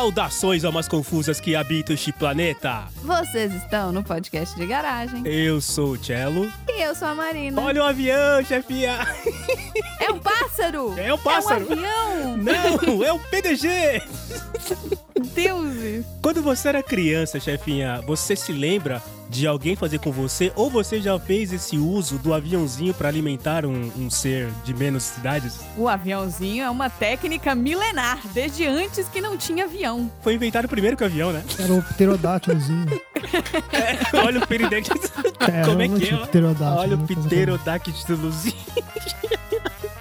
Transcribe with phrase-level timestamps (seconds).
[0.00, 2.84] Saudações almas confusas que habitam este planeta.
[3.02, 5.22] Vocês estão no podcast de garagem.
[5.26, 6.50] Eu sou o Cello.
[6.70, 7.60] E eu sou a Marina.
[7.60, 8.98] Olha o avião, chefinha.
[10.10, 10.94] É um pássaro!
[10.98, 11.66] É um pássaro.
[11.68, 12.36] É um avião!
[12.36, 14.02] Não, é o PDG.
[15.34, 16.04] Deuses!
[16.22, 21.00] Quando você era criança, chefinha, você se lembra de alguém fazer com você ou você
[21.00, 25.60] já fez esse uso do aviãozinho para alimentar um, um ser de menos cidades?
[25.76, 30.10] O aviãozinho é uma técnica milenar, desde antes que não tinha avião.
[30.22, 31.44] Foi inventado primeiro que o avião, né?
[31.58, 33.00] Era o pterodátilozinho.
[34.24, 34.90] Olha o peridente.
[35.40, 36.14] É, Como é que é?
[36.76, 37.06] Olha o né?
[37.06, 38.54] pterodáctilozinho.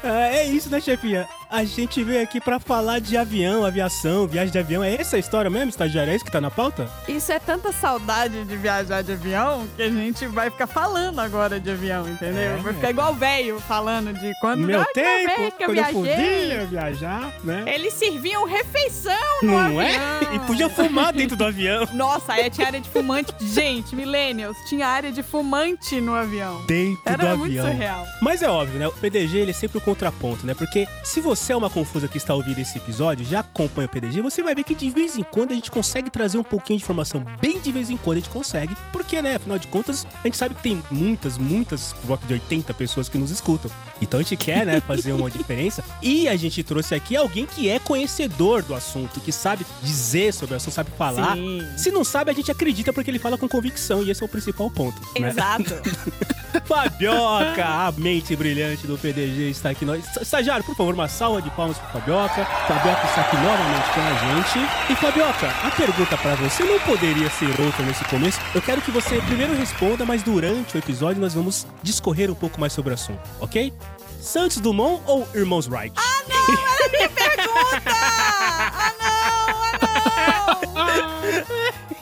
[0.03, 1.27] Ah, é isso, né, chefinha?
[1.49, 4.83] A gente veio aqui pra falar de avião, aviação, viagem de avião.
[4.83, 6.13] É essa a história mesmo, estagiário?
[6.13, 6.87] É isso que tá na pauta?
[7.07, 11.59] Isso é tanta saudade de viajar de avião que a gente vai ficar falando agora
[11.59, 12.51] de avião, entendeu?
[12.51, 12.57] É.
[12.57, 15.61] Vai ficar igual velho falando de quando No meu "Ah, que tempo, que eu quando
[15.69, 15.93] eu viajei.
[15.93, 17.63] podia viajar, né?
[17.65, 19.95] Eles serviam refeição no Não é?
[19.95, 20.35] avião.
[20.35, 21.87] E podia fumar dentro do avião.
[21.93, 23.33] Nossa, aí tinha área de fumante.
[23.41, 26.63] Gente, millennials, tinha área de fumante no avião.
[26.67, 27.65] Dentro do Era muito avião.
[27.71, 28.05] surreal.
[28.21, 28.87] Mas é óbvio, né?
[28.87, 30.53] O PDG ele é sempre o contraponto, né?
[30.53, 34.21] Porque se você é uma confusa que está ouvindo esse episódio, já acompanha o PDG,
[34.21, 36.83] você vai ver que de vez em quando a gente consegue trazer um pouquinho de
[36.83, 37.23] informação.
[37.39, 38.75] Bem de vez em quando a gente consegue.
[38.91, 39.35] Porque, né?
[39.35, 43.07] Afinal de contas, a gente sabe que tem muitas, muitas, por volta de 80 pessoas
[43.07, 43.71] que nos escutam.
[44.01, 45.83] Então a gente quer, né, fazer uma diferença.
[46.01, 50.53] E a gente trouxe aqui alguém que é conhecedor do assunto, que sabe dizer sobre
[50.53, 51.35] o assunto, sabe falar.
[51.35, 51.65] Sim.
[51.77, 54.29] Se não sabe, a gente acredita porque ele fala com convicção, e esse é o
[54.29, 54.99] principal ponto.
[55.19, 55.29] né?
[55.29, 55.75] Exato.
[56.65, 59.85] Fabioca, a mente brilhante do PDG está aqui.
[59.85, 60.03] Nós.
[60.17, 62.45] Estagiário, por favor, uma salva de palmas para Fabioca.
[62.67, 64.91] Fabioca está aqui novamente com a gente.
[64.91, 68.39] E Fabioca, a pergunta para você não poderia ser outra nesse começo.
[68.53, 72.59] Eu quero que você primeiro responda, mas durante o episódio nós vamos discorrer um pouco
[72.59, 73.71] mais sobre o assunto, ok?
[74.21, 75.93] Santos Dumont ou Irmãos Wright?
[75.95, 76.39] ah, não!
[80.75, 81.59] Ah, não!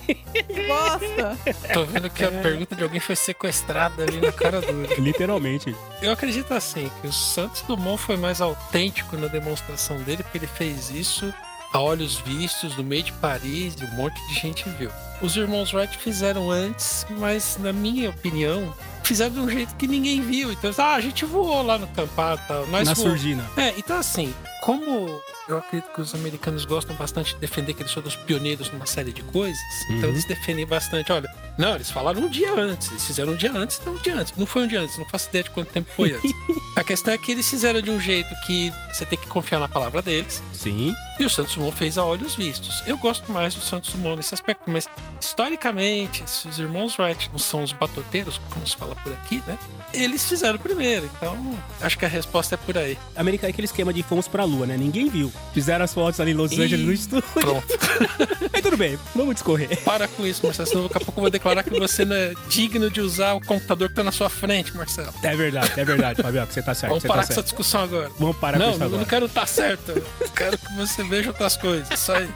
[0.08, 1.38] Que bosta!
[1.74, 4.96] Tô vendo que a pergunta de alguém foi sequestrada ali na cara dura.
[5.00, 5.76] Literalmente.
[6.02, 10.48] Eu acredito assim, que o Santos Dumont foi mais autêntico na demonstração dele, porque ele
[10.48, 11.34] fez isso
[11.74, 14.90] a olhos vistos, no meio de Paris, e um monte de gente viu.
[15.22, 18.74] Os irmãos Wright fizeram antes, mas na minha opinião,
[19.04, 20.52] fizeram de um jeito que ninguém viu.
[20.52, 22.68] Então, ah, a gente voou lá no campar e tal.
[22.68, 23.44] Nós Na surdina.
[23.58, 27.92] É, então assim, como eu acredito que os americanos gostam bastante de defender que eles
[27.94, 29.60] foram os pioneiros numa série de coisas,
[29.90, 30.10] então Uhum.
[30.10, 33.80] eles defendem bastante, olha, não, eles falaram um dia antes, eles fizeram um dia antes,
[33.82, 34.34] então um dia antes.
[34.38, 36.32] Não foi um dia antes, não faço ideia de quanto tempo foi antes.
[36.78, 39.68] A questão é que eles fizeram de um jeito que você tem que confiar na
[39.68, 40.94] palavra deles, Sim.
[41.20, 42.84] e o Santos Dumont fez a olhos vistos.
[42.86, 44.88] Eu gosto mais do Santos Dumont nesse aspecto, mas
[45.20, 49.58] historicamente, se os irmãos Wright não são os batoteiros, como se fala por aqui, né?
[49.94, 52.98] Eles fizeram primeiro, então acho que a resposta é por aí.
[53.16, 54.76] América é aquele esquema de fomos pra lua, né?
[54.78, 55.32] Ninguém viu.
[55.54, 57.24] Fizeram as fotos ali em Los Angeles no estúdio.
[57.34, 57.66] Pronto.
[58.54, 59.82] Aí tudo bem, vamos discorrer.
[59.84, 62.34] Para com isso, Marcelo, senão daqui a pouco eu vou declarar que você não é
[62.48, 65.14] digno de usar o computador que tá na sua frente, Marcelo.
[65.24, 66.90] É verdade, é verdade, Fabioca, você tá certo.
[66.90, 67.46] Vamos você parar tá com essa certo.
[67.48, 68.12] discussão agora.
[68.20, 69.02] Vamos parar com Não, isso eu agora.
[69.02, 69.92] não quero estar certo.
[69.92, 72.00] Eu quero que você veja outras coisas.
[72.00, 72.34] Só isso.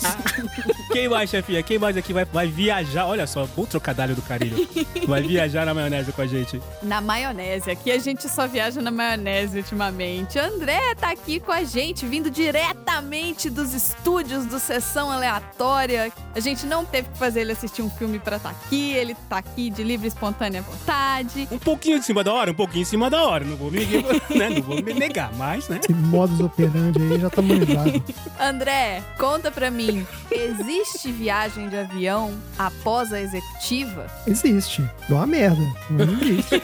[0.91, 1.62] Quem mais, chefinha?
[1.63, 3.06] Quem mais aqui vai, vai viajar?
[3.06, 4.68] Olha só, bom trocadilho do carinho.
[5.07, 6.62] Vai viajar na maionese com a gente.
[6.81, 7.69] Na maionese.
[7.69, 10.39] Aqui a gente só viaja na maionese ultimamente.
[10.39, 12.29] André tá aqui com a gente, vindo
[12.91, 16.12] diretamente dos estúdios do Sessão Aleatória.
[16.35, 18.91] A gente não teve que fazer ele assistir um filme pra estar aqui.
[18.91, 21.47] Ele tá aqui de livre e espontânea vontade.
[21.51, 23.46] Um pouquinho de cima da hora, um pouquinho em cima da hora.
[23.46, 23.85] Não vou me,
[24.35, 24.50] né?
[24.50, 25.80] não vou me negar, mas, né?
[25.81, 28.03] Esse modus operandi aí já tá manjado.
[28.40, 30.06] André, conta pra mim.
[30.30, 34.07] Existe viagem de avião após a executiva?
[34.28, 34.84] Existe.
[35.09, 35.62] É uma merda.
[35.90, 36.62] Mas existe.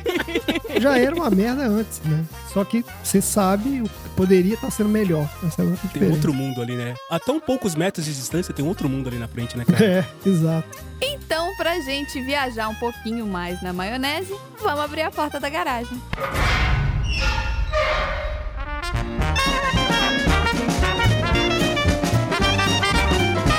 [0.80, 2.24] já era uma merda antes, né?
[2.52, 5.28] Só que você sabe o que poderia estar sendo melhor.
[5.50, 6.12] Essa é outra Tem diferença.
[6.14, 6.94] outro mundo ali, né?
[7.10, 9.80] A tão poucos metros de distância, tem outro mundo ali na frente, né, cara?
[9.90, 10.78] É, exato.
[11.00, 15.98] Então, pra gente viajar um pouquinho mais na maionese, vamos abrir a porta da garagem.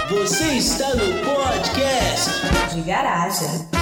[0.10, 3.81] Você está no podcast de garagem.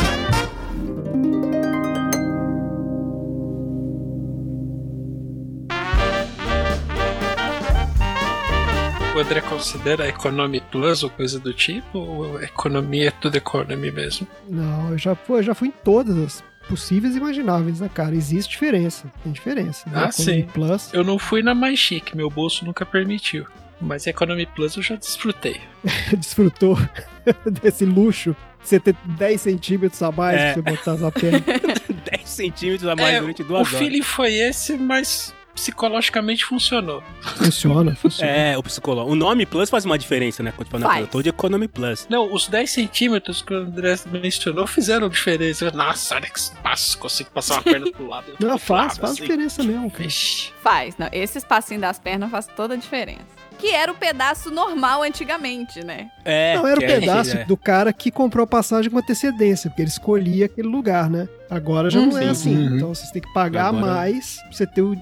[9.19, 11.97] O André considera a Economy Plus ou coisa do tipo?
[11.99, 14.25] Ou a economia é tudo economy mesmo?
[14.47, 18.15] Não, eu já fui, eu já fui em todas as possíveis e imagináveis, né, cara?
[18.15, 19.11] Existe diferença.
[19.21, 19.89] Tem diferença.
[19.89, 19.93] né?
[20.05, 20.47] Ah, Economy sim.
[20.53, 20.93] Plus.
[20.93, 23.45] Eu não fui na mais chique, meu bolso nunca permitiu.
[23.81, 25.59] Mas Economy Plus eu já desfrutei.
[26.15, 26.77] desfrutou
[27.61, 28.33] desse luxo.
[28.63, 30.53] Você ter 10 centímetros a mais É.
[30.53, 31.39] pra você botar na perna.
[32.11, 33.79] 10 centímetros a mais É, durante o duas horas.
[33.79, 37.03] feeling foi esse, mas psicologicamente funcionou.
[37.35, 38.31] Funciona, funciona.
[38.31, 39.11] É, o psicólogo.
[39.11, 40.53] O nome Plus faz uma diferença, né?
[40.55, 41.01] Quando, Faz.
[41.01, 42.07] eu tô de Economy Plus.
[42.09, 45.69] Não, os 10 centímetros que o André mencionou fizeram diferença.
[45.71, 48.25] Nossa, olha que espaço, consigo passar uma perna pro lado.
[48.39, 49.21] Não, faz, Lado, faz assim.
[49.21, 50.03] diferença mesmo, cara.
[50.03, 50.51] Vixe.
[50.61, 51.09] Faz, não.
[51.11, 53.39] Esse espacinho das pernas faz toda a diferença.
[53.57, 56.09] Que era o pedaço normal antigamente, né?
[56.23, 56.55] É.
[56.55, 57.43] Não, era o é- pedaço é.
[57.43, 61.27] do cara que comprou a passagem com antecedência, porque ele escolhia aquele lugar, né?
[61.49, 62.29] Agora já não é Sim.
[62.29, 62.55] assim.
[62.69, 62.75] Uhum.
[62.77, 64.95] Então vocês têm que pagar Agora- mais pra você ter o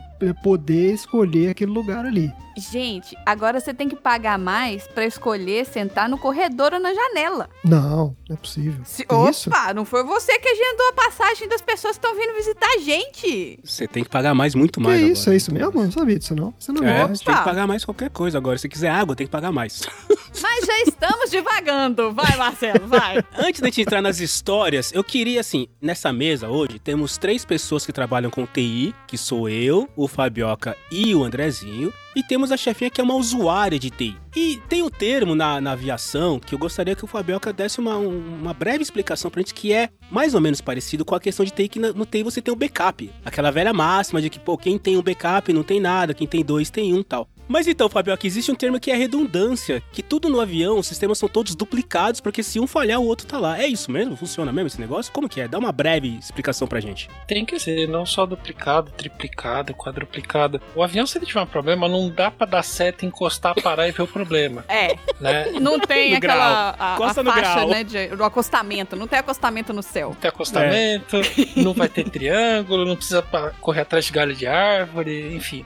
[0.43, 2.31] poder escolher aquele lugar ali.
[2.57, 7.47] Gente, agora você tem que pagar mais pra escolher sentar no corredor ou na janela.
[7.63, 8.81] Não, não é possível.
[8.83, 9.49] Se- Isso?
[9.49, 12.79] Opa, não foi você que agendou a passagem das pessoas que estão vindo visitar a
[12.79, 13.59] gente.
[13.63, 15.01] Você tem que pagar mais, muito Que mais.
[15.01, 15.33] isso, agora.
[15.33, 15.67] é isso mesmo?
[15.79, 16.51] Eu não sabia disso, não.
[16.57, 17.07] Você não É, é.
[17.07, 18.57] você tem que pagar mais qualquer coisa agora.
[18.57, 19.81] Se quiser água, tem que pagar mais.
[20.41, 22.11] Mas já estamos divagando.
[22.11, 23.23] Vai, Marcelo, vai.
[23.37, 27.85] Antes da gente entrar nas histórias, eu queria, assim, nessa mesa hoje, temos três pessoas
[27.85, 31.93] que trabalham com TI, que sou eu, o Fabioca e o Andrezinho.
[32.15, 34.17] E temos a chefinha que é uma usuária de TI.
[34.35, 37.95] E tem um termo na, na aviação que eu gostaria que o Fabioca desse uma,
[37.97, 41.45] um- uma breve explicação pra gente, que é mais ou menos parecido com a questão
[41.45, 43.11] de TI, que no TI você tem o backup.
[43.23, 46.43] Aquela velha máxima de que, pô, quem tem um backup não tem nada, quem tem
[46.43, 47.27] dois tem um tal.
[47.47, 51.17] Mas então, Fabioca, existe um termo que é redundância, que tudo no avião, os sistemas
[51.17, 53.59] são todos duplicados, porque se um falhar, o outro tá lá.
[53.61, 54.15] É isso mesmo?
[54.15, 55.11] Funciona mesmo esse negócio?
[55.11, 55.47] Como que é?
[55.47, 57.09] Dá uma breve explicação pra gente.
[57.27, 60.61] Tem que ser, não só duplicado, triplicado, quadruplicado.
[60.75, 63.91] O avião, se ele tiver um problema, não dá pra dar seta, encostar, parar e
[63.91, 65.51] ver o problema, É, né?
[65.59, 67.69] não tem No aquela a, a Encosta no faixa, grau.
[67.69, 68.95] né, de, do acostamento.
[68.95, 70.09] Não tem acostamento no céu.
[70.09, 71.17] Não tem acostamento,
[71.55, 73.23] não vai ter triângulo, não precisa
[73.61, 75.65] correr atrás de galho de árvore, enfim.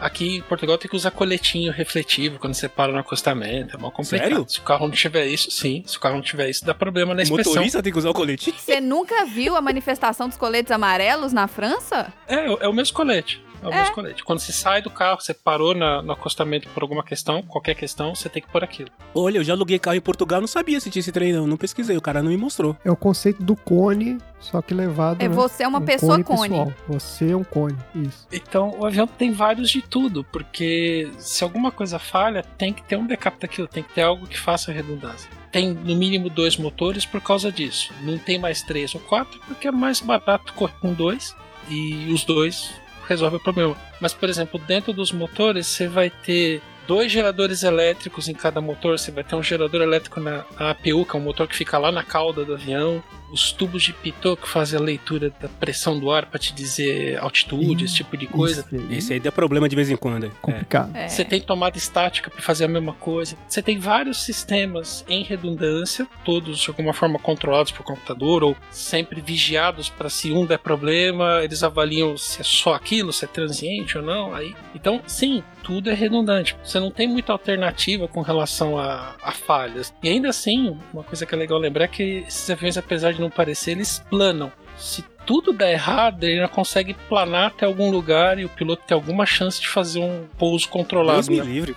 [0.00, 3.76] Aqui em Portugal tem que usar coletinho refletivo quando você para no acostamento.
[3.76, 4.28] É mal complicado.
[4.28, 4.46] Sério?
[4.48, 5.82] Se o carro não tiver isso, sim.
[5.86, 7.52] Se o carro não tiver isso, dá problema na O inspeção.
[7.52, 8.52] motorista tem que usar o colete?
[8.52, 12.12] Você nunca viu a manifestação dos coletes amarelos na França?
[12.28, 13.42] É, é o mesmo colete.
[13.66, 13.80] É o É.
[13.80, 14.24] mesmo colete.
[14.24, 18.14] Quando você sai do carro, você parou na- no acostamento por alguma questão, qualquer questão,
[18.14, 18.90] você tem que pôr aquilo.
[19.14, 21.46] Olha, eu já aluguei carro em Portugal, não sabia se tinha esse trem, não.
[21.46, 22.76] Não pesquisei, o cara não me mostrou.
[22.84, 25.20] É o conceito do cone, só que levado.
[25.22, 25.34] É né?
[25.34, 26.48] você é uma Um pessoa cone.
[26.48, 26.72] pessoal.
[26.88, 28.26] Você é um cone, isso.
[28.32, 32.96] Então, o avião tem vários de tudo, porque se alguma coisa falha, tem que ter
[32.96, 35.28] um backup daquilo, tem que ter algo que faça redundância.
[35.50, 37.92] Tem no mínimo dois motores por causa disso.
[38.02, 41.34] Não tem mais três ou quatro, porque é mais barato correr com dois
[41.70, 42.74] e os dois
[43.08, 43.76] resolvem o problema.
[44.00, 48.98] Mas, por exemplo, dentro dos motores, você vai ter dois geradores elétricos em cada motor.
[48.98, 51.90] Você vai ter um gerador elétrico na APU, que é um motor que fica lá
[51.90, 53.02] na cauda do avião.
[53.30, 57.18] Os tubos de pitot que fazem a leitura da pressão do ar para te dizer
[57.18, 58.60] altitude, esse tipo de coisa.
[58.60, 58.98] Isso aí.
[58.98, 60.26] Esse aí dá problema de vez em quando.
[60.26, 60.30] É.
[60.40, 60.96] Complicado.
[60.96, 61.08] É.
[61.08, 63.36] Você tem tomada estática para fazer a mesma coisa.
[63.48, 69.20] Você tem vários sistemas em redundância, todos de alguma forma controlados por computador ou sempre
[69.20, 73.98] vigiados para se um der problema, eles avaliam se é só aquilo, se é transiente
[73.98, 74.34] ou não.
[74.34, 76.56] Aí, então, sim, tudo é redundante.
[76.62, 79.92] Você não tem muita alternativa com relação a, a falhas.
[80.02, 83.22] E ainda assim, uma coisa que é legal lembrar é que esses aviões, apesar de
[83.22, 84.52] não parecer, eles planam.
[84.76, 88.94] Se tudo der errado, ele ainda consegue planar até algum lugar e o piloto tem
[88.94, 91.26] alguma chance de fazer um pouso controlado.
[91.26, 91.44] Deus me né?
[91.44, 91.74] livre.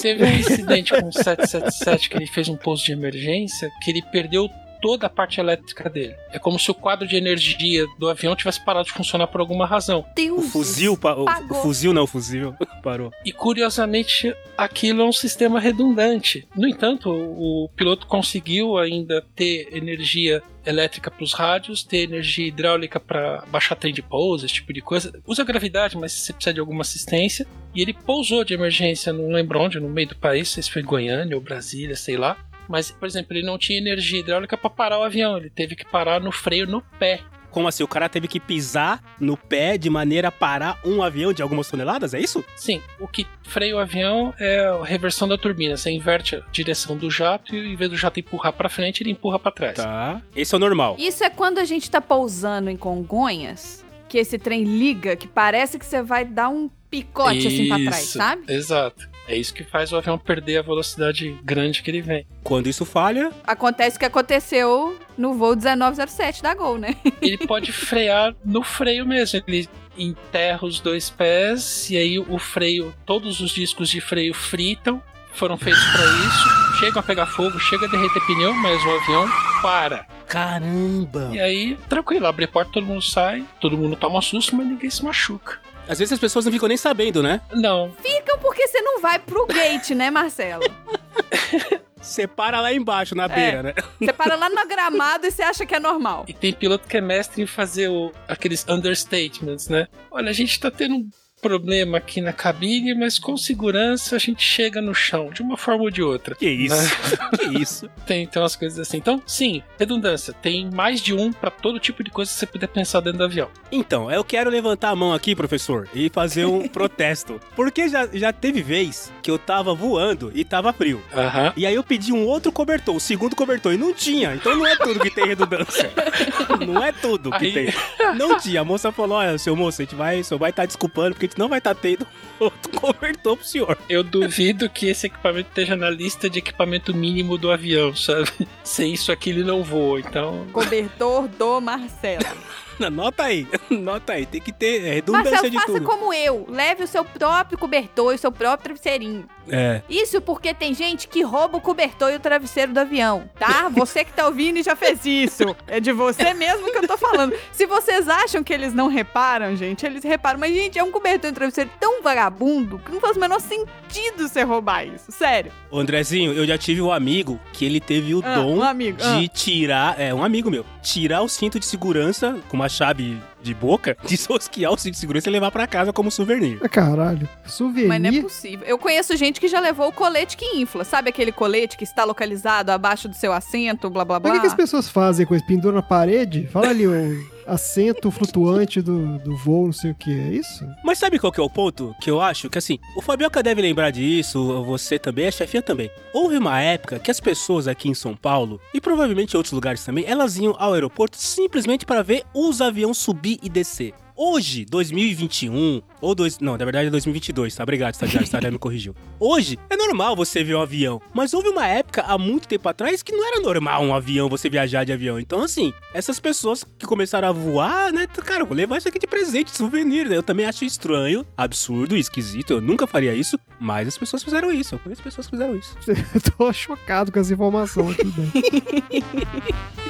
[0.00, 4.02] Teve um incidente com o 777 que ele fez um pouso de emergência que ele
[4.02, 4.50] perdeu
[4.84, 6.14] toda a parte elétrica dele.
[6.30, 9.66] É como se o quadro de energia do avião tivesse parado de funcionar por alguma
[9.66, 10.04] razão.
[10.14, 10.44] Deus.
[10.44, 13.10] O fuzil, pa- o, fuzil não, o fuzil parou.
[13.24, 16.46] E curiosamente, aquilo é um sistema redundante.
[16.54, 23.00] No entanto, o, piloto conseguiu ainda ter energia elétrica para os rádios, ter energia hidráulica
[23.00, 25.18] para baixar trem de pouso, esse tipo de coisa.
[25.26, 27.46] Usa gravidade, mas você precisa de alguma assistência.
[27.74, 31.34] E ele pousou de emergência, não lembro onde, no meio do país, se foi Goiânia
[31.36, 32.36] ou Brasília, sei lá.
[32.68, 35.84] Mas, por exemplo, ele não tinha energia hidráulica para parar o avião, ele teve que
[35.84, 37.20] parar no freio no pé.
[37.54, 37.84] Como assim?
[37.84, 41.70] O cara teve que pisar no pé de maneira a parar um avião de algumas
[41.70, 42.12] toneladas?
[42.12, 42.44] É isso?
[42.56, 45.76] Sim, o que freia o avião é a reversão da turbina.
[45.76, 49.12] Você inverte a direção do jato e, em vez do jato empurrar para frente, ele
[49.12, 49.76] empurra para trás.
[49.76, 50.20] Tá.
[50.34, 50.96] Esse é o normal.
[50.98, 55.78] Isso é quando a gente tá pousando em Congonhas, que esse trem liga, que parece
[55.78, 58.52] que você vai dar um picote assim pra trás, Isso, sabe?
[58.52, 59.13] Exato.
[59.26, 62.26] É isso que faz o avião perder a velocidade grande que ele vem.
[62.42, 66.94] Quando isso falha, Acontece o que aconteceu no voo 1907 da Gol, né?
[67.22, 69.40] Ele pode frear no freio mesmo.
[69.46, 75.02] Ele enterra os dois pés e aí o freio, todos os discos de freio fritam.
[75.32, 79.28] Foram feitos para isso, chegam a pegar fogo, chega a derreter pneu, mas o avião
[79.62, 80.06] para.
[80.28, 81.30] caramba.
[81.32, 84.66] E aí, tranquilo, abre a porta, todo mundo sai, todo mundo toma um susto, mas
[84.66, 85.58] ninguém se machuca.
[85.88, 87.40] Às vezes as pessoas não ficam nem sabendo, né?
[87.52, 90.64] Não, Ficam porque você não vai pro gate, né, Marcelo?
[92.00, 93.28] Você para lá embaixo, na É.
[93.28, 93.74] beira, né?
[93.98, 96.26] Você para lá no gramado e você acha que é normal.
[96.28, 99.88] E tem piloto que é mestre em fazer o- aqueles understatements, né?
[100.10, 101.08] Olha, a gente tá tendo um
[101.48, 105.82] problema aqui na cabine, mas com segurança a gente chega no chão, de uma forma
[105.84, 106.34] ou de outra.
[106.34, 106.74] Que isso?
[106.74, 107.28] Né?
[107.38, 107.90] que isso?
[108.06, 108.96] Tem, tem umas coisas assim.
[108.96, 110.32] Então, sim, redundância.
[110.32, 113.24] Tem mais de um pra todo tipo de coisa que você puder pensar dentro do
[113.24, 113.50] avião.
[113.70, 117.38] Então, eu quero levantar a mão aqui, professor, e fazer um protesto.
[117.54, 121.02] Porque já, já teve vez que eu tava voando e tava frio.
[121.14, 121.52] Aham.
[121.58, 124.34] E aí eu pedi um outro cobertor, o segundo cobertor, e não tinha.
[124.34, 125.90] Então não é tudo que tem redundância.
[126.66, 127.74] não é tudo que Aí- tem.
[128.16, 128.62] Não tinha.
[128.62, 131.48] A moça falou: olha, seu moço, a gente vai, só vai estar desculpando, porque não
[131.48, 132.06] vai estar tendo
[132.38, 133.78] outro cobertor pro senhor.
[133.88, 138.30] Eu duvido que esse equipamento esteja na lista de equipamento mínimo do avião, sabe?
[138.62, 140.46] Sem isso aqui ele não voa, então.
[140.52, 142.24] Cobertor do Marcelo.
[142.84, 144.26] Anota aí, anota aí.
[144.26, 145.84] Tem que ter é, redundância Marcelo, de faça tudo.
[145.86, 146.46] como eu.
[146.48, 149.26] Leve o seu próprio cobertor e o seu próprio travesseirinho.
[149.48, 149.82] É.
[149.90, 153.68] Isso porque tem gente que rouba o cobertor e o travesseiro do avião, tá?
[153.74, 155.54] Você que tá ouvindo e já fez isso.
[155.66, 157.34] É de você mesmo que eu tô falando.
[157.52, 160.38] Se vocês acham que eles não reparam, gente, eles reparam.
[160.38, 163.40] Mas, gente, é um cobertor e um travesseiro tão vagabundo que não faz o menor
[163.40, 165.10] sentido você roubar isso.
[165.12, 165.52] Sério.
[165.70, 168.98] Ô, Andrezinho, eu já tive um amigo que ele teve o Ah, dom um amigo,
[168.98, 170.00] de tirar.
[170.00, 170.64] É, um amigo meu.
[170.82, 175.28] Tirar o cinto de segurança com uma chave de boca, desosquear o cinto de segurança
[175.28, 176.58] e levar pra casa como souvenir.
[176.62, 177.28] Ah, caralho.
[177.46, 177.88] Souvenir.
[177.88, 178.66] Mas não é possível.
[178.66, 180.84] Eu conheço gente que já levou o colete que infla.
[180.84, 184.30] Sabe aquele colete que está localizado abaixo do seu assento, blá blá Mas blá?
[184.30, 185.46] o que, que as pessoas fazem com isso?
[185.46, 186.46] Pendura na parede?
[186.52, 190.12] Fala ali, o assento flutuante do, do voo, não sei o que.
[190.12, 190.66] É isso?
[190.84, 191.94] Mas sabe qual que é o ponto?
[192.00, 195.90] Que eu acho que assim, o Fabioca deve lembrar disso, você também, a chefinha também.
[196.12, 199.84] Houve uma época que as pessoas aqui em São Paulo, e provavelmente em outros lugares
[199.84, 203.94] também, elas iam ao aeroporto simplesmente para ver os aviões subir e descer.
[204.16, 207.64] Hoje, 2021, ou dois, não, na verdade é 2022, tá?
[207.64, 208.94] Obrigado, estagiário, estagiário me corrigiu.
[209.18, 213.02] Hoje, é normal você ver um avião, mas houve uma época, há muito tempo atrás,
[213.02, 215.18] que não era normal um avião, você viajar de avião.
[215.18, 219.06] Então, assim, essas pessoas que começaram a voar, né, cara, vou levar isso aqui de
[219.08, 220.16] presente, de souvenir, né?
[220.16, 224.76] Eu também acho estranho, absurdo, esquisito, eu nunca faria isso, mas as pessoas fizeram isso,
[224.76, 225.76] eu conheço pessoas que fizeram isso.
[226.14, 228.04] Eu tô chocado com essa informação aqui.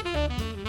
[0.05, 0.64] Né?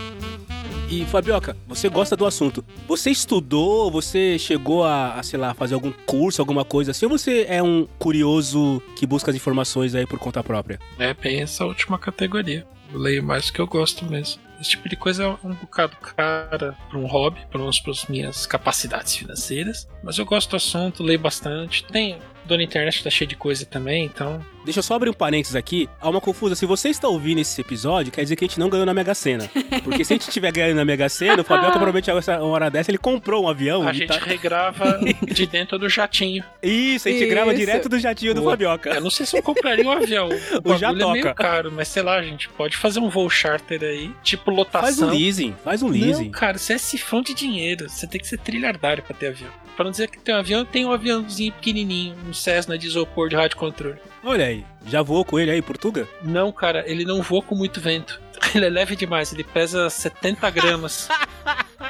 [0.89, 2.63] E, Fabioca, você gosta do assunto.
[2.87, 7.11] Você estudou, você chegou a, a, sei lá, fazer algum curso, alguma coisa assim, ou
[7.11, 10.79] você é um curioso que busca as informações aí por conta própria?
[10.99, 12.65] É bem essa última categoria.
[12.93, 14.39] Eu leio mais que eu gosto mesmo.
[14.59, 19.15] Esse tipo de coisa é um bocado cara para um hobby, para as minhas capacidades
[19.15, 19.87] financeiras.
[20.03, 21.83] Mas eu gosto do assunto, leio bastante.
[21.85, 22.17] Tem.
[22.45, 24.39] Dona internet tá cheia de coisa também, então.
[24.65, 25.87] Deixa eu só abrir um parênteses aqui.
[26.01, 26.55] Há uma confusa.
[26.55, 29.13] Se você está ouvindo esse episódio, quer dizer que a gente não ganhou na Mega
[29.13, 29.49] Sena.
[29.83, 32.69] Porque se a gente tiver ganhando na Mega Sena, o Fabioca provavelmente essa uma hora
[32.69, 33.87] dessa ele comprou um avião.
[33.87, 36.43] A gente tá- regrava de dentro do jatinho.
[36.61, 37.59] Isso, a gente grava Isso.
[37.59, 38.53] direto do jatinho do Boa.
[38.53, 38.89] Fabioca.
[38.89, 40.29] Eu não sei se eu compraria um avião.
[40.55, 43.29] O, bagulho já é meio caro, mas sei lá, a gente pode fazer um voo
[43.29, 44.81] charter aí, tipo lotação.
[44.81, 46.25] Faz um leasing, faz um leasing.
[46.25, 47.87] Não, cara, você é sifão de dinheiro.
[47.89, 49.49] Você tem que ser trilhardário pra ter avião.
[49.75, 53.27] Pra não dizer que tem um avião, tem um aviãozinho pequenininho, um Cessna de isopor
[53.29, 53.97] de rádio controle.
[54.23, 54.54] Olha aí,
[54.85, 56.07] já voou com ele aí, Portuga?
[56.21, 58.21] Não, cara, ele não voa com muito vento.
[58.53, 61.07] Ele é leve demais, ele pesa 70 gramas.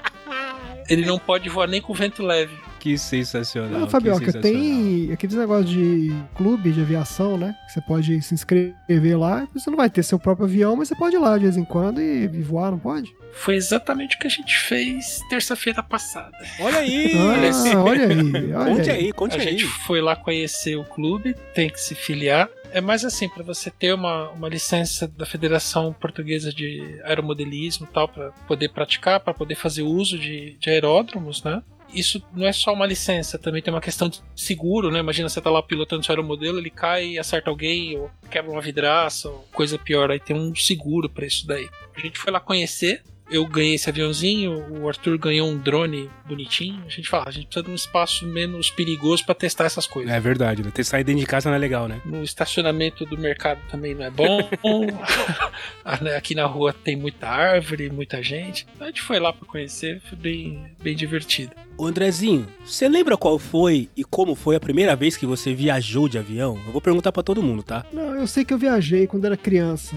[0.87, 2.55] ele não pode voar nem com vento leve.
[2.85, 3.79] Que sensacional.
[3.79, 7.55] Não, Fabioca, tem aqueles negócios de clube de aviação, né?
[7.67, 9.47] Você pode se inscrever lá.
[9.55, 11.65] Você não vai ter seu próprio avião, mas você pode ir lá de vez em
[11.65, 13.11] quando e, e voar, não pode?
[13.33, 16.37] Foi exatamente o que a gente fez terça-feira passada.
[16.59, 17.11] Olha aí!
[17.15, 18.53] Ah, olha aí.
[18.53, 18.97] Olha Conte aí.
[18.97, 19.49] aí, conte a aí.
[19.49, 22.47] gente foi lá conhecer o clube, tem que se filiar.
[22.71, 27.93] É mais assim, para você ter uma, uma licença da Federação Portuguesa de Aeromodelismo e
[27.93, 31.63] tal, para poder praticar, para poder fazer uso de, de aeródromos, né?
[31.95, 34.99] Isso não é só uma licença, também tem uma questão de seguro, né?
[34.99, 38.61] Imagina você tá lá pilotando seu aeromodelo, ele cai e acerta alguém, ou quebra uma
[38.61, 41.69] vidraça, ou coisa pior, aí tem um seguro para isso daí.
[41.95, 46.83] A gente foi lá conhecer, eu ganhei esse aviãozinho, o Arthur ganhou um drone bonitinho.
[46.85, 50.13] A gente fala, a gente precisa de um espaço menos perigoso para testar essas coisas.
[50.13, 50.71] É verdade, né?
[50.83, 51.99] Saído dentro de casa não é legal, né?
[52.05, 54.37] No estacionamento do mercado também não é bom.
[55.83, 58.65] Ah, né, Aqui na rua tem muita árvore, muita gente.
[58.79, 61.51] A gente foi lá para conhecer, foi bem, bem divertido.
[61.77, 66.07] Ô Andrezinho, você lembra qual foi e como foi a primeira vez que você viajou
[66.07, 66.57] de avião?
[66.65, 67.85] Eu vou perguntar pra todo mundo, tá?
[67.91, 69.93] Não, eu sei que eu viajei quando era criança.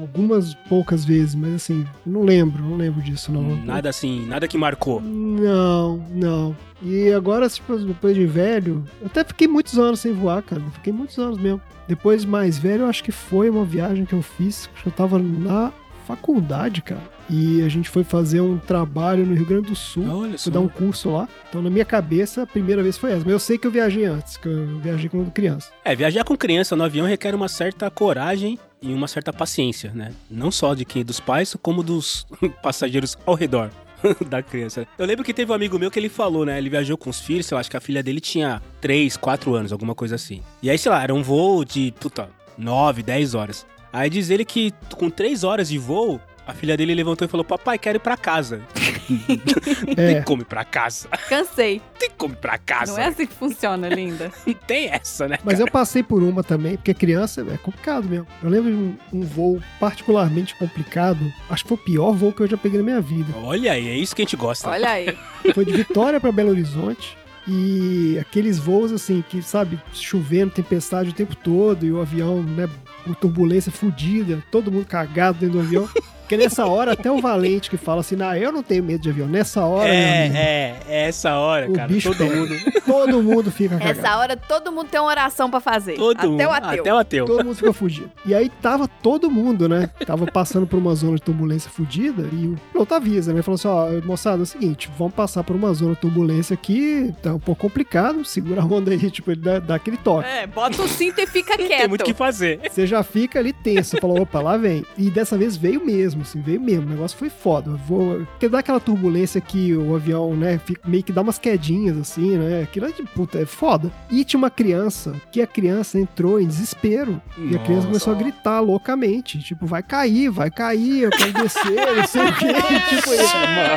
[0.00, 3.56] Algumas poucas vezes, mas assim, não lembro, não lembro disso, não.
[3.56, 5.00] Nada assim, nada que marcou.
[5.00, 6.56] Não, não.
[6.80, 10.62] E agora, tipo, depois de velho, eu até fiquei muitos anos sem voar, cara.
[10.74, 11.60] Fiquei muitos anos mesmo.
[11.88, 15.18] Depois, mais velho, eu acho que foi uma viagem que eu fiz, que eu tava
[15.18, 15.72] na
[16.06, 17.17] faculdade, cara.
[17.30, 20.06] E a gente foi fazer um trabalho no Rio Grande do Sul.
[20.08, 20.38] Olha.
[20.38, 21.28] Fui dar um curso lá.
[21.48, 23.20] Então, na minha cabeça, a primeira vez foi essa.
[23.20, 25.70] Mas eu sei que eu viajei antes, que eu viajei quando criança.
[25.84, 30.12] É, viajar com criança no avião requer uma certa coragem e uma certa paciência, né?
[30.30, 32.26] Não só de quem dos pais, como dos
[32.62, 33.70] passageiros ao redor.
[34.28, 34.86] da criança.
[34.96, 36.56] Eu lembro que teve um amigo meu que ele falou, né?
[36.56, 39.72] Ele viajou com os filhos, lá, acho que a filha dele tinha 3, 4 anos,
[39.72, 40.40] alguma coisa assim.
[40.62, 43.66] E aí, sei lá, era um voo de, puta, 9, 10 horas.
[43.92, 47.44] Aí diz ele que com 3 horas de voo, a filha dele levantou e falou:
[47.44, 48.62] Papai, quero ir pra casa.
[49.08, 50.14] Não É.
[50.14, 51.08] tem como ir pra casa.
[51.28, 51.80] Cansei.
[51.98, 52.92] Tem como ir pra casa.
[52.92, 54.30] Não é assim que funciona, linda.
[54.46, 55.38] Não tem essa, né?
[55.44, 55.68] Mas cara?
[55.68, 58.26] eu passei por uma também, porque criança é complicado mesmo.
[58.42, 61.20] Eu lembro de um, um voo particularmente complicado.
[61.50, 63.32] Acho que foi o pior voo que eu já peguei na minha vida.
[63.36, 64.68] Olha aí, é isso que a gente gosta.
[64.70, 65.16] Olha aí.
[65.54, 67.16] Foi de Vitória pra Belo Horizonte.
[67.50, 72.68] E aqueles voos assim, que sabe, chovendo, tempestade o tempo todo, e o avião, né,
[73.04, 75.88] com turbulência fodida, todo mundo cagado dentro do avião.
[76.28, 79.08] Porque nessa hora, até o Valente que fala assim, não, eu não tenho medo de
[79.08, 79.26] avião.
[79.26, 81.88] Nessa hora, meu amigo, É, é, é essa hora, o cara.
[81.88, 82.36] bicho Todo pega.
[82.36, 82.54] mundo.
[82.84, 83.98] todo mundo fica cagado.
[83.98, 85.94] Essa hora todo mundo tem uma oração pra fazer.
[85.94, 86.42] Todo Até mundo.
[86.42, 86.80] o ateu.
[86.82, 87.24] Até o ateu.
[87.24, 88.10] Todo mundo ficou fugido.
[88.26, 89.88] E aí tava todo mundo, né?
[90.04, 93.40] Tava passando por uma zona de turbulência fudida e o piloto avisa, né?
[93.40, 97.10] Falou assim, ó, moçada, é o seguinte, vamos passar por uma zona de turbulência aqui,
[97.22, 100.28] tá um pouco complicado, segura a onda aí, tipo, ele dá, dá aquele toque.
[100.28, 101.68] É, bota o cinto e fica quieto.
[101.80, 102.60] tem muito o que fazer.
[102.70, 104.84] Você já fica ali tenso, falou, opa, lá vem.
[104.98, 106.86] E dessa vez veio mesmo, assim, veio mesmo.
[106.86, 107.70] O negócio foi foda.
[107.86, 108.20] Vou...
[108.26, 112.36] Porque dá aquela turbulência que o avião, né, fica- meio que dá umas quedinhas, assim,
[112.36, 112.62] né?
[112.62, 113.90] Aquilo é de puta, é foda.
[114.10, 117.20] E tinha uma criança, que a criança entrou em desespero.
[117.38, 117.86] E a criança Nossa.
[117.86, 119.38] começou a gritar loucamente.
[119.38, 122.46] Tipo, vai cair, vai cair, eu quero descer, não sei o quê.
[122.88, 123.10] tipo,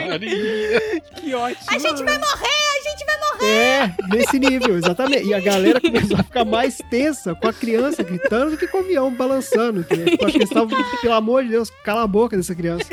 [0.10, 1.02] Maria.
[1.16, 1.66] Que ótimo.
[1.70, 3.46] A gente vai morrer, a gente vai morrer.
[3.46, 5.28] É, nesse nível, exatamente.
[5.28, 8.78] E a galera começou a ficar mais tensa com a criança gritando do que com
[8.78, 9.84] o avião balançando.
[9.84, 12.86] Que, tipo, acho que eles estavam, pelo amor de Deus, cala a boca dessa criança.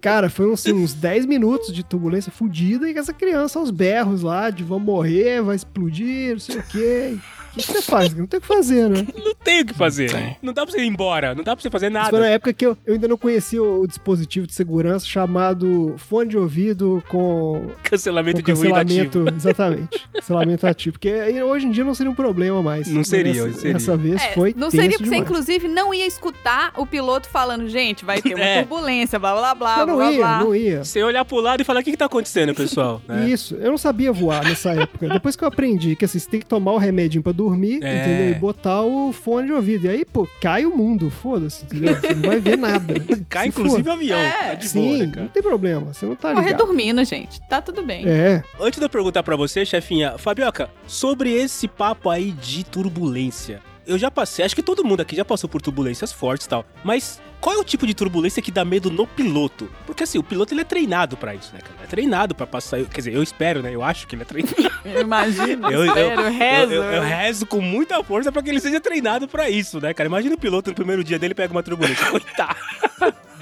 [0.00, 4.50] Cara, foi assim, uns 10 minutos de turbulência fodida e essa criança aos berros lá,
[4.50, 7.18] de vão morrer, vai explodir, não sei o quê.
[7.52, 8.14] O que você faz?
[8.14, 9.06] Não tem o que fazer, né?
[9.14, 10.10] Não tem o que fazer.
[10.10, 10.36] tem.
[10.42, 11.34] Não dá pra você ir embora.
[11.34, 12.10] Não dá pra você fazer Isso nada.
[12.10, 15.94] foi na época que eu, eu ainda não conhecia o, o dispositivo de segurança chamado
[15.98, 19.04] fone de ouvido com Cancelamento com de ruído ativo.
[19.04, 20.06] cancelamento, exatamente.
[20.14, 20.92] Cancelamento ativo.
[20.92, 22.88] Porque hoje em dia não seria um problema mais.
[22.88, 23.72] Não seria, Nessa, seria.
[23.74, 25.22] Dessa vez É, foi não seria porque você, demais.
[25.22, 28.60] inclusive, não ia escutar o piloto falando, gente, vai ter uma É.
[28.60, 30.38] turbulência, blá blá blá, Eu blá não blá ia, blá.
[30.44, 30.84] não ia.
[30.84, 33.00] Você olhar pro lado e falar: o que, que tá acontecendo, pessoal?
[33.08, 33.28] É.
[33.28, 35.08] Isso, eu não sabia voar nessa época.
[35.08, 38.02] Depois que eu aprendi que assim, você tem que tomar o remedinho pra dormir, É.
[38.02, 38.30] entendeu?
[38.30, 39.86] E botar o fone de ouvido.
[39.86, 41.94] E aí, pô, cai o mundo, foda-se, entendeu?
[42.00, 42.94] Você não vai ver nada.
[43.28, 44.18] Cai, Se inclusive, o avião.
[44.18, 44.30] É.
[44.50, 45.92] Tá de boa, Sim, né, não tem problema.
[45.94, 46.56] Você não tá ligado.
[46.58, 47.40] dormindo, gente.
[47.48, 48.06] Tá tudo bem.
[48.06, 53.60] É, Antes de eu perguntar pra você, chefinha, Fabioca, sobre esse papo aí de turbulência.
[53.86, 56.64] Eu já passei, acho que todo mundo aqui já passou por turbulências fortes e tal.
[56.84, 59.68] Mas qual é o tipo de turbulência que dá medo no piloto?
[59.86, 61.74] Porque assim, o piloto ele é treinado pra isso, né, cara?
[61.82, 62.78] É treinado pra passar.
[62.84, 63.74] Quer dizer, eu espero, né?
[63.74, 64.54] Eu acho que ele é treinado.
[64.84, 66.72] Eu imagino, Eu- eu- espero, rezo.
[66.72, 69.94] Eu, eu- eu rezo com muita força pra que ele seja treinado pra isso, né,
[69.94, 70.08] cara?
[70.08, 72.04] Imagina o piloto no primeiro dia dele pega uma turbulência.
[72.10, 72.56] Coitado.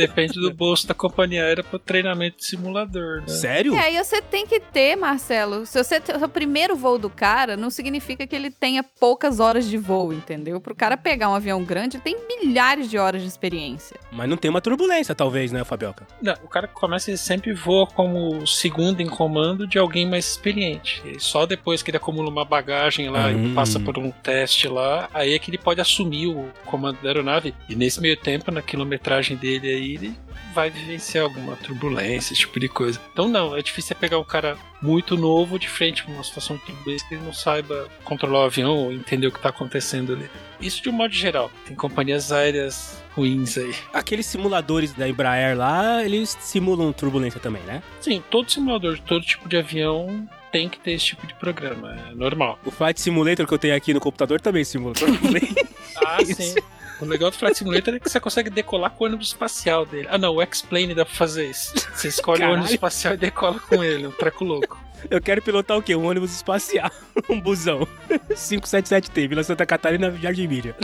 [0.06, 3.28] Depende do bolso da companhia aérea pro treinamento de simulador, né?
[3.28, 3.74] Sério?
[3.74, 5.66] E aí você tem que ter, Marcelo.
[5.66, 9.68] Se você ter o primeiro voo do cara, não significa que ele tenha poucas horas
[9.68, 10.60] de voo, entendeu?
[10.60, 13.96] Pro cara pegar um avião grande, ele tem milhares de horas de experiência.
[14.10, 16.06] Mas não tem uma turbulência, talvez, né, Fabioca?
[16.22, 20.26] Não, o cara que começa, ele sempre voa como segundo em comando de alguém mais
[20.30, 21.02] experiente.
[21.04, 23.50] E só depois que ele acumula uma bagagem lá Hum.
[23.50, 27.08] e passa por um teste lá, aí é que ele pode assumir o comando da
[27.08, 27.54] aeronave.
[27.68, 30.14] E nesse meio tempo, na quilometragem dele aí, ele
[30.54, 33.00] vai vivenciar alguma turbulência, esse tipo de coisa.
[33.12, 36.62] Então não, é difícil pegar um cara muito novo de frente com uma situação de
[36.62, 40.28] turbulência que ele não saiba controlar o avião ou entender o que está acontecendo ali.
[40.60, 41.50] Isso de um modo geral.
[41.66, 43.74] Tem companhias aéreas ruins aí.
[43.92, 47.82] Aqueles simuladores da Embraer lá, eles simulam turbulência também, né?
[48.00, 51.96] Sim, todo simulador de todo tipo de avião tem que ter esse tipo de programa,
[52.10, 52.58] é normal.
[52.64, 55.68] O Flight Simulator que eu tenho aqui no computador também simula turbulência.
[56.04, 56.54] Ah, sim.
[57.00, 60.06] O legal do Flight Simulator é que você consegue decolar com o ônibus espacial dele.
[60.10, 61.72] Ah, não, o X-Plane dá pra fazer isso.
[61.94, 62.52] Você escolhe Caralho.
[62.52, 64.78] o ônibus espacial e decola com ele, um treco louco.
[65.08, 65.94] Eu quero pilotar o quê?
[65.94, 66.90] Um ônibus espacial.
[67.28, 67.86] um busão.
[68.30, 70.74] 577T, Vila Santa Catarina, Jardim Miriam.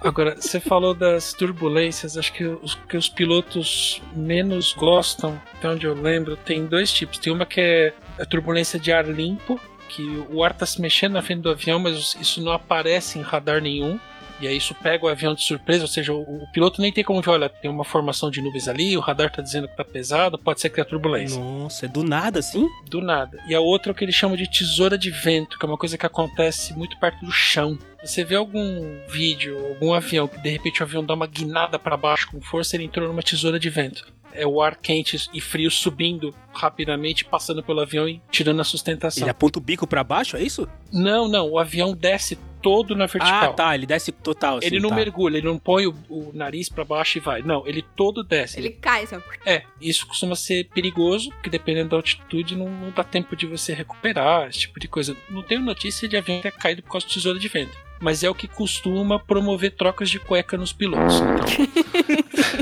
[0.00, 5.86] Agora, você falou das turbulências, acho que os que os pilotos menos gostam, até onde
[5.86, 7.18] eu lembro, tem dois tipos.
[7.18, 11.12] Tem uma que é a turbulência de ar limpo, que o ar tá se mexendo
[11.12, 14.00] na frente do avião, mas isso não aparece em radar nenhum.
[14.40, 17.04] E aí isso pega o avião de surpresa, ou seja, o, o piloto nem tem
[17.04, 19.84] como ver, olha, tem uma formação de nuvens ali, o radar tá dizendo que tá
[19.84, 21.38] pesado, pode ser que tenha turbulência.
[21.38, 22.66] Nossa, é do nada assim?
[22.88, 23.38] Do nada.
[23.46, 25.76] E a outra é o que eles chamam de tesoura de vento, que é uma
[25.76, 27.78] coisa que acontece muito perto do chão.
[28.02, 31.96] Você vê algum vídeo, algum avião, que de repente o avião dá uma guinada para
[31.96, 34.06] baixo com força, ele entrou numa tesoura de vento.
[34.32, 39.24] É o ar quente e frio subindo rapidamente, passando pelo avião e tirando a sustentação.
[39.24, 40.68] Ele aponta o bico pra baixo, é isso?
[40.92, 43.50] Não, não, o avião desce todo na vertical.
[43.50, 44.58] Ah, tá, ele desce total.
[44.58, 44.96] Assim, Ele não tá.
[44.96, 47.42] mergulha, ele não põe o, o nariz pra baixo e vai.
[47.42, 48.58] Não, ele todo desce.
[48.58, 49.20] Ele cai, assim, ó.
[49.44, 53.72] É, isso costuma ser perigoso, porque dependendo da altitude não, não dá tempo de você
[53.72, 55.16] recuperar, esse tipo de coisa.
[55.28, 57.76] Não tenho notícia de avião ter caído por causa de tesoura de vento.
[58.00, 61.16] Mas é o que costuma promover trocas de cueca nos pilotos.
[61.16, 61.80] Então,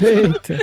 [0.25, 0.59] Eita.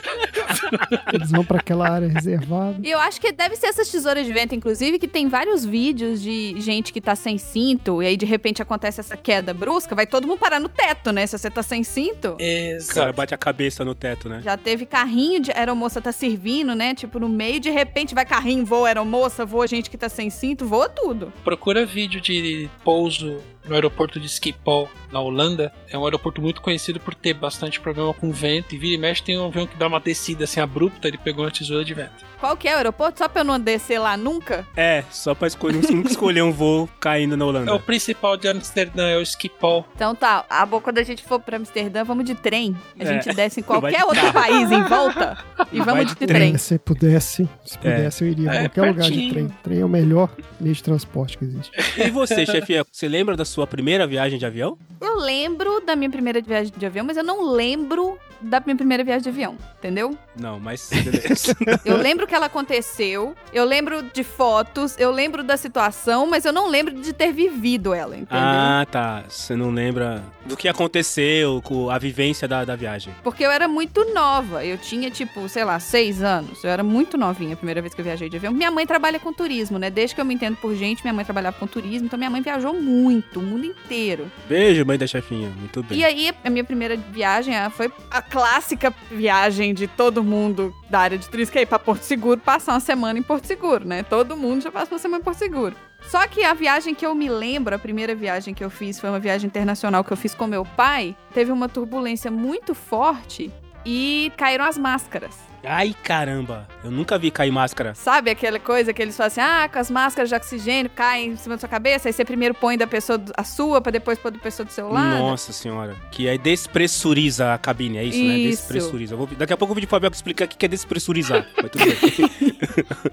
[1.13, 2.78] Eles vão pra aquela área reservada.
[2.84, 6.22] E eu acho que deve ser essas tesouras de vento, inclusive, que tem vários vídeos
[6.22, 10.08] de gente que tá sem cinto, e aí de repente acontece essa queda brusca, vai
[10.08, 11.26] todo mundo parar no teto, né?
[11.28, 12.38] Se você tá sem cinto.
[12.38, 14.41] O cara bate a cabeça no teto, né?
[14.44, 16.94] Já teve carrinho de aeromoça tá servindo, né?
[16.94, 20.65] Tipo, no meio, de repente vai carrinho, voa aeromoça, voa gente que tá sem cinto,
[20.65, 21.32] voa tudo.
[21.44, 25.71] Procura vídeo de pouso no aeroporto de Schiphol, na Holanda.
[25.89, 28.75] É um aeroporto muito conhecido por ter bastante problema com vento.
[28.75, 31.45] E vira e mexe tem um avião que dá uma descida assim abrupta, ele pegou
[31.45, 32.25] uma tesoura de vento.
[32.39, 33.19] Qual que é o aeroporto?
[33.19, 34.67] Só pra eu não descer lá nunca?
[34.75, 37.80] É, só pra escolher, nunca escolher um voo caindo na É o Holanda.
[37.80, 39.86] principal de Amsterdã, é o Schiphol.
[39.95, 42.75] Então tá, a boa, quando a gente for pra Amsterdã, vamos de trem.
[42.99, 43.08] A É.
[43.08, 44.34] gente desce em Vai qualquer de outro carro.
[44.34, 45.38] país em volta
[45.71, 46.28] e Vai vamos de de trem.
[46.39, 46.56] trem.
[46.56, 49.34] É, se pudesse, se pudesse, eu iria É, em qualquer lugar de pertinho.
[49.34, 49.47] trem.
[49.63, 51.71] Trem é o melhor meio de transporte que existe.
[51.97, 54.78] E você, chefia, você lembra da sua primeira viagem de avião?
[55.00, 59.03] Eu lembro da minha primeira viagem de avião, mas eu não lembro da minha primeira
[59.03, 60.17] viagem de avião, entendeu?
[60.39, 61.55] Não, mas beleza.
[61.84, 66.51] Eu lembro que ela aconteceu, eu lembro de fotos, eu lembro da situação, mas eu
[66.53, 68.38] não lembro de ter vivido ela, entendeu?
[68.38, 69.23] ah, tá.
[69.27, 73.13] Você não lembra do que aconteceu, com a vivência da, da viagem.
[73.23, 74.63] Porque eu era muito nova.
[74.65, 76.63] Eu tinha, tipo, sei lá, seis anos.
[76.63, 78.53] Eu era muito novinha a primeira vez que eu viajei de avião.
[78.53, 79.89] Minha mãe trabalha com turismo, né?
[79.89, 82.08] Desde que eu me entendo por gente, minha mãe trabalhava com turismo.
[82.08, 84.31] Então minha mãe viajou muito, o mundo inteiro.
[84.47, 85.49] Beijo, mãe da chefinha.
[85.49, 85.99] Muito bem.
[85.99, 91.17] E aí, a minha primeira viagem foi a clássica viagem de todo mundo da área
[91.17, 94.04] de turismo, que é ir pra Porto Seguro, passar uma semana em Porto Seguro, né?
[94.04, 95.74] Todo mundo já passa uma semana em Porto Seguro.
[96.10, 99.10] Só que a viagem que eu me lembro, a primeira viagem que eu fiz foi
[99.10, 103.50] uma viagem internacional que eu fiz com meu pai, teve uma turbulência muito forte
[103.86, 105.38] e caíram as máscaras.
[105.65, 106.67] Ai, caramba.
[106.84, 107.95] Eu nunca vi cair máscara.
[107.95, 111.36] Sabe aquela coisa que eles falam assim: ah, com as máscaras de oxigênio caem em
[111.36, 114.32] cima da sua cabeça, aí você primeiro põe da pessoa a sua, pra depois pôr
[114.32, 115.19] da pessoa do seu lado?
[115.19, 115.95] Nossa senhora.
[116.12, 118.38] Que aí despressuriza a cabine, é isso, né?
[118.38, 118.62] Isso.
[118.62, 119.13] Despressuriza.
[119.13, 120.69] Eu vou- daqui a pouco eu vou pedir pro Fabio explicar o que que é
[120.69, 121.45] despressurizar.
[121.62, 122.30] Mas tudo bem.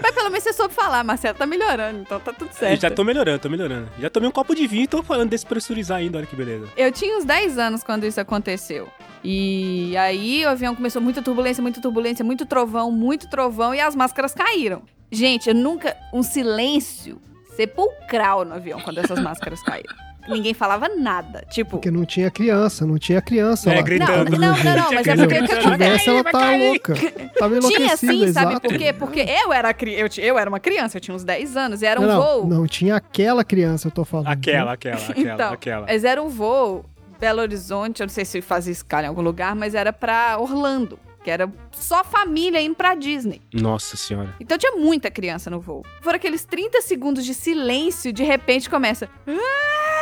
[0.02, 2.80] Mas pelo menos você soube falar, Marcelo, tá melhorando, então tá tudo certo.
[2.80, 3.88] Já tô melhorando, tô melhorando.
[3.98, 6.66] Já tomei um copo de vinho e tô falando despressurizar ainda, olha que beleza.
[6.76, 8.88] Eu tinha uns 10 anos quando isso aconteceu.
[9.24, 13.94] E aí o avião começou muita turbulência, muita turbulência, muito trovão, muito trovão e as
[13.94, 14.82] máscaras caíram.
[15.11, 15.96] Gente, eu nunca.
[16.12, 17.20] Um silêncio
[17.56, 19.94] sepulcral no avião quando essas máscaras caíram.
[20.28, 21.44] Ninguém falava nada.
[21.50, 21.72] Tipo.
[21.72, 23.82] Porque não tinha criança, não tinha criança É, lá.
[23.82, 24.30] gritando.
[24.38, 26.08] Não, não, não, não, mas é porque o que acontece?
[26.11, 26.94] ela tá louca.
[27.37, 28.61] Tava Tinha sim, sabe exato.
[28.61, 28.92] por quê?
[28.92, 32.00] Porque eu era, eu, eu era uma criança, eu tinha uns 10 anos, e era
[32.00, 32.46] um não, voo.
[32.46, 34.28] não, tinha aquela criança, eu tô falando.
[34.28, 35.87] Aquela, aquela, aquela, Então, aquela.
[35.87, 36.85] Mas era um voo
[37.22, 40.98] Belo Horizonte, eu não sei se fazia escala em algum lugar, mas era pra Orlando,
[41.22, 43.40] que era só família indo pra Disney.
[43.54, 44.35] Nossa senhora.
[44.40, 45.85] Então tinha muita criança no voo.
[46.00, 49.08] Foram aqueles 30 segundos de silêncio, de repente começa.
[49.24, 50.01] "Ah!"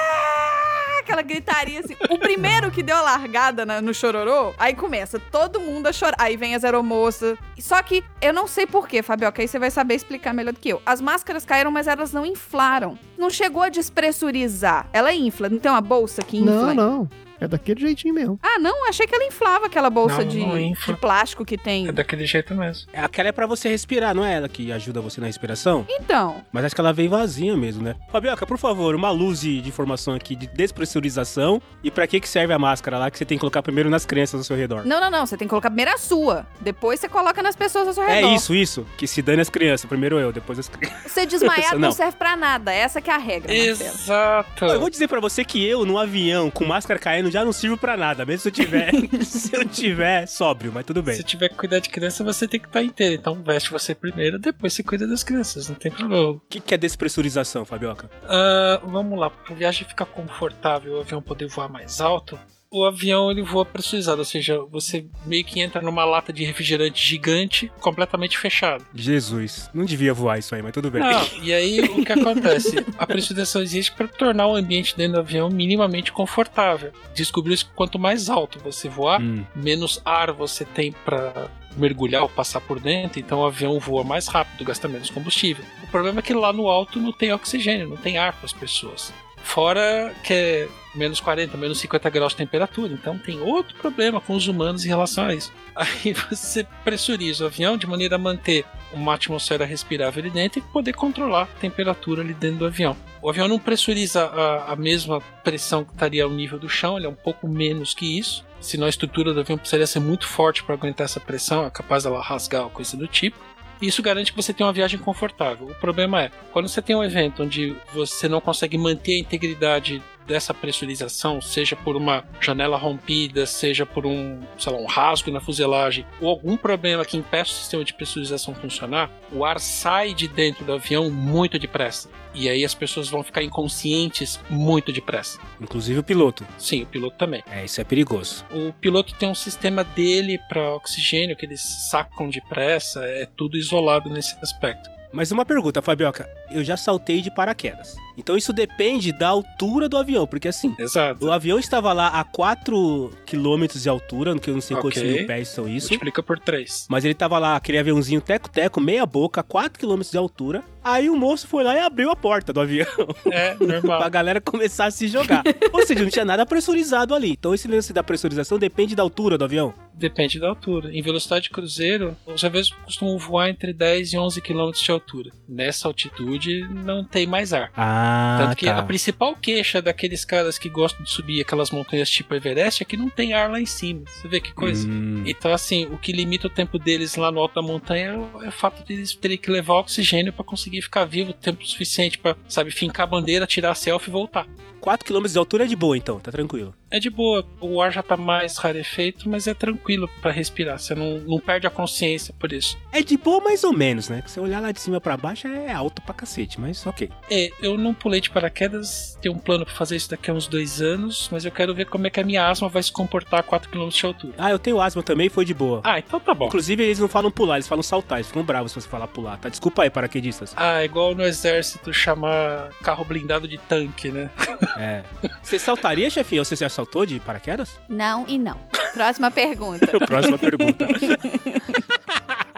[1.10, 1.96] Aquela gritaria assim.
[2.08, 6.14] O primeiro que deu a largada na- no chororô, aí começa todo mundo a chorar.
[6.18, 7.36] Aí vem as aeromoças.
[7.58, 10.68] Só que eu não sei porquê, Fabioca, aí você vai saber explicar melhor do que
[10.68, 10.80] eu.
[10.86, 12.96] As máscaras caíram, mas elas não inflaram.
[13.18, 14.86] Não chegou a despressurizar.
[14.92, 15.48] Ela infla.
[15.48, 16.74] Não tem uma bolsa que infla?
[16.74, 17.08] Não, não.
[17.40, 18.38] É daquele jeitinho mesmo.
[18.42, 21.88] Ah, não, achei que ela inflava aquela bolsa Não, de, não de plástico que tem.
[21.88, 22.86] É daquele jeito mesmo.
[22.92, 25.86] Aquela é pra você respirar, não é ela que ajuda você na respiração?
[25.88, 27.94] Então, Mas acho que ela vem vazia mesmo, né?
[28.12, 31.60] Fabioca, por favor, uma luz de, informação aqui de despressurização.
[31.82, 34.04] E pra que que serve a máscara lá que você tem que colocar primeiro nas
[34.04, 34.84] crianças ao seu redor?
[34.84, 35.24] Não, não, não.
[35.26, 36.46] Você tem que colocar primeiro a sua.
[36.60, 38.34] Depois você coloca nas pessoas ao seu É redor.
[38.34, 38.86] isso, isso.
[38.98, 39.88] Que se dane as crianças.
[39.88, 41.00] Primeiro eu, depois as crianças.
[41.10, 41.88] Você desmaiado não.
[41.88, 41.92] Não.
[41.92, 42.72] serve pra nada.
[42.72, 43.90] Essa que é a regra, Marcelo.
[43.90, 44.64] Exato.
[44.64, 47.76] Eu vou dizer pra você que eu, no avião, com máscara caindo, já não sirvo
[47.76, 48.24] pra nada.
[48.24, 48.92] Mesmo se eu tiver,
[49.24, 51.14] se eu tiver sóbrio, mas tudo bem.
[51.14, 53.14] Se tiver que cuidar de criança, você tem que estar inteiro.
[53.14, 56.30] Então veste você primeiro, depois você cuida das crianças, não tem problema.
[56.30, 58.10] O que, que é despressurização, Fabioca?
[58.24, 62.38] Ah, vamos lá, para a viagem ficar confortável, o avião poder voar mais alto,
[62.72, 67.04] o avião ele voa pressurizado, ou seja, você meio que entra numa lata de refrigerante
[67.04, 68.84] gigante, completamente fechado.
[68.94, 71.02] Jesus, não devia voar isso aí, mas tudo bem.
[71.02, 72.76] Não, e aí o que acontece?
[72.96, 76.92] A pressurização existe para tornar o ambiente dentro do avião minimamente confortável.
[77.14, 82.28] Descobriu que quanto mais alto você voar, Hum, menos ar você tem para mergulhar ou
[82.28, 85.64] passar por dentro, então o avião voa mais rápido, gasta menos combustível.
[85.82, 88.52] O problema é que lá no alto não tem oxigênio, não tem ar para as
[88.52, 89.12] pessoas.
[89.42, 92.92] Fora que é menos 40, menos 50 graus de temperatura.
[92.92, 95.52] Então tem outro problema com os humanos em relação a isso.
[95.74, 100.62] Aí você pressuriza o avião de maneira a manter uma atmosfera respirável ali dentro e
[100.62, 102.96] poder controlar a temperatura ali dentro do avião.
[103.22, 107.06] O avião não pressuriza a, a mesma pressão que estaria ao nível do chão, ele
[107.06, 108.44] é um pouco menos que isso.
[108.60, 112.04] Senão a estrutura do avião precisaria ser muito forte para aguentar essa pressão, é capaz
[112.04, 113.38] dela rasgar ou coisa do tipo.
[113.80, 115.68] Isso garante que você tenha uma viagem confortável.
[115.68, 120.02] O problema é, quando você tem um evento onde você não consegue manter a integridade
[120.30, 125.40] dessa pressurização, seja por uma janela rompida, seja por um, sei lá, um rasgo na
[125.40, 130.28] fuselagem, ou algum problema que impeça o sistema de pressurização funcionar, o ar sai de
[130.28, 132.08] dentro do avião muito depressa.
[132.32, 135.40] E aí as pessoas vão ficar inconscientes muito depressa.
[135.60, 136.46] Inclusive o piloto.
[136.56, 137.42] Sim, o piloto também.
[137.50, 138.44] É, isso é perigoso.
[138.52, 144.08] O piloto tem um sistema dele para oxigênio que eles sacam depressa, é tudo isolado
[144.08, 144.99] nesse aspecto.
[145.12, 146.28] Mas uma pergunta, Fabioca.
[146.50, 147.96] Eu já saltei de paraquedas.
[148.16, 151.24] Então isso depende da altura do avião, porque assim, Exato.
[151.24, 155.12] o avião estava lá a 4 km de altura, que eu não sei quantos Ok.
[155.12, 155.88] mil pés são isso.
[155.88, 156.86] Multiplica por 3.
[156.88, 160.62] Mas ele tava lá, aquele aviãozinho teco-teco, meia boca, 4 km de altura.
[160.82, 162.86] Aí o moço foi lá e abriu a porta do avião
[163.30, 164.10] É, pra normal.
[164.10, 165.42] galera começar a se jogar.
[165.72, 167.32] Ou seja, não tinha nada pressurizado ali.
[167.32, 169.74] Então esse lance da pressurização depende da altura do avião.
[169.94, 170.90] Depende da altura.
[170.96, 175.30] Em velocidade de cruzeiro, os aviões costumam voar entre 10 e 11 km de altura.
[175.46, 177.70] Nessa altitude, não tem mais ar.
[177.76, 182.34] Ah, Tanto que a principal queixa daqueles caras que gostam de subir aquelas montanhas tipo
[182.34, 184.02] Everest é que não tem ar lá em cima.
[184.06, 184.88] Você vê que coisa?
[184.88, 185.22] Hum.
[185.26, 188.52] Então, assim, o que limita o tempo deles lá no alto da montanha é o
[188.52, 192.70] fato de eles terem que levar oxigênio pra conseguir ficar vivo tempo suficiente pra, sabe,
[192.70, 194.46] fincar a bandeira, tirar a selfie e voltar.
[194.80, 196.74] 4 km de altura é de boa, então, tá tranquilo.
[196.90, 200.78] É de boa, o ar já tá mais rarefeito, mas é tranquilo pra respirar.
[200.78, 202.76] Você não, não perde a consciência por isso.
[202.90, 204.22] É de boa mais ou menos, né?
[204.26, 207.08] Se olhar lá de cima pra baixo é alto pra cacete, mas ok.
[207.30, 210.48] É, eu não pulei de paraquedas, tenho um plano pra fazer isso daqui a uns
[210.48, 213.40] dois anos, mas eu quero ver como é que a minha asma vai se comportar
[213.40, 214.34] a 4 km de altura.
[214.36, 215.80] Ah, eu tenho asma também e foi de boa.
[215.84, 216.46] Ah, então tá bom.
[216.46, 218.18] Inclusive, eles não falam pular, eles falam saltar.
[218.18, 219.48] Eles ficam bravos se você falar pular, tá?
[219.48, 220.52] Desculpa aí, paraquedistas.
[220.56, 224.28] Ah, igual no exército chamar carro blindado de tanque, né?
[224.76, 225.02] É.
[225.42, 226.40] Você saltaria, chefinho?
[226.40, 227.78] Ou você saltou de paraquedas?
[227.88, 228.56] Não e não.
[228.92, 229.86] Próxima pergunta.
[230.06, 230.86] Próxima pergunta.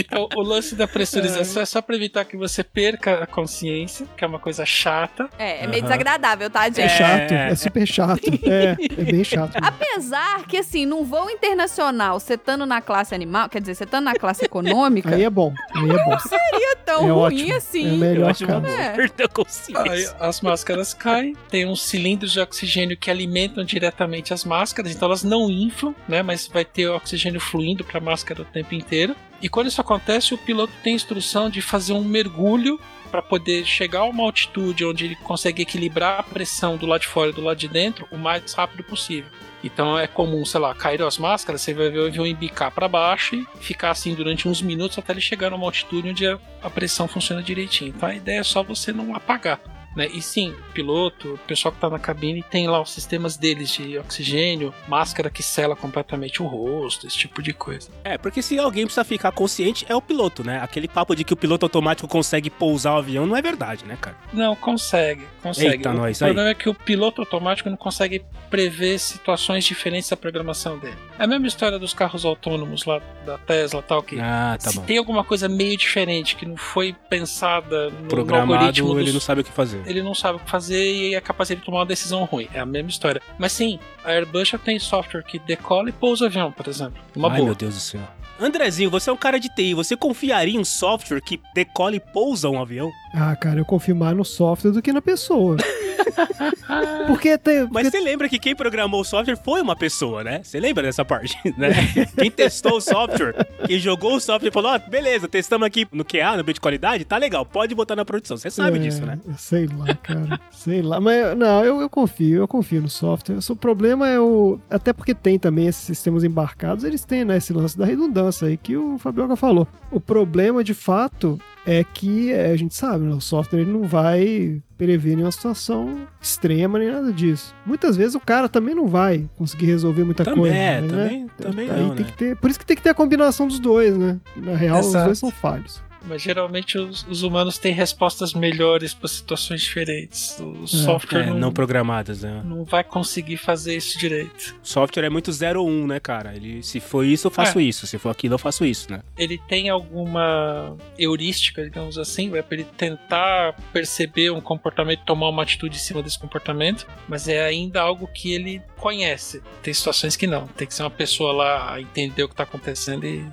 [0.10, 4.24] Então, o lance da pressurização é só pra evitar que você perca a consciência, que
[4.24, 5.28] é uma coisa chata.
[5.38, 5.82] É, é meio Aham.
[5.82, 6.88] desagradável, tá, É, gente?
[6.90, 8.20] chato, é super chato.
[8.50, 9.56] É, é bem chato.
[9.62, 14.04] Apesar que, assim, num voo internacional, você estando na classe animal, quer dizer, você estando
[14.04, 16.12] na classe econômica, Aí é bom, aí é bom.
[16.14, 17.54] é tão é ruim ótimo.
[17.56, 17.88] assim.
[17.88, 18.90] É melhor, uma É.
[18.96, 20.16] perda Aí consciência.
[20.18, 25.22] as máscaras caem, tem uns cilindros de oxigênio que alimentam diretamente as máscaras, então elas
[25.22, 26.22] não inflam, né?
[26.22, 29.14] Mas vai ter oxigênio fluindo para a máscara o tempo inteiro.
[29.42, 32.78] E quando isso acontece, o piloto tem instrução de fazer um mergulho
[33.10, 37.08] para poder chegar a uma altitude onde ele consegue equilibrar a pressão do lado de
[37.08, 39.30] fora e do lado de dentro o mais rápido possível.
[39.62, 42.88] Então é comum, sei lá, cair as máscaras, você vai ver o avião embicar para
[42.88, 46.70] baixo e ficar assim durante uns minutos até ele chegar numa altitude onde a, a
[46.70, 47.92] pressão funciona direitinho.
[47.94, 49.60] Então a ideia é só você não apagar.
[49.96, 50.06] Né?
[50.12, 53.98] E sim, piloto, o pessoal que está na cabine tem lá os sistemas deles de
[53.98, 57.90] oxigênio, máscara que sela completamente o rosto, esse tipo de coisa.
[58.04, 60.60] É, porque se alguém precisa ficar consciente, é o piloto, né?
[60.62, 63.98] Aquele papo de que o piloto automático consegue pousar o avião não é verdade, né,
[64.00, 64.16] cara?
[64.32, 65.68] Não, consegue, consegue.
[65.76, 70.16] Eita, o nós, problema é que o piloto automático não consegue prever situações diferentes da
[70.16, 70.96] programação dele.
[71.18, 74.76] É a mesma história dos carros autônomos lá da Tesla tal, que Ah, tá se
[74.76, 74.84] bom.
[74.84, 79.14] tem alguma coisa meio diferente que não foi pensada no, no Programado, algoritmo ele dos-
[79.14, 79.79] não sabe o que fazer.
[79.86, 82.48] Ele não sabe o que fazer e é capaz de ele tomar uma decisão ruim.
[82.52, 83.20] É a mesma história.
[83.38, 87.00] Mas sim, a Airbus já tem software que decola e pousa o avião, por exemplo.
[87.14, 87.46] Uma Ai, boa.
[87.46, 88.00] meu Deus do céu.
[88.40, 92.48] Andrezinho, você é um cara de TI, você confiaria em software que decola e pousa
[92.48, 92.90] um avião?
[93.12, 95.56] Ah, cara, eu confio mais no software do que na pessoa.
[97.06, 97.60] Porque tem.
[97.70, 100.40] Mas porque- você lembra que quem programou o software foi uma pessoa, né?
[100.42, 101.70] Você lembra dessa parte, né?
[102.16, 103.34] Quem testou o software,
[103.66, 106.60] quem jogou o software e falou, ó, beleza, testamos aqui no QA, no bit de
[106.60, 108.36] qualidade, tá legal, pode botar na produção.
[108.36, 109.18] Você sabe É, disso, né?
[109.36, 110.40] Sei lá, cara.
[110.50, 111.00] sei lá.
[111.00, 113.38] Mas não, eu, eu confio, eu confio no software.
[113.48, 114.58] O problema é o.
[114.70, 118.56] Até porque tem também esses sistemas embarcados, eles têm, né, esse lance da redundância aí
[118.56, 119.66] que o Fabioca falou.
[119.90, 123.84] O problema, de fato, é que é, a gente sabe, né, o software ele não
[123.84, 127.54] vai prever nenhuma situação extrema nem nada disso.
[127.66, 130.56] Muitas vezes o cara também não vai conseguir resolver muita Também, coisa.
[130.56, 130.88] é, né?
[130.88, 132.10] também- também Aí não, tem né?
[132.10, 134.18] que ter, por isso que tem que ter a combinação dos dois, né?
[134.36, 135.04] Na real, os Exato.
[135.06, 135.82] dois são falhos.
[136.04, 140.38] Mas geralmente os, os humanos têm respostas melhores para situações diferentes.
[140.40, 142.42] O software É, não, não programadas, né?
[142.44, 144.56] não vai conseguir fazer isso direito.
[144.62, 146.34] O software é muito 0 ou 1, um, né, cara?
[146.34, 147.62] Ele, se for isso, eu faço É.
[147.62, 147.86] isso.
[147.86, 149.02] Se for aquilo, eu faço isso, né?
[149.18, 155.42] Ele tem alguma heurística, digamos assim, vai para ele tentar perceber um comportamento, tomar uma
[155.42, 159.42] atitude em cima desse comportamento, mas é ainda algo que ele conhece.
[159.62, 160.46] Tem situações que não.
[160.46, 163.24] Tem que ser uma pessoa lá a entender o que está acontecendo e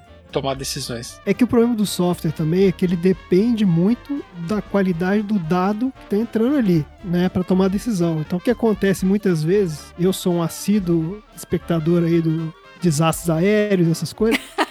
[0.42, 1.20] tomar decisões.
[1.26, 5.40] É que o problema do software também é que ele depende muito da qualidade do
[5.40, 8.22] dado que tá entrando ali, né, para tomar decisão.
[8.22, 13.88] Então o que acontece muitas vezes, eu sou um assíduo espectador aí do desastres aéreos,
[13.88, 14.40] essas coisas.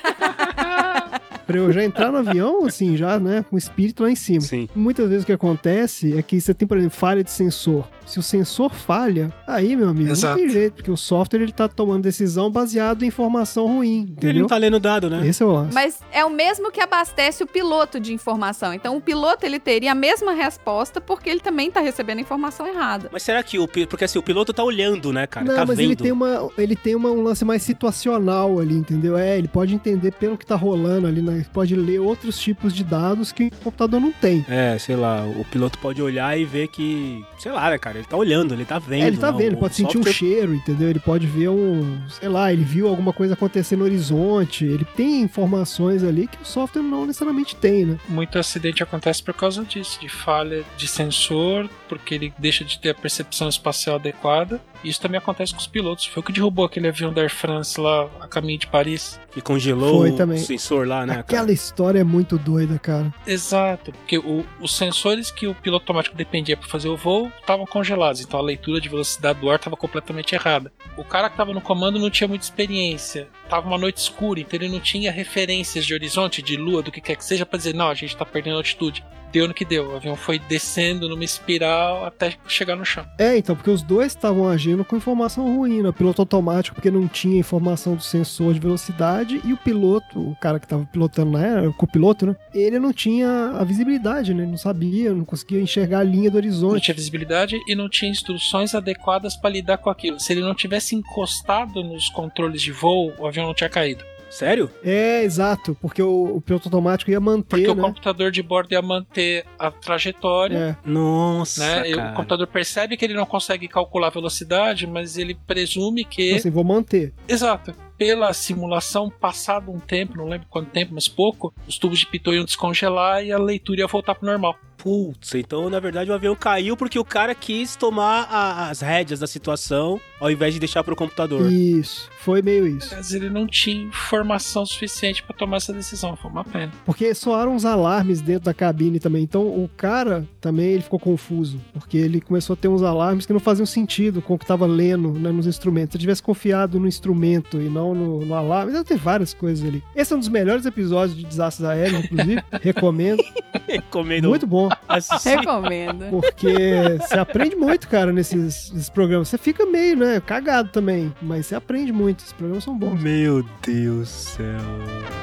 [1.47, 4.41] Pra eu já entrar no avião, assim, já, né, com o espírito lá em cima.
[4.41, 4.69] Sim.
[4.75, 7.87] Muitas vezes o que acontece é que você tem, por exemplo, falha de sensor.
[8.05, 10.35] Se o sensor falha, aí, meu amigo, Exato.
[10.39, 14.13] não tem jeito, porque o software ele tá tomando decisão baseado em informação ruim, Ele
[14.13, 14.41] entendeu?
[14.43, 15.27] não tá lendo dado, né?
[15.27, 15.75] Esse é o lance.
[15.75, 18.73] Mas é o mesmo que abastece o piloto de informação.
[18.73, 22.67] Então o piloto ele teria a mesma resposta porque ele também tá recebendo a informação
[22.67, 23.09] errada.
[23.13, 25.45] Mas será que o porque assim, o piloto tá olhando, né, cara?
[25.47, 25.87] Não, tá mas vendo.
[25.89, 29.17] ele tem, uma, ele tem uma, um lance mais situacional ali, entendeu?
[29.17, 31.36] É, ele pode entender pelo que tá rolando ali, né?
[31.37, 34.45] Ele pode ler outros tipos de dados que o computador não tem.
[34.49, 38.07] É, sei lá, o piloto pode olhar e ver que, sei lá, né, cara, ele
[38.07, 39.05] tá olhando, ele tá vendo.
[39.05, 39.39] É, ele tá né?
[39.39, 40.91] vendo, ele pode sentir um cheiro, entendeu?
[40.91, 45.21] Ele pode ver um, sei lá, ele viu alguma coisa acontecer no horizonte, ele tem
[45.21, 47.99] informações ali que o software não necessariamente tem, né?
[48.09, 52.91] Muito acidente acontece por causa disso, de falha de sensor, porque ele deixa de ter
[52.91, 54.61] a percepção espacial adequada.
[54.85, 56.07] Isso também acontece com os pilotos.
[56.07, 59.19] Foi o que derrubou aquele avião da Air France lá a caminho de Paris.
[59.37, 61.53] Que congelou Foi o sensor lá, né, Aquela cara?
[61.53, 63.13] história é muito doida, cara.
[63.27, 67.67] Exato, porque o- os sensores que o piloto automático dependia para fazer o voo estavam
[67.67, 70.73] congelados, então a leitura de velocidade do ar estava completamente errada.
[70.97, 74.59] O cara que estava no comando não tinha muita experiência, tava uma noite escura, então
[74.59, 77.75] ele não tinha referências de horizonte, de lua, do que quer que seja, para dizer,
[77.75, 79.05] não, a gente está perdendo altitude.
[79.33, 83.05] Deu no que deu, o avião foi descendo numa espiral até chegar no chão.
[83.19, 85.89] É, então, porque os dois estavam agindo com informação ruim, né?
[85.89, 90.37] O piloto automático, porque não tinha informação do sensor de velocidade, e o piloto, o
[90.37, 92.37] cara que tava pilotando na era, o copiloto, né?
[92.55, 94.45] Ele não tinha a visibilidade, né?
[94.45, 96.83] Ele não sabia, não conseguia enxergar a linha do Não horizonte.
[96.85, 100.21] tinha visibilidade e não tinha instruções adequadas para lidar com aquilo.
[100.21, 104.05] Se ele não tivesse encostado nos controles de voo, o avião não tinha caído.
[104.29, 104.69] Sério?
[104.85, 107.83] É, exato, porque o, o piloto automático ia manter, Porque o né?
[107.83, 110.59] computador de bordo ia manter a trajetória.
[110.59, 111.91] É, Nossa, Né?
[111.91, 112.11] E cara.
[112.11, 116.35] o computador percebe que ele não consegue calcular a velocidade, mas ele presume que.
[116.35, 117.15] assim, vou manter.
[117.29, 117.73] Exato.
[117.97, 122.35] Pela simulação, passado um tempo, não lembro quanto tempo, mas pouco, os tubos de pitot
[122.37, 124.55] iam descongelar e a leitura ia voltar pro normal.
[124.87, 129.19] Putz, então na verdade o avião caiu porque o cara quis tomar a- as rédeas
[129.19, 131.51] da situação ao invés de deixar pro computador.
[131.51, 132.95] Isso, foi meio isso.
[132.97, 136.17] Mas ele não tinha informação suficiente para tomar essa decisão.
[136.17, 136.73] Foi uma pena.
[136.87, 139.23] Porque soaram uns alarmes dentro da cabine também.
[139.25, 141.61] Então o cara também ele ficou confuso.
[141.75, 144.65] Porque ele começou a ter uns alarmes que não faziam sentido com o que estava
[144.67, 145.93] lendo né, nos instrumentos.
[145.93, 149.67] Se ele tivesse confiado no instrumento e não no, no alarme, deve ter várias coisas
[149.67, 149.83] ali.
[149.95, 152.43] Esse é um dos melhores episódios de desastres aéreos, inclusive.
[152.63, 153.23] Recomendo.
[153.69, 154.71] Recomendo Muito bom.
[154.89, 155.39] Assistir.
[155.39, 156.11] Recomendo.
[156.11, 159.29] Porque você aprende muito, cara, nesses, nesses programas.
[159.29, 161.13] Você fica meio, né, cagado também.
[161.21, 162.21] Mas você aprende muito.
[162.21, 163.01] Esses programas são bons.
[163.01, 165.17] Meu Deus do céu.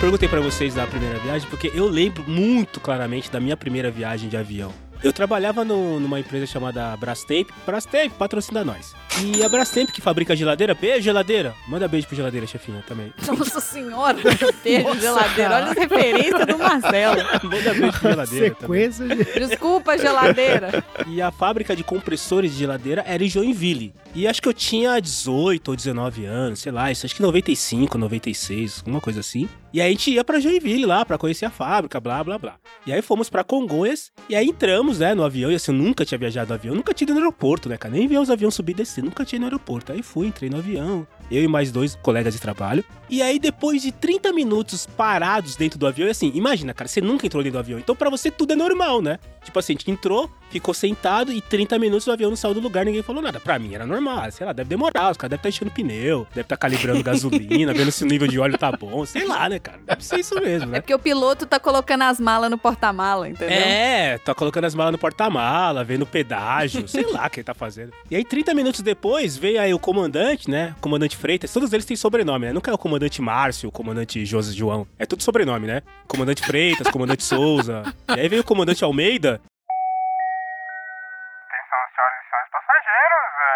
[0.00, 4.28] Perguntei pra vocês da primeira viagem porque eu lembro muito claramente da minha primeira viagem
[4.28, 4.72] de avião.
[5.02, 7.48] Eu trabalhava no- numa empresa chamada Brastemp.
[7.64, 8.94] Brastemp patrocina nós.
[9.22, 10.74] E a Brastemp que fabrica geladeira.
[10.74, 11.54] Beijo, geladeira.
[11.68, 13.12] Manda beijo pro geladeira, chefinha, também.
[13.26, 14.18] Nossa senhora,
[14.62, 15.54] beijo, geladeira.
[15.56, 17.16] Olha as referências do Marcelo.
[17.44, 18.90] Manda beijo pro geladeira também.
[18.90, 19.46] Sequência de...
[19.48, 20.84] Desculpa, geladeira.
[21.06, 23.94] E a fábrica de compressores de geladeira era em Joinville.
[24.14, 27.98] E acho que eu tinha 18 ou 19 anos, sei lá, isso acho que 95,
[27.98, 29.48] 96, alguma coisa assim.
[29.76, 32.56] E aí a gente ia pra Joinville lá pra conhecer a fábrica, blá blá blá.
[32.86, 35.52] E aí fomos pra Congonhas e aí entramos, né, no avião.
[35.52, 37.92] E assim, eu nunca tinha viajado no avião, nunca tinha ido no aeroporto, né, cara?
[37.92, 39.92] Nem vi os aviões subir e descer, nunca tinha ido no aeroporto.
[39.92, 42.84] Aí fui, entrei no avião, eu e mais dois colegas de trabalho.
[43.08, 47.00] E aí depois de 30 minutos parados dentro do avião, e assim, imagina, cara, você
[47.00, 47.78] nunca entrou dentro do avião.
[47.78, 49.18] Então pra você tudo é normal, né?
[49.44, 52.58] Tipo assim, a gente entrou, ficou sentado e 30 minutos o avião não saiu do
[52.60, 53.38] lugar, ninguém falou nada.
[53.38, 56.40] Pra mim era normal, sei lá, deve demorar, os caras devem estar enchendo pneu, deve
[56.42, 59.78] estar calibrando gasolina, vendo se o nível de óleo tá bom, sei lá, né, cara?
[59.86, 60.80] Deve ser isso mesmo, É né?
[60.80, 63.56] porque o piloto tá colocando as malas no porta-mala, entendeu?
[63.56, 67.44] É, tá colocando as malas no porta-mala, vendo o pedágio, sei lá o que ele
[67.44, 67.92] tá fazendo.
[68.10, 70.74] E aí, 30 minutos depois, veio aí o comandante, né?
[70.78, 72.52] O comandante Freitas, todos eles têm sobrenome, né?
[72.52, 74.86] Nunca é o comandante Márcio, o comandante José João.
[74.98, 75.82] É tudo sobrenome, né?
[76.06, 77.82] Comandante Freitas, comandante Souza.
[78.16, 79.40] E aí veio o comandante Almeida.
[81.48, 83.50] Atenção, senhoras e senhores passageiros, é,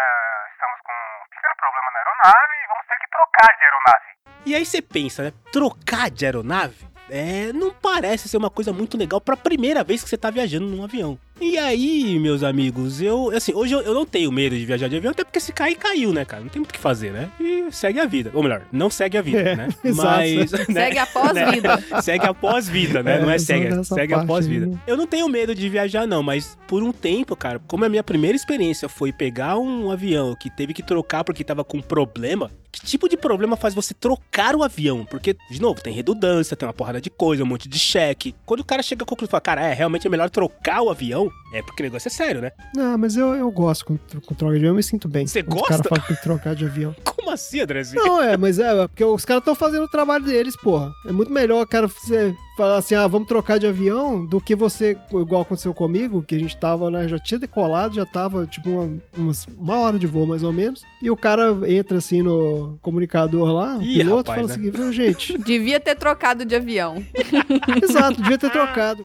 [0.53, 4.09] estamos com um pequeno problema na aeronave e vamos ter que trocar de aeronave.
[4.45, 5.31] E aí você pensa, né?
[5.51, 6.91] Trocar de aeronave?
[7.11, 10.65] é, não parece ser uma coisa muito legal pra primeira vez que você tá viajando
[10.65, 11.19] num avião.
[11.39, 14.95] E aí, meus amigos, eu, assim, hoje eu, eu não tenho medo de viajar de
[14.97, 16.43] avião, até porque se cair, caiu, né, cara?
[16.43, 17.29] Não tem muito o que fazer, né?
[17.39, 18.29] E segue a vida.
[18.35, 19.69] Ou melhor, não segue a vida, É, né?
[19.95, 20.51] Mas.
[20.51, 21.51] né, Segue após né?
[21.51, 21.83] vida.
[22.01, 23.17] Segue após vida, né?
[23.17, 24.65] É, não é só segue, segue após aí, vida.
[24.67, 24.77] né?
[24.85, 28.03] Eu não tenho medo de viajar, não, mas por um tempo, cara, como a minha
[28.03, 32.85] primeira experiência foi pegar um avião que teve que trocar porque tava com problema, que
[32.85, 35.05] tipo de problema faz você trocar o avião?
[35.05, 38.35] Porque, de novo, tem redundância, tem uma porrada de coisa, um monte de cheque.
[38.45, 40.89] Quando o cara chega à conclusão e fala, cara, é, realmente é melhor trocar o
[40.89, 42.51] avião, é porque o negócio é sério, né?
[42.75, 45.27] Não, mas eu, eu gosto com, com troca de avião, eu me sinto bem.
[45.27, 45.61] Você gosta?
[45.63, 46.95] Os caras falam que tem que trocar de avião.
[47.03, 48.03] Como assim, Andrezinho?
[48.03, 50.91] Não, é, mas é, porque os caras estão fazendo o trabalho deles, porra.
[51.05, 54.97] É muito melhor, cara, você falar assim, ah, vamos trocar de avião, do que você,
[55.13, 58.97] igual aconteceu comigo, que a gente tava, né, já tinha decolado, já tava, tipo, uma,
[59.17, 63.51] umas- uma hora de voo, mais ou menos, e o cara entra, assim, no comunicador
[63.51, 64.53] lá, o Ih, piloto, rapaz, fala né?
[64.67, 67.03] assim, viu, gente, Devia ter trocado de avião.
[67.83, 69.01] exato, devia ter trocado.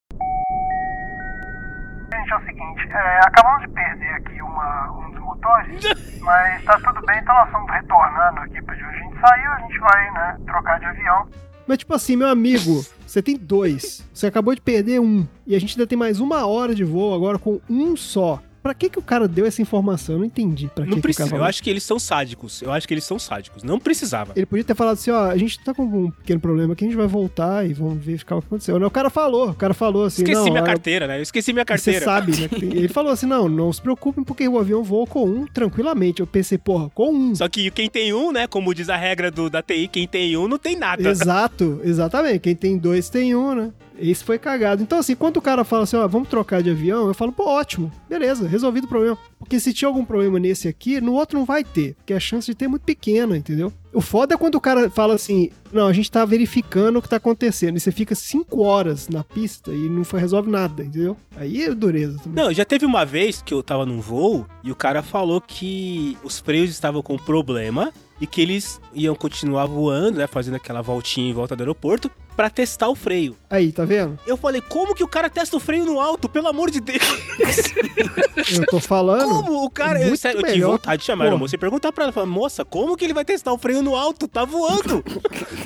[2.27, 5.81] Gente, é o seguinte, é, acabamos de perder aqui uma, um dos motores,
[6.21, 9.53] mas tá tudo bem, então nós estamos retornando aqui pra de onde a gente saiu,
[9.53, 11.29] a gente vai, né, trocar de avião.
[11.69, 15.61] Mas, tipo assim, meu amigo, você tem dois, você acabou de perder um, e a
[15.61, 18.41] gente ainda tem mais uma hora de voo agora com um só.
[18.67, 20.17] Pra que que o cara deu essa informação?
[20.17, 22.01] Eu não entendi pra que Não que o precisa, cara eu acho que eles são
[22.01, 22.63] sádicos.
[22.63, 23.63] Eu acho que eles são sádicos.
[23.63, 24.33] Não precisava.
[24.35, 26.89] Ele podia ter falado assim, ó, a gente tá com um pequeno problema aqui, a
[26.89, 28.77] gente vai voltar e vamos verificar o que aconteceu.
[28.81, 28.85] Né?
[28.85, 31.17] O cara falou, o cara falou assim, Esqueci não, minha carteira, né?
[31.19, 32.05] Eu esqueci minha Você carteira.
[32.05, 32.49] sabe, né?
[32.49, 36.19] que Ele falou assim, não, não se preocupem porque o avião voa com um tranquilamente.
[36.19, 37.37] Eu pensei, porra, com um.
[37.37, 38.49] Só que quem tem um, né?
[38.49, 41.09] Como diz a regra do, da TI, quem tem um não tem nada.
[41.09, 42.41] Exato, exatamente.
[42.41, 43.71] Quem tem dois tem um, né?
[43.99, 44.83] Esse foi cagado.
[44.83, 47.45] Então, assim, quando o cara fala assim, ó, vamos trocar de avião, eu falo, pô,
[47.49, 49.19] ótimo, beleza, resolvido o problema.
[49.39, 51.95] Porque se tinha algum problema nesse aqui, no outro não vai ter.
[51.95, 53.73] Porque a chance de ter é muito pequena, entendeu?
[53.93, 57.09] O foda é quando o cara fala assim, não, a gente tá verificando o que
[57.09, 57.77] tá acontecendo.
[57.77, 61.17] E você fica cinco horas na pista e não resolve nada, entendeu?
[61.37, 62.45] Aí é dureza também.
[62.45, 66.17] Não, já teve uma vez que eu tava num voo e o cara falou que
[66.25, 70.27] os freios estavam com problema e que eles iam continuar voando, né?
[70.27, 73.35] Fazendo aquela voltinha em volta do aeroporto pra testar o freio.
[73.49, 74.19] Aí, tá vendo?
[74.27, 76.29] Eu falei, como que o cara testa o freio no alto?
[76.29, 77.03] Pelo amor de Deus!
[78.53, 79.29] Eu tô falando.
[79.29, 80.01] Como o cara.
[80.01, 80.73] Eu, Muito sério, eu tive melhor.
[80.73, 83.53] vontade de chamar a moça e perguntar pra ela, moça, como que ele vai testar
[83.53, 84.29] o freio no alto?
[84.29, 85.03] Tá voando!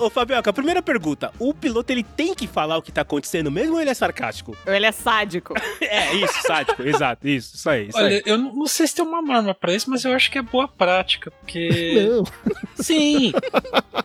[0.00, 1.30] Ô, Fabioca, a primeira pergunta.
[1.38, 4.56] O piloto, ele tem que falar o que tá acontecendo mesmo ou ele é sarcástico?
[4.66, 5.54] Ou ele é sádico.
[5.90, 8.04] É, isso, sádico, exato, isso, isso aí, isso aí.
[8.04, 10.38] Olha, eu não não sei se tem uma norma pra isso, mas eu acho que
[10.38, 12.06] é boa prática, porque.
[12.08, 12.24] Não.
[12.76, 13.32] Sim!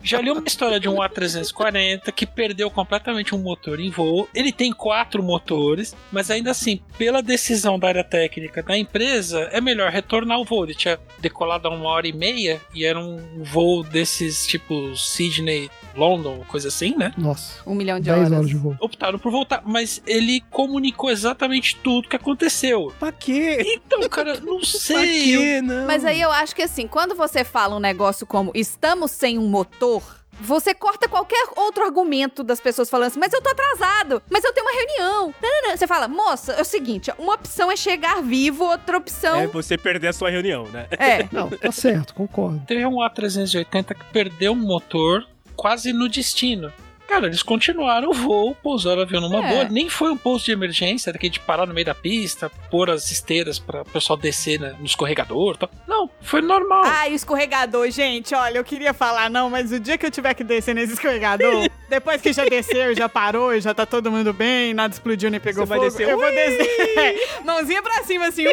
[0.02, 4.28] Já li uma história de um A340 que perdeu completamente um motor em voo.
[4.34, 9.60] Ele tem quatro motores, mas ainda assim, pela decisão da área técnica da empresa, é
[9.60, 10.64] melhor retornar o voo.
[10.64, 15.70] Ele tinha decolado a uma hora e meia e era um voo desses tipo Sydney,
[15.96, 17.14] London, coisa assim, né?
[17.18, 17.54] Nosse.
[17.66, 18.32] Um milhão de 10 horas.
[18.34, 18.76] horas de voo.
[18.80, 22.94] Optaram por voltar, mas ele comunicou exatamente tudo que aconteceu.
[23.00, 23.58] Pra quê?
[23.66, 25.36] Então, cara, não Pra sei.
[25.36, 25.86] eu- quê, não?
[25.86, 29.48] Mas aí eu acho que assim, quando você fala um negócio como estamos sem um
[29.48, 30.02] motor,
[30.38, 34.52] você corta qualquer outro argumento das pessoas falando assim, mas eu tô atrasado, mas eu
[34.52, 35.34] tenho uma reunião.
[35.76, 39.78] Você fala, moça, é o seguinte, uma opção é chegar vivo, outra É opção você
[39.78, 40.88] perder a sua reunião, né?
[40.92, 41.26] é.
[41.32, 42.62] Não, tá certo, concordo.
[42.68, 45.26] Teve um A380 que perdeu o motor
[45.56, 46.72] quase no destino.
[47.08, 49.50] Cara, eles continuaram o voo, pousaram o avião numa É.
[49.50, 49.64] boa.
[49.66, 53.12] Nem foi um pouso de emergência, daquele de parar no meio da pista, pôr as
[53.12, 55.70] esteiras para o pessoal descer né, no escorregador tal.
[55.88, 56.84] Não, foi normal.
[56.86, 60.34] Ai, o escorregador, gente, olha, eu queria falar não, mas o dia que eu tiver
[60.34, 64.74] que descer nesse escorregador, depois que já desceu, já parou, já tá todo mundo bem,
[64.74, 67.16] nada explodiu nem pegou Você vai fogo, descer, eu vou descer.
[67.46, 68.46] Mãozinha pra cima assim!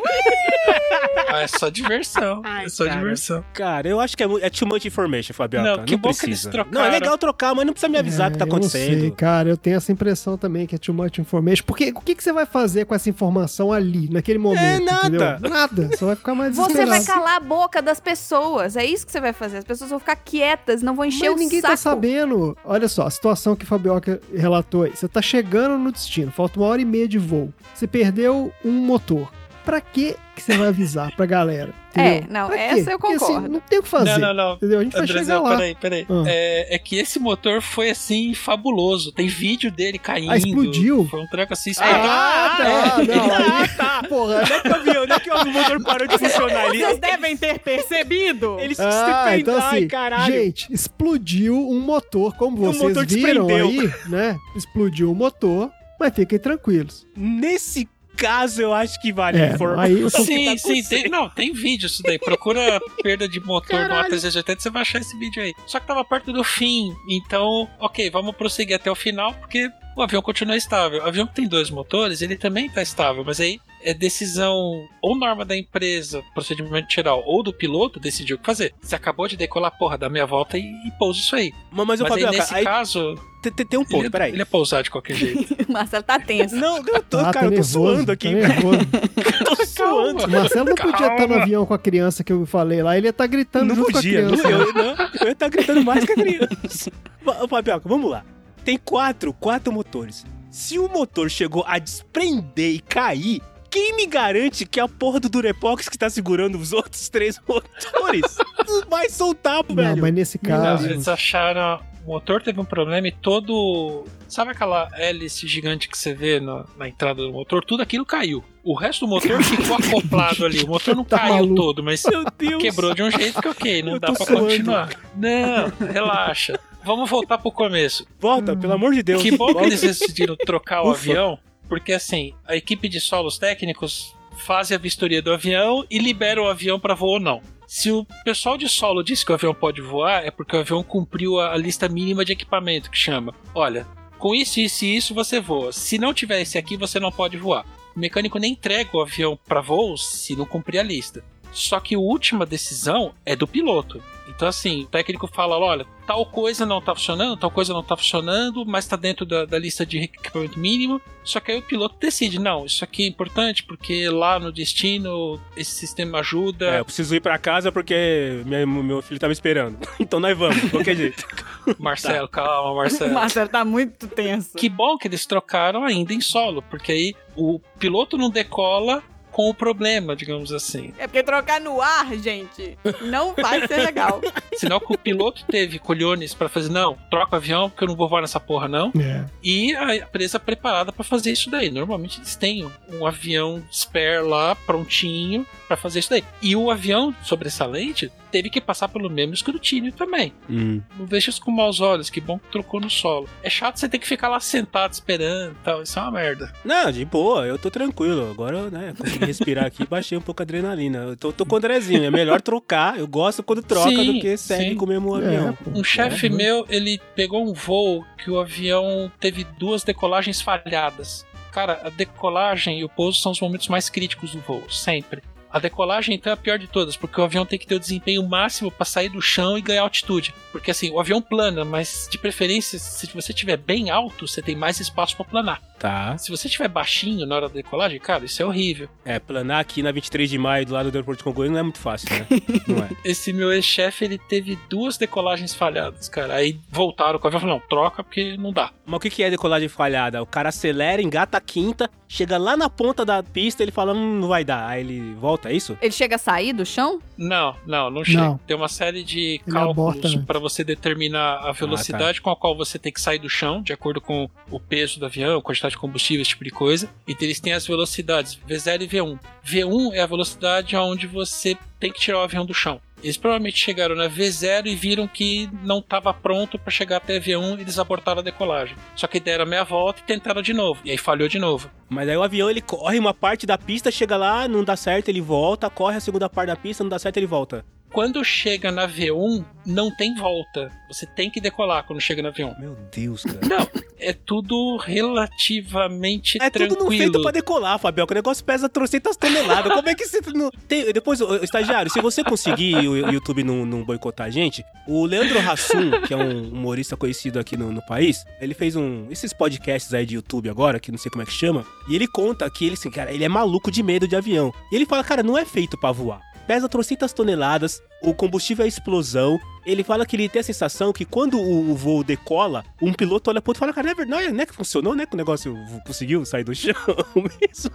[1.28, 2.42] Ah, é só diversão.
[2.44, 2.98] Ai, é só cara.
[3.00, 3.44] diversão.
[3.54, 5.68] Cara, eu acho que é, é too much information, Fabioca.
[5.68, 6.50] Não, Não, que bom que eles precisa.
[6.50, 6.78] trocaram.
[6.80, 9.00] Não, é legal trocar, mas não precisa me avisar que tá É, eu não acontecendo.
[9.00, 11.64] sei, cara, eu tenho essa impressão também que é too much information.
[11.66, 14.84] Porque o que, que você vai fazer com essa informação ali, naquele momento?
[14.84, 15.06] nada.
[15.08, 15.50] entendeu?
[15.50, 15.88] Nada.
[15.88, 19.20] Você vai ficar mais Você vai calar a boca das pessoas, é isso que você
[19.20, 19.58] vai fazer.
[19.58, 21.72] As pessoas vão ficar quietas, não vão encher Mas o ninguém saco.
[21.72, 22.56] tá sabendo.
[22.64, 24.90] Olha só, a situação que o Fabioca relatou aí.
[24.94, 27.52] Você tá chegando no destino, falta uma hora e meia de voo.
[27.74, 29.30] Você perdeu um motor.
[29.64, 31.72] Pra que que você vai avisar pra galera?
[31.94, 32.32] É, Entendeu?
[32.32, 32.62] não, Pra quê?
[32.62, 33.48] essa eu Porque, assim, concordo.
[33.50, 34.18] não tem o que fazer.
[34.18, 34.54] Não, não, não.
[34.56, 34.80] Entendeu?
[34.80, 35.50] A gente vai chegar lá.
[35.50, 36.06] peraí, peraí.
[36.08, 36.24] Ah.
[36.26, 39.12] É, é que esse motor foi assim fabuloso.
[39.12, 40.30] Tem vídeo dele caindo.
[40.32, 41.06] Ah, explodiu?
[41.08, 42.64] Foi um treco assim Ah, tá,
[43.02, 43.04] é.
[43.04, 44.02] não, aí- Ah, tá.
[44.08, 44.98] Porra, Onde é que eu vi?
[44.98, 46.78] Onde é que o motor parou de funcionar ali?
[46.80, 48.58] Vocês devem ter percebido.
[48.58, 50.32] Ele se Ah, então Ai, assim, caralho.
[50.34, 53.66] gente, explodiu um motor, como Um vocês motor viram desprendeu.
[53.68, 54.36] aí, né?
[54.56, 57.06] Explodiu o motor, mas fiquem tranquilos.
[57.14, 57.86] Nesse
[58.22, 59.82] caso eu acho que vale É, informar.
[59.84, 62.18] aí- Sim, tá sim, tem, não, tem vídeo isso daí.
[62.18, 64.14] Procura perda de motor no Caralho.
[64.14, 65.52] A380, você vai achar esse vídeo aí.
[65.66, 70.02] Só que tava perto do fim, então, ok, vamos prosseguir até o final, porque o
[70.02, 71.02] avião continua estável.
[71.02, 75.16] O avião que tem dois motores, ele também tá estável, mas aí é decisão ou
[75.16, 78.74] norma da empresa, procedimento geral, ou do piloto decidir o que fazer.
[78.80, 81.52] Você acabou de decolar, porra, dá meia volta e, e pousa isso aí.
[81.70, 84.32] Mas, mas, Mas aí, Fabioca, nesse aí caso, tem, tem- tem um ponto, ele, peraí.
[84.32, 85.56] ele é pousar de qualquer jeito.
[85.68, 86.54] O Marcelo tá tenso.
[86.54, 88.28] Não, eu tô, Ah, cara, eu tô suando aqui.
[88.28, 88.78] Tá nervoso.
[89.56, 90.24] tô suando.
[90.24, 91.14] O Marcelo não podia Calma.
[91.14, 93.76] estar no avião com a criança que eu falei lá, ele ia estar gritando Não
[93.76, 94.62] junto podia, com a não, criança.
[94.68, 96.92] eu, não, eu ia estar gritando mais que a criança.
[97.42, 98.24] Ô, Fabioca, vamos lá.
[98.64, 100.24] Tem quatro, quatro motores.
[100.50, 103.40] Se o motor chegou a desprender e cair,
[103.72, 108.36] quem me garante que a porra do Durepox que tá segurando os outros três motores
[108.68, 110.02] não vai soltar, Não, velho?
[110.02, 110.86] mas nesse Não, caso.
[110.86, 111.80] eles acharam.
[112.04, 114.04] O motor teve um problema e todo.
[114.28, 117.64] Sabe aquela hélice gigante que você vê na, na entrada do motor?
[117.64, 118.42] Tudo aquilo caiu.
[118.64, 120.64] O resto do motor ficou acoplado ali.
[120.64, 121.54] O motor não Tá caiu maluco.
[121.54, 122.60] todo, mas Meu Deus.
[122.60, 124.40] quebrou de um jeito que ok, não Eu dá pra suando.
[124.46, 124.88] continuar.
[125.16, 126.58] Não, relaxa.
[126.84, 128.04] Vamos voltar pro começo.
[128.18, 129.22] Volta, pelo amor de Deus.
[129.22, 130.98] Que bom que eles decidiram trocar o Ufa.
[131.10, 131.38] avião,
[131.72, 136.46] porque assim, a equipe de solos técnicos faz a vistoria do avião e libera o
[136.46, 137.40] avião para voo ou não.
[137.66, 140.82] Se o pessoal de solo disse que o avião pode voar, é porque o avião
[140.82, 143.34] cumpriu a, lista mínima de equipamento que chama.
[143.54, 143.86] Olha,
[144.18, 145.72] com isso, isso e isso você voa.
[145.72, 147.64] Se não tiver esse aqui, você não pode voar.
[147.96, 151.24] O mecânico nem entrega o avião para voo se não cumprir a lista.
[151.52, 154.02] Só que a última decisão é do piloto.
[154.42, 157.96] Então, assim, o técnico fala: olha, tal coisa não tá funcionando, tal coisa não tá
[157.96, 161.00] funcionando, mas tá dentro da, da lista de equipamento mínimo.
[161.22, 165.38] Só que aí o piloto decide: não, isso aqui é importante porque lá no destino
[165.56, 166.66] esse sistema ajuda.
[166.74, 169.78] É, eu preciso ir pra casa porque minha- meu filho tá me esperando.
[170.00, 171.24] Então nós vamos, de qualquer jeito.
[171.78, 173.14] Marcelo, calma, O Marcelo.
[173.14, 174.58] Marcelo tá muito tenso.
[174.58, 179.48] Que bom que eles trocaram ainda em solo, porque aí o piloto não decola com
[179.48, 180.92] o problema, digamos assim.
[180.98, 184.20] É porque trocar no ar, gente, não vai ser legal.
[184.54, 187.96] Sinal que o piloto teve colhones pra fazer, não, troca o avião porque eu não
[187.96, 188.92] vou voar nessa porra não.
[189.00, 189.24] É.
[189.42, 191.70] E a empresa preparada pra fazer isso daí.
[191.70, 196.22] Normalmente eles têm um avião spare lá, prontinho, pra fazer isso daí.
[196.42, 200.32] E o avião sobressalente teve que passar pelo mesmo escrutínio também.
[200.50, 200.80] Hum.
[200.98, 203.28] Não veja isso com maus olhos, que bom que trocou no solo.
[203.42, 206.52] É chato você ter que ficar lá sentado esperando e tal, isso é uma merda.
[206.64, 208.30] Não, de boa, eu tô tranquilo.
[208.30, 210.98] Agora, eu, né, consegui respirar aqui, baixei um pouco a adrenalina.
[210.98, 212.98] Eu tô, tô com o Andrezinho, é melhor trocar.
[212.98, 214.76] Eu gosto quando troca Sim, do que segue sim.
[214.76, 215.52] com o mesmo É, avião.
[215.62, 215.70] pô.
[215.78, 216.36] Um chefe É, né?
[216.36, 221.26] meu, ele pegou um voo que o avião teve duas decolagens falhadas.
[221.52, 225.22] Cara, a decolagem e o pouso são os momentos mais críticos do voo, sempre.
[225.52, 227.80] A decolagem então é a pior de todas, porque o avião tem que ter o
[227.80, 230.34] desempenho máximo para sair do chão e ganhar altitude.
[230.50, 234.56] Porque assim, o avião plana, mas de preferência, se você estiver bem alto, você tem
[234.56, 235.62] mais espaço para planar.
[235.82, 236.16] Tá.
[236.16, 238.88] Se você estiver baixinho na hora da decolagem, cara, isso é horrível.
[239.04, 241.62] É, planar aqui na 23 de maio do lado do aeroporto de Congonhas não é
[241.64, 242.24] muito fácil, né?
[242.68, 242.88] Não é.
[243.04, 246.34] Esse meu ex-chefe, ele teve duas decolagens falhadas, cara.
[246.34, 248.70] Aí voltaram com o avião e falaram, não, troca porque não dá.
[248.86, 250.22] Mas o que que é decolagem falhada?
[250.22, 254.20] O cara acelera, engata a quinta, chega lá na ponta da pista, ele fala, hum,
[254.20, 254.68] não vai dar.
[254.68, 255.76] Aí ele volta, é isso?
[255.82, 257.00] Ele chega a sair do chão?
[257.18, 258.20] Não, não, não chega.
[258.20, 258.38] Não.
[258.46, 260.24] Tem uma série de Ele aborta cálculos antes.
[260.26, 263.72] para você determinar a velocidade com a qual você tem que sair do chão, de
[263.72, 266.88] acordo com o peso do avião, quantidade de combustível, esse tipo de coisa.
[267.06, 269.18] E eles têm as velocidades V0 e V1.
[269.44, 272.80] V1 é a velocidade onde você tem que tirar o avião do chão.
[273.02, 277.58] Eles provavelmente chegaram na V0 e viram que não estava pronto para chegar até V1
[277.58, 278.76] e eles abortaram a decolagem.
[278.94, 280.80] Só que deram meia volta e tentaram de novo.
[280.84, 281.68] E aí falhou de novo.
[281.88, 285.08] Mas aí o avião, ele corre uma parte da pista, chega lá, não dá certo,
[285.08, 287.64] ele volta, corre a segunda parte da pista, não dá certo, ele volta.
[287.92, 290.70] Quando chega na V1, não tem volta.
[290.88, 292.58] Você tem que decolar quando chega na V1.
[292.58, 293.40] Meu Deus, cara.
[293.46, 293.68] Não,
[293.98, 297.22] é tudo relativamente É tudo não feito tranquilo.
[297.22, 298.06] pra decolar, Fabio.
[298.06, 299.72] que O negócio pesa trocentas toneladas.
[299.72, 300.50] Como é que você não.
[300.66, 300.92] Tem...
[300.92, 305.38] Depois, estagiário, se você conseguir o o YouTube não, não boicotar a gente, o Leandro
[305.38, 309.06] Hassum, que é um humorista conhecido aqui no, no país, ele fez um.
[309.10, 312.06] Esses podcasts aí de YouTube agora, que não sei como é que chama, e ele
[312.06, 314.52] conta que ele, assim, cara, ele é maluco de medo de avião.
[314.70, 316.20] E ele fala, cara, não é feito pra voar.
[316.46, 319.40] Pesa trocentas toneladas, o combustível é explosão.
[319.64, 323.40] Ele fala que ele tem a sensação que quando o, voo decola, um piloto olha
[323.40, 325.06] pro outro e fala, cara, não é, ver- não é, não é que funcionou, né?
[325.06, 326.74] Que o negócio conseguiu sair do chão
[327.14, 327.70] mesmo.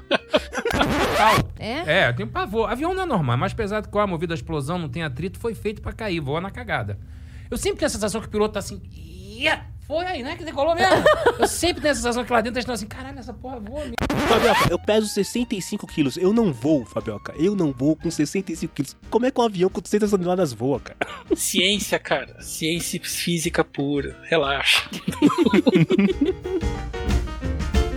[1.58, 2.04] É?
[2.04, 2.70] É, eu tenho pavor.
[2.70, 5.04] Avião não é normal, é mais pesado que o ar, movido à explosão, não tem
[5.04, 7.00] atrito, foi feito pra cair, voa na cagada.
[7.50, 8.82] Eu sempre tenho a sensação que o piloto tá assim.
[9.38, 10.36] "Ia, Foi aí, né?
[10.36, 11.02] Que decolou mesmo.
[11.40, 13.80] Eu sempre tenho a sensação que lá dentro tá estão assim, caralho, essa porra voa
[13.80, 13.96] mesmo.
[14.28, 16.18] Fabioca, eu peso 65 quilos.
[16.18, 17.34] Eu não vou, Fabioca.
[17.38, 18.98] Eu não vou com 65 quilos.
[19.10, 20.98] Como é que um avião com 200 toneladas voa, cara?
[21.34, 22.42] Ciência, cara.
[22.42, 24.18] Ciência física pura.
[24.24, 24.90] Relaxa.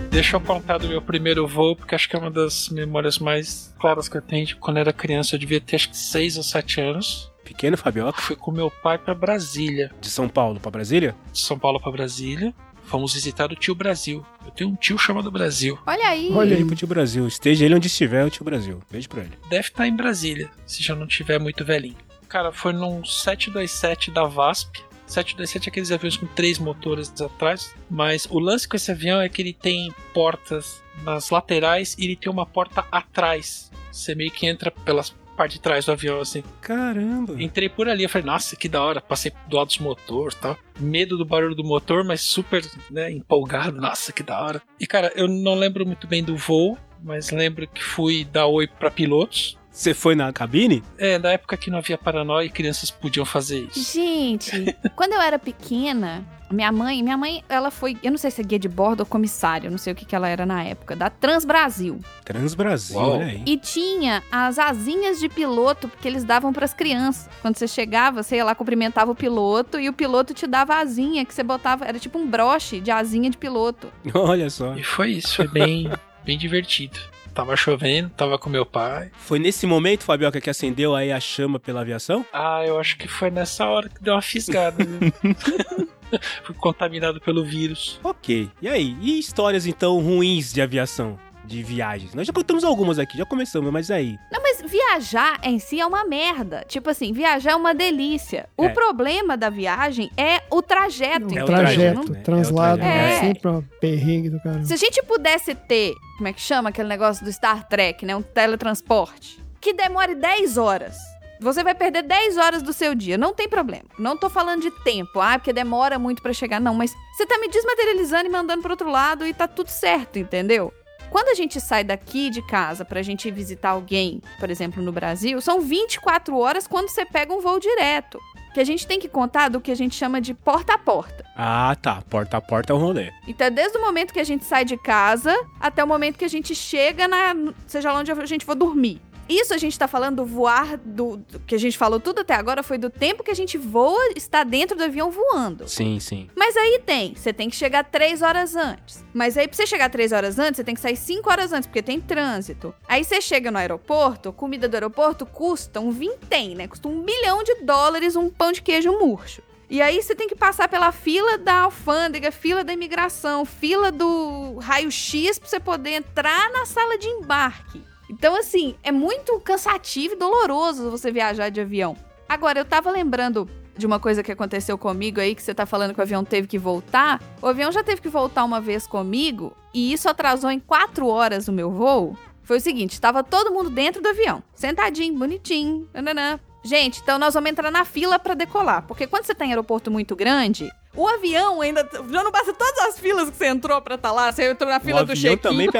[0.09, 3.73] Deixa eu contar do meu primeiro voo, porque acho que é uma das memórias mais
[3.79, 5.35] claras que eu tenho de quando era criança.
[5.35, 7.30] Eu devia ter acho que 6 ou 7 anos.
[7.51, 9.91] Pequeno Fabioca, Fui com meu pai pra Brasília.
[9.99, 11.13] de São Paulo pra Brasília?
[11.33, 12.53] De São Paulo pra Brasília.
[12.85, 14.25] Fomos visitar o tio Brasil.
[14.45, 15.77] Eu tenho um tio chamado Brasil.
[15.85, 16.31] Olha aí.
[16.33, 16.63] Olha aí.
[16.65, 17.27] pro tio Brasil.
[17.27, 18.79] Esteja ele onde estiver, o tio Brasil.
[18.89, 19.33] Beijo pra ele.
[19.49, 21.95] Deve estar em Brasília, se já não tiver muito velhinho.
[22.29, 24.81] Cara, foi num 727 da VASP.
[25.07, 27.75] 727 é aqueles aviões com três motores atrás.
[27.89, 32.15] Mas o lance com esse avião é que ele tem portas nas laterais e ele
[32.15, 33.69] tem uma porta atrás.
[33.91, 35.03] Você meio que entra pela
[35.41, 36.43] parte de trás do avião, assim.
[36.61, 37.41] Caramba.
[37.41, 39.01] Entrei por ali, eu falei, nossa, que da hora.
[39.01, 40.57] Passei do lado dos motores e tal.
[40.79, 43.81] Medo do barulho do motor, mas super né, empolgado.
[43.81, 44.61] Nossa, que da hora.
[44.79, 48.67] E cara, eu não lembro muito bem do voo, mas lembro que fui dar oi
[48.67, 49.57] pra pilotos.
[49.71, 50.83] Você foi na cabine?
[50.97, 53.93] É, na época que não havia paranoia e crianças podiam fazer isso.
[53.93, 58.41] Gente, quando eu era pequena, minha mãe, minha mãe, ela foi, eu não sei se
[58.41, 60.63] é guia de bordo ou comissário, eu não sei o que, que ela era na
[60.63, 61.99] época, da Transbrasil.
[62.25, 63.11] Transbrasil, Uau.
[63.17, 63.43] olha aí.
[63.45, 67.29] E tinha as asinhas de piloto que eles davam pras crianças.
[67.41, 70.79] Quando você chegava, você ia lá, cumprimentava o piloto e o piloto te dava a
[70.79, 73.87] asinha que você botava, era tipo um broche de asinha de piloto.
[74.13, 74.75] Olha só.
[74.75, 75.89] E foi isso, foi bem,
[76.25, 76.99] bem divertido.
[77.33, 79.09] Tava chovendo, tava com meu pai.
[79.17, 82.25] Foi nesse momento, Fabioca, que acendeu aí a chama pela aviação?
[82.33, 84.83] Ah, eu acho que foi nessa hora que deu uma fisgada.
[84.83, 85.11] viu?
[86.43, 87.99] Fui contaminado pelo vírus.
[88.03, 88.49] Ok.
[88.61, 88.97] E aí?
[89.01, 91.17] E histórias, então, ruins de aviação?
[91.43, 92.13] De viagens?
[92.13, 94.17] Nós já contamos algumas aqui, já começamos, mas aí?
[94.31, 96.63] Não, mas viajar em si é uma merda.
[96.67, 98.47] Tipo assim, viajar é uma delícia.
[98.55, 98.69] O É.
[98.69, 101.45] problema da viagem é o trajeto, É o entendeu?
[101.45, 102.17] trajeto, né?
[102.17, 102.97] É o translado, trajeto.
[102.97, 103.11] é.
[103.11, 103.19] É.
[103.21, 104.63] sempre uma perrengue do cara.
[104.63, 108.15] Se a gente pudesse ter, como é que chama aquele negócio do Star Trek, né?
[108.15, 110.95] Um teletransporte, que demore 10 horas.
[111.39, 113.85] Você vai perder 10 horas do seu dia, não tem problema.
[113.97, 117.39] Não tô falando de tempo, ah, porque demora muito pra chegar, não, mas você tá
[117.39, 120.71] me desmaterializando e mandando pro outro lado e tá tudo certo, entendeu?
[121.11, 125.41] Quando a gente sai daqui de casa pra gente visitar alguém, por exemplo, no Brasil,
[125.41, 128.17] são 24 horas quando você pega um voo direto.
[128.53, 131.25] Que a gente tem que contar do que a gente chama de porta a porta.
[131.35, 132.01] Ah, tá.
[132.09, 133.11] Porta a porta é o rolê.
[133.27, 136.29] Então, desde o momento que a gente sai de casa até o momento que a
[136.29, 137.33] gente chega na.
[137.67, 139.01] seja lá onde a gente for dormir.
[139.31, 142.33] Isso a gente tá falando do voar, do, do- que a gente falou tudo até
[142.33, 145.67] agora foi do tempo que a gente voa, está dentro do avião voando.
[145.69, 146.29] Sim, sim.
[146.35, 149.05] Mas aí tem, você tem que chegar três horas antes.
[149.13, 151.67] Mas aí pra você chegar três horas antes, você tem que sair cinco horas antes,
[151.67, 152.73] porque tem trânsito.
[152.87, 156.67] Aí você chega no aeroporto, comida do aeroporto custa um vintém, né?
[156.67, 159.41] Custa um bilhão de dólares um pão de queijo murcho.
[159.69, 164.57] E aí você tem que passar pela fila da alfândega, fila da imigração, fila do
[164.59, 167.81] raio-x pra você poder entrar na sala de embarque.
[168.11, 171.95] Então, assim, é muito cansativo e doloroso você viajar de avião.
[172.27, 175.93] Agora, eu tava lembrando de uma coisa que aconteceu comigo aí, que você tá falando
[175.93, 177.21] que o avião teve que voltar.
[177.41, 181.47] O avião já teve que voltar uma vez comigo, e isso atrasou em quatro horas
[181.47, 182.17] o meu voo.
[182.43, 186.37] Foi o seguinte, tava todo mundo dentro do avião, sentadinho, bonitinho, nananã.
[186.65, 189.89] Gente, então nós vamos entrar na fila pra decolar, porque quando você tá em aeroporto
[189.89, 193.97] muito grande, o avião ainda já não basta todas as filas que você entrou pra
[193.97, 195.57] tá lá, você entrou na fila do avião check-in.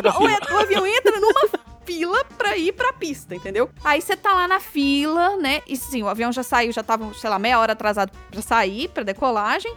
[0.50, 3.70] o, o avião entra numa fila pra ir pra pista, entendeu?
[3.84, 5.62] Aí você tá lá na fila, né?
[5.68, 8.90] E sim, o avião já saiu, já tava, sei lá, meia hora atrasado pra sair,
[8.90, 9.76] pra decolagem.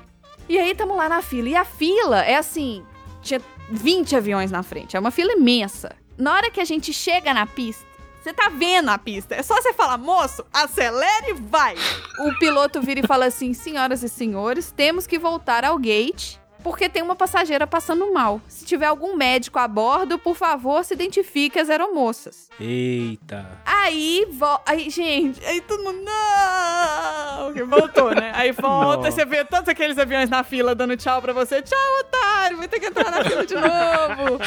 [0.48, 1.48] E aí tamo lá na fila.
[1.48, 2.84] E a fila é assim,
[3.22, 3.40] tinha
[3.70, 5.96] 20 aviões na frente, é uma fila imensa.
[6.16, 7.84] Na hora que a gente chega na pista,
[8.22, 9.34] você tá vendo a pista.
[9.34, 11.74] É só você falar, moço, acelere e vai.
[12.20, 16.38] O piloto vira e fala assim: senhoras e senhores, temos que voltar ao gate.
[16.64, 18.40] Porque tem uma passageira passando mal.
[18.48, 22.48] Se tiver algum médico a bordo, por favor, se identifique as aeromoças.
[22.58, 23.46] Eita.
[23.66, 24.58] Aí, vo...
[24.64, 28.32] aí, gente, aí todo mundo, não, que voltou, né?
[28.34, 31.60] Aí volta, você vê todos aqueles aviões na fila dando tchau pra você.
[31.60, 34.40] Tchau, otário, vai ter que entrar na fila de novo.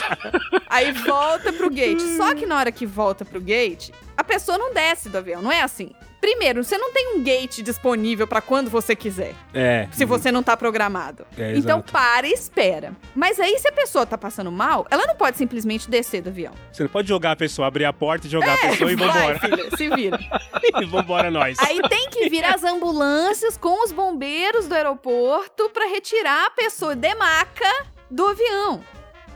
[0.67, 2.01] aí volta pro gate.
[2.17, 5.51] Só que na hora que volta pro gate, a pessoa não desce do avião, não
[5.51, 5.91] é assim.
[6.19, 9.87] Primeiro, você não tem um gate disponível pra quando você quiser, É.
[9.91, 11.25] se você não tá programado.
[11.37, 11.91] É, então exato.
[11.91, 12.93] para e espera.
[13.15, 16.53] Mas aí, se a pessoa tá passando mal, ela não pode simplesmente descer do avião.
[16.71, 19.07] Você não pode jogar a pessoa, abrir a porta e jogar a pessoa e Vai,
[19.07, 19.39] vambora.
[19.39, 20.19] filha, se vira.
[20.81, 21.57] e vambora nós.
[21.59, 26.95] Aí tem que vir as ambulâncias com os bombeiros do aeroporto pra retirar a pessoa
[26.95, 28.81] de maca do avião.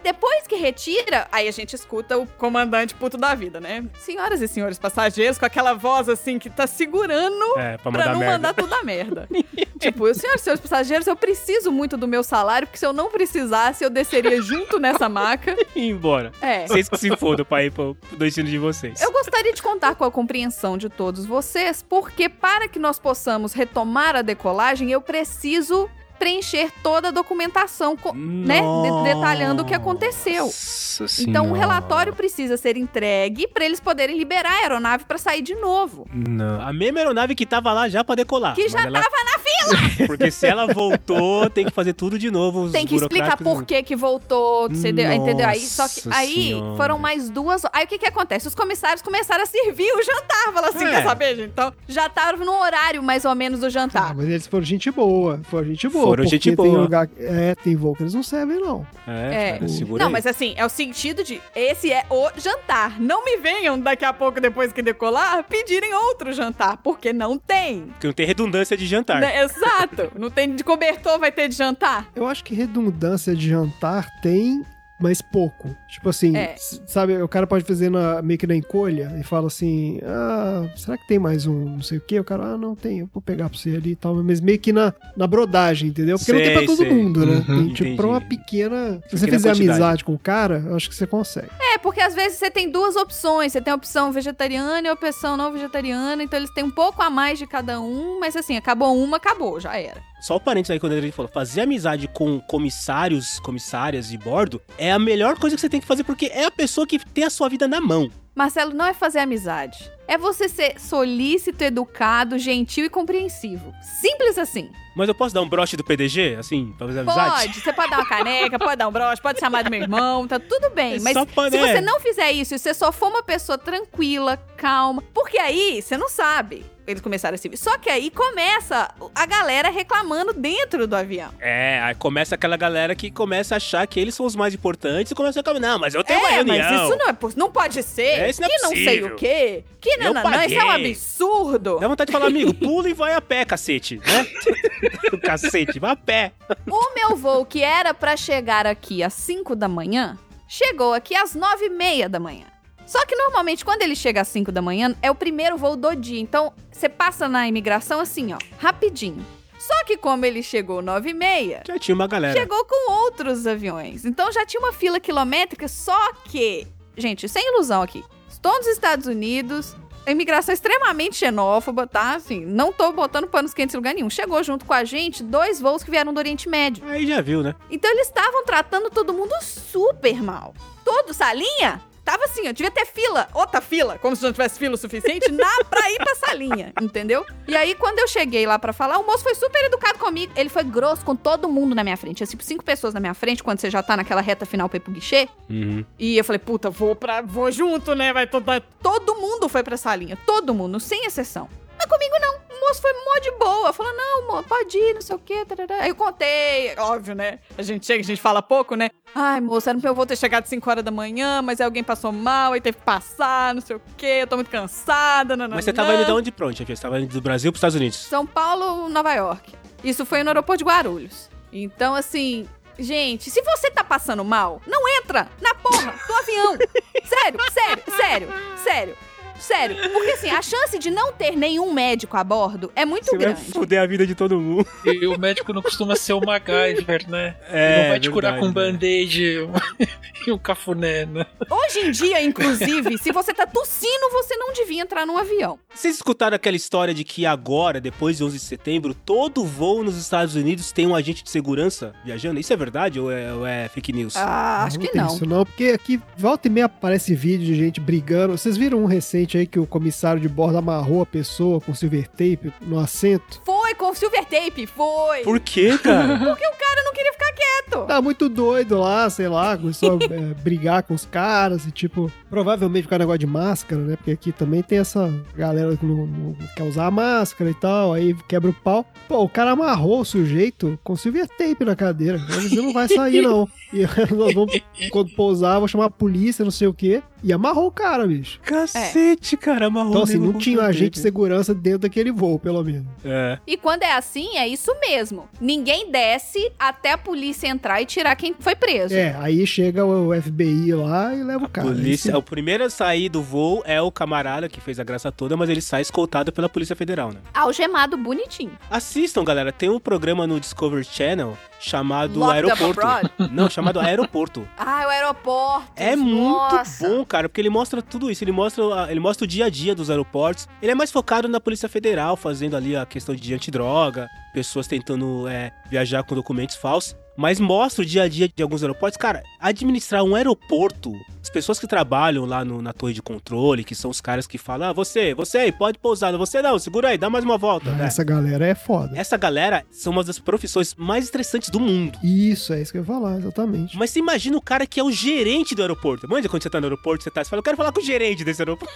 [0.04, 3.86] Depois que retira, aí a gente escuta o comandante puto da vida, né?
[4.00, 8.20] Senhoras e senhores passageiros, com aquela voz assim que tá segurando É, pra pra, não
[8.20, 8.34] merda.
[8.34, 9.28] mandar tudo a merda.
[9.80, 13.10] tipo, senhoras e senhores passageiros, eu preciso muito do meu salário, porque se eu não
[13.12, 15.56] precisasse, eu desceria junto nessa maca.
[15.76, 16.32] E ir embora.
[16.42, 16.68] É.
[16.68, 19.02] Vocês que se fodam pra ir pro destino de vocês.
[19.02, 23.54] Eu gostaria de contar com a compreensão de todos vocês, porque para que nós possamos
[23.54, 25.90] retomar a decolagem, eu preciso
[26.22, 28.62] preencher toda a documentação, né?
[28.62, 30.46] De- detalhando o que aconteceu.
[30.46, 31.60] Nossa Então, o Senhora.
[31.60, 36.08] relatório precisa ser entregue para eles poderem liberar a aeronave para sair de novo.
[36.14, 36.62] Não.
[36.62, 38.54] A mesma aeronave que tava lá já pra decolar.
[38.54, 39.82] Que já ela- tava na fila!
[40.06, 42.66] Porque se ela voltou, tem que fazer tudo de novo.
[42.66, 45.48] os Tem que explicar por que que voltou, você deu- entendeu?
[45.48, 46.78] Aí, só que aí Senhora.
[46.78, 47.64] foram mais duas.
[47.74, 48.48] Aí o que que acontece?
[48.48, 50.54] Os comissários começaram a servir o jantar.
[50.54, 50.92] Falaram assim, É.
[50.92, 51.50] quer saber, gente?
[51.50, 54.14] Então, já estavam no horário mais ou menos do Ah, jantar.
[54.16, 55.40] mas eles foram gente boa.
[55.50, 56.06] Foram gente boa.
[56.12, 56.82] Foram porque gente Tem boa.
[56.82, 58.86] lugar, é, tem voo que eles não servem, não.
[59.08, 59.52] É, É.
[59.54, 60.14] cara, segura Não, aí.
[60.14, 63.00] mas assim, é o sentido de esse é o jantar.
[63.00, 67.84] Não me venham daqui a pouco, depois que decolar, pedirem outro jantar, porque não tem.
[67.94, 69.22] Porque não tem redundância de jantar.
[69.22, 69.42] Né?
[69.44, 70.12] Exato.
[70.18, 72.08] Não tem de cobertor, vai ter de jantar.
[72.16, 74.64] Eu acho que redundância de jantar tem,
[75.02, 75.76] mas pouco.
[75.90, 76.56] Tipo assim, É.
[76.86, 80.98] sabe, o cara pode fazer na, meio que na encolha e fala assim: Ah, será
[80.98, 82.20] que tem mais um não sei o quê?
[82.20, 84.16] O cara, ah, não tem, eu vou pegar pra você ali e tal.
[84.24, 86.18] Mas meio que na, na brodagem, entendeu?
[86.18, 86.90] Porque não tem pra Sei, todo sei.
[86.94, 87.34] mundo, né?
[87.38, 87.96] Uhum, tem tipo entendi.
[87.98, 89.02] pra uma pequena.
[89.10, 89.70] Se você Pequena fizer quantidade.
[89.72, 91.50] amizade com o cara, eu acho que você consegue.
[91.60, 93.52] É, porque às vezes você tem duas opções.
[93.52, 96.22] Você tem a opção vegetariana e a opção não vegetariana.
[96.24, 98.20] Então eles têm um pouco a mais de cada um.
[98.20, 100.02] Mas assim, acabou uma, acabou, já era.
[100.22, 104.92] Só o parênteses aí quando ele falou, fazer amizade com comissários, comissárias de bordo é
[104.92, 107.30] a melhor coisa que você tem que fazer, porque é a pessoa que tem a
[107.30, 108.10] sua vida na mão.
[108.36, 109.92] Marcelo, não é fazer amizade.
[110.08, 113.74] É você ser solícito, educado, gentil e compreensivo.
[113.82, 114.70] Simples assim.
[114.96, 117.30] Mas eu posso dar um broche do PDG, assim, pra fazer amizade?
[117.48, 120.28] Pode, você pode dar uma caneca, pode dar um broche, pode chamar do meu irmão,
[120.28, 120.96] tá tudo bem.
[120.96, 121.74] É Mas pra- se né?
[121.74, 125.98] você não fizer isso e você só for uma pessoa tranquila, calma, porque aí você
[125.98, 126.66] não sabe.
[126.92, 131.30] Eles começaram a se Só que aí começa a galera reclamando dentro do avião.
[131.40, 135.12] É, aí começa aquela galera que começa a achar que eles são os mais importantes
[135.12, 136.58] e começa a falar, não, mas eu tenho uma é, reunião.
[136.58, 138.02] mas isso não, é, não pode ser.
[138.02, 139.14] É, isso não é que não sei possível.
[139.14, 139.64] o quê.
[139.80, 141.80] Que não, não, não, isso é um absurdo.
[141.80, 144.28] Dá vontade de falar, amigo, pula e vai a pé, cacete, né?
[145.24, 146.34] cacete, vai a pé.
[146.70, 150.18] O meu voo, que era pra chegar aqui às 5 da manhã,
[150.48, 152.51] chegou aqui às 9 e meia da manhã.
[152.92, 155.96] Só que normalmente, quando ele chega às 5 da manhã, é o primeiro voo do
[155.96, 156.20] dia.
[156.20, 159.26] Então, você passa na imigração assim, ó, rapidinho.
[159.58, 162.38] Só que como ele chegou 9 e meia, Já tinha uma galera.
[162.38, 164.04] chegou com outros aviões.
[164.04, 166.68] Então já tinha uma fila quilométrica, só que,
[166.98, 168.04] gente, sem ilusão aqui.
[168.30, 169.74] Estou nos Estados Unidos,
[170.06, 172.16] a imigração é extremamente xenófoba, tá?
[172.16, 174.10] Assim, não tô botando panos quentes em lugar nenhum.
[174.10, 176.84] Chegou junto com a gente dois voos que vieram do Oriente Médio.
[176.90, 177.56] Aí já viu, né?
[177.70, 180.54] Então eles estavam tratando todo mundo super mal.
[180.84, 181.80] Todo, salinha?
[182.12, 185.32] Tava assim, ó, devia ter fila, outra fila, como se não tivesse fila o suficiente,
[185.32, 187.26] na pra ir pra salinha, entendeu?
[187.48, 190.34] E aí, quando eu cheguei lá pra falar, o moço foi super educado comigo.
[190.36, 192.28] Ele foi grosso com todo mundo na minha frente.
[192.28, 194.82] Tipo, cinco pessoas na minha frente, quando você já tá naquela reta final pra ir
[194.82, 195.30] pro guichê.
[195.50, 195.86] Uhum.
[195.98, 197.22] E eu falei, puta, vou pra.
[197.22, 198.12] vou junto, né?
[198.12, 198.44] Vai todo.
[198.84, 200.18] Todo mundo foi pra salinha.
[200.26, 201.48] Todo mundo, sem exceção.
[201.82, 202.36] Mas comigo não.
[202.36, 203.74] O moço foi mó de boa.
[203.74, 205.44] Falou, não, mo, pode ir, não sei o quê.
[205.46, 205.82] tarará.
[205.82, 207.40] Aí eu contei, óbvio, né?
[207.58, 208.92] A gente chega, a gente fala pouco, né?
[209.16, 211.84] Ai, moço, era pra eu vou ter chegado 5 horas da manhã, mas aí alguém
[211.84, 214.20] passou mal, aí teve que passar, não sei o quê.
[214.22, 215.36] Eu tô muito cansada.
[215.36, 215.56] Nananã.
[215.56, 216.64] Mas você tava indo de onde pra onde?
[216.64, 217.98] Você tava indo do Brasil pros Estados Unidos.
[217.98, 219.54] São Paulo, Nova York.
[219.84, 221.30] Isso foi no aeroporto de Guarulhos.
[221.52, 226.58] Então, assim, gente, se você tá passando mal, não entra na porra do avião.
[227.04, 228.30] Sério, sério, sério,
[228.64, 228.98] sério.
[229.42, 233.18] Sério, porque assim, a chance de não ter nenhum médico a bordo é muito Você
[233.18, 233.52] vai grande.
[233.52, 234.66] foder a vida de todo mundo.
[234.86, 237.36] E o médico não costuma ser o MacGyver, né?
[237.50, 239.50] É, Ele não vai te curar verdade, com um band-aid
[240.28, 241.26] e um cafuné, né?
[241.50, 245.58] Hoje em dia, inclusive, se você tá tossindo, você não devia entrar num avião.
[245.74, 249.98] Vocês escutaram aquela história de que agora, depois de 11 de setembro, todo voo nos
[249.98, 252.40] Estados Unidos tem um agente de segurança viajando?
[252.40, 254.16] Isso é verdade ou é, ou é fake news?
[254.16, 255.16] Ah, acho que tem não.
[255.16, 258.38] Isso não, porque aqui volta e meia aparece vídeo de gente brigando.
[258.38, 262.08] Vocês viram um recente aí que o comissário de bordo amarrou a pessoa com silver
[262.08, 263.42] tape no assento?
[263.46, 265.22] Foi com silver tape, foi.
[265.24, 266.18] Por quê, cara?
[266.20, 267.86] Porque o cara não queria ficar quieto.
[267.88, 272.12] Tá muito doido lá, sei lá, começou a é, brigar com os caras e tipo,
[272.30, 273.96] provavelmente do negócio de máscara, né?
[273.96, 277.94] Porque aqui também tem essa galera que não, não quer usar a máscara e tal,
[277.94, 278.86] aí quebra o pau.
[279.08, 282.20] Pô, o cara amarrou o sujeito com silver tape na cadeira.
[282.36, 283.48] Ele não vai sair não.
[283.74, 283.82] E
[284.16, 284.60] nós vamos,
[284.92, 287.02] quando pousar, vou chamar a polícia, não sei o quê.
[287.24, 288.40] E amarrou o cara, bicho.
[288.42, 292.64] Cacete, cara, amarrou Então, assim, não tinha um agente de segurança dentro daquele voo, pelo
[292.64, 292.88] menos.
[293.06, 293.38] É.
[293.46, 295.28] E quando é assim, é isso mesmo.
[295.40, 298.96] Ninguém desce até a polícia entrar e tirar quem foi preso.
[298.96, 301.68] É, aí chega o FBI lá e leva o cara.
[301.68, 305.38] Polícia, o primeiro a sair do voo é o camarada que fez a graça toda,
[305.38, 307.20] mas ele sai escoltado pela Polícia Federal, né?
[307.34, 308.58] Algemado bonitinho.
[308.70, 309.52] Assistam, galera.
[309.52, 313.12] Tem um programa no Discovery Channel chamado Locked Aeroporto.
[313.32, 314.48] Não, chamado Aeroporto.
[314.58, 315.72] Ah, o aeroporto.
[315.76, 316.88] É muito Nossa.
[316.88, 318.24] bom, cara, porque ele mostra tudo isso.
[318.24, 320.48] Ele mostra, ele mostra o dia a dia dos aeroportos.
[320.62, 325.28] Ele é mais focado na Polícia Federal, fazendo ali a questão de antidroga, pessoas tentando
[325.28, 326.96] é, viajar com documentos falsos.
[327.18, 328.98] Mas mostra o dia a dia de alguns aeroportos.
[328.98, 333.76] Cara, administrar um aeroporto, as pessoas que trabalham lá no- na torre de controle, que
[333.76, 336.16] são os caras que falam: ah, você, você aí, pode pousar.
[336.18, 337.70] Você não, segura aí, dá mais uma volta.
[337.70, 337.86] Ah, né?
[337.86, 338.98] Essa galera é foda.
[338.98, 342.00] Essa galera são uma das profissões mais estressantes do mundo.
[342.04, 343.78] Isso, é isso que eu ia falar, exatamente.
[343.78, 346.08] Mas você imagina o cara que é o gerente do aeroporto.
[346.10, 347.84] Manja quando você tá no aeroporto, você tá, você fala, eu quero falar com o
[347.84, 348.74] gerente desse aeroporto.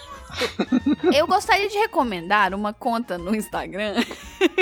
[1.13, 3.93] Eu gostaria de recomendar uma conta no Instagram.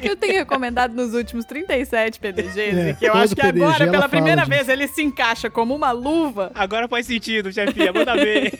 [0.00, 2.58] que eu tenho recomendado nos últimos 37 PDGs.
[2.78, 4.50] É, e que eu acho que PDG agora, ela pela primeira disso.
[4.50, 6.50] vez, ele se encaixa como uma luva.
[6.54, 8.58] Agora faz sentido, chefinha, manda ver.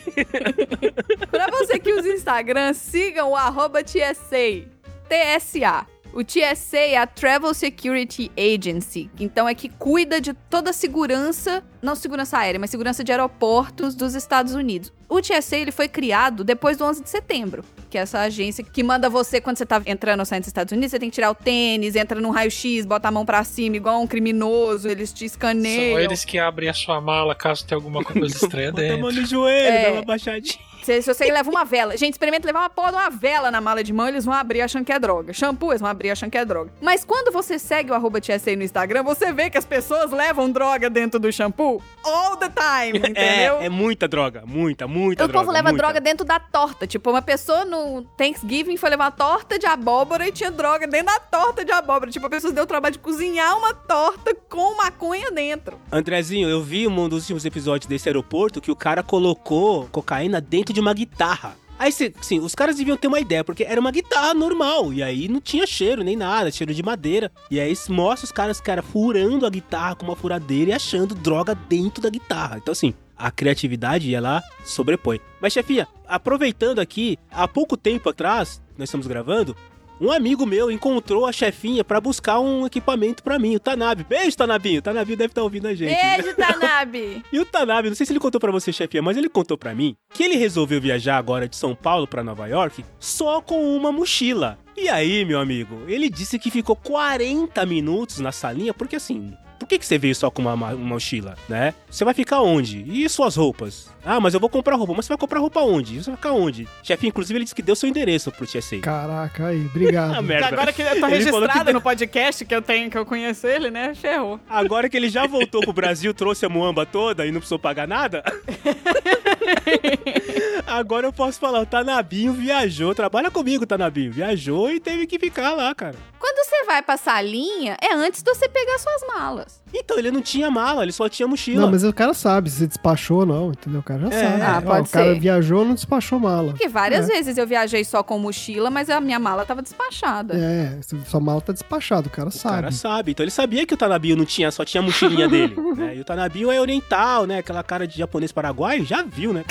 [1.29, 4.67] Pra você que usa Instagram, sigam o arroba TSA.
[5.07, 5.87] TSA.
[6.11, 9.09] O TSA é a Travel Security Agency.
[9.19, 13.93] Então é que cuida de toda a segurança, não segurança aérea, mas segurança de aeroportos
[13.93, 14.91] dos Estados Unidos.
[15.07, 18.83] O TSA ele foi criado depois do 11 de setembro, que é essa agência que
[18.83, 21.31] manda você quando você tá entrando ou saindo dos Estados Unidos, você tem que tirar
[21.31, 25.25] o tênis, entra no raio-x, bota a mão pra cima igual um criminoso, eles te
[25.25, 25.93] escaneiam.
[25.93, 29.07] São eles que abrem a sua mala caso tenha alguma coisa estranha Bota a mão
[29.09, 29.21] dentro.
[29.21, 29.83] no joelho, É.
[29.85, 30.68] dá uma baixadinha.
[30.83, 31.95] Se, se você leva uma vela.
[31.97, 34.61] Gente, experimenta levar uma porra de uma vela na mala de mão, eles vão abrir
[34.61, 35.33] achando que é droga.
[35.33, 36.71] Shampoo, eles vão abrir achando que é droga.
[36.81, 40.49] Mas quando você segue o arroba TSA no Instagram, você vê que as pessoas levam
[40.51, 43.59] droga dentro do shampoo all the time, entendeu?
[43.59, 45.39] É, é muita droga, muita, muita o droga.
[45.39, 45.83] povo leva muita.
[45.83, 46.87] droga dentro da torta.
[46.87, 51.07] Tipo, uma pessoa no Thanksgiving foi levar uma torta de abóbora e tinha droga dentro
[51.07, 52.11] da torta de abóbora.
[52.11, 55.77] Tipo, a pessoa deu o trabalho de cozinhar uma torta com maconha dentro.
[55.91, 60.68] Andrezinho, eu vi um dos últimos episódios desse aeroporto que o cara colocou cocaína dentro
[60.73, 61.55] de uma guitarra.
[61.79, 65.29] Aí, sim, os caras deviam ter uma ideia, porque era uma guitarra normal, e aí
[65.29, 67.31] não tinha cheiro nem nada, cheiro de madeira.
[67.49, 71.55] E aí mostra os caras, cara, furando a guitarra com uma furadeira e achando droga
[71.55, 72.57] dentro da guitarra.
[72.57, 75.21] Então, assim, a criatividade, ela sobrepõe.
[75.41, 79.55] Mas, chefia, aproveitando aqui, há pouco tempo atrás, nós estamos gravando,
[79.99, 84.03] um amigo meu encontrou a chefinha pra buscar um equipamento pra mim, o Tanabe.
[84.03, 84.79] Beijo, Tanabinho.
[84.79, 85.95] O Tanabinho deve estar ouvindo a gente.
[85.95, 87.23] Beijo, Tanabe!
[87.31, 89.75] E o Tanabe, não sei se ele contou pra você, chefinha, mas ele contou pra
[89.75, 93.91] mim que ele resolveu viajar agora de São Paulo pra Nova York só com uma
[93.91, 94.57] mochila.
[94.75, 99.67] E aí, meu amigo, ele disse que ficou 40 minutos na salinha, porque assim, por
[99.67, 101.73] que, que você veio só com uma, ma- uma mochila, né?
[101.89, 102.83] Você vai ficar onde?
[102.87, 103.89] E suas roupas?
[104.05, 104.93] Ah, mas eu vou comprar roupa.
[104.95, 106.01] Mas você vai comprar roupa onde?
[106.01, 106.67] Você vai ficar onde?
[106.81, 108.79] Chefinho, inclusive, ele disse que deu seu endereço pro TSA.
[108.79, 110.15] Caraca, aí, obrigado.
[110.17, 110.47] Ah, merda.
[110.47, 113.93] Agora que tá registrado que- no podcast que eu tenho, que eu conheço ele, né?
[113.93, 114.39] Ferrou.
[114.49, 117.87] Agora que ele já voltou pro Brasil, trouxe a muamba toda e não precisou pagar
[117.87, 118.23] nada.
[120.67, 124.11] Agora eu posso falar, o Tanabinho viajou, trabalha comigo, Tanabinho.
[124.11, 125.95] Viajou e teve que ficar lá, cara.
[126.19, 129.58] Quando você vai pra salinha, é antes de você pegar suas malas.
[129.73, 131.61] Então, ele não tinha mala, ele só tinha mochila.
[131.61, 133.79] Não, mas o cara sabe se despachou ou não, entendeu?
[133.79, 134.23] O cara já É.
[134.29, 134.41] sabe.
[134.41, 135.19] Ah, Ó, pode o cara ser.
[135.19, 136.51] viajou não despachou mala.
[136.51, 137.13] Porque várias É.
[137.13, 140.33] vezes eu viajei só com mochila, mas a minha mala tava despachada.
[140.35, 142.55] É, sua mala tá despachada, o cara O sabe.
[142.55, 143.11] cara sabe.
[143.11, 145.55] Então ele sabia que o Tanabinho não tinha, só tinha a mochilinha dele.
[145.75, 145.95] né?
[145.95, 147.37] E o Tanabinho é oriental, né?
[147.39, 149.43] Aquela cara de japonês paraguaio, já viu, né?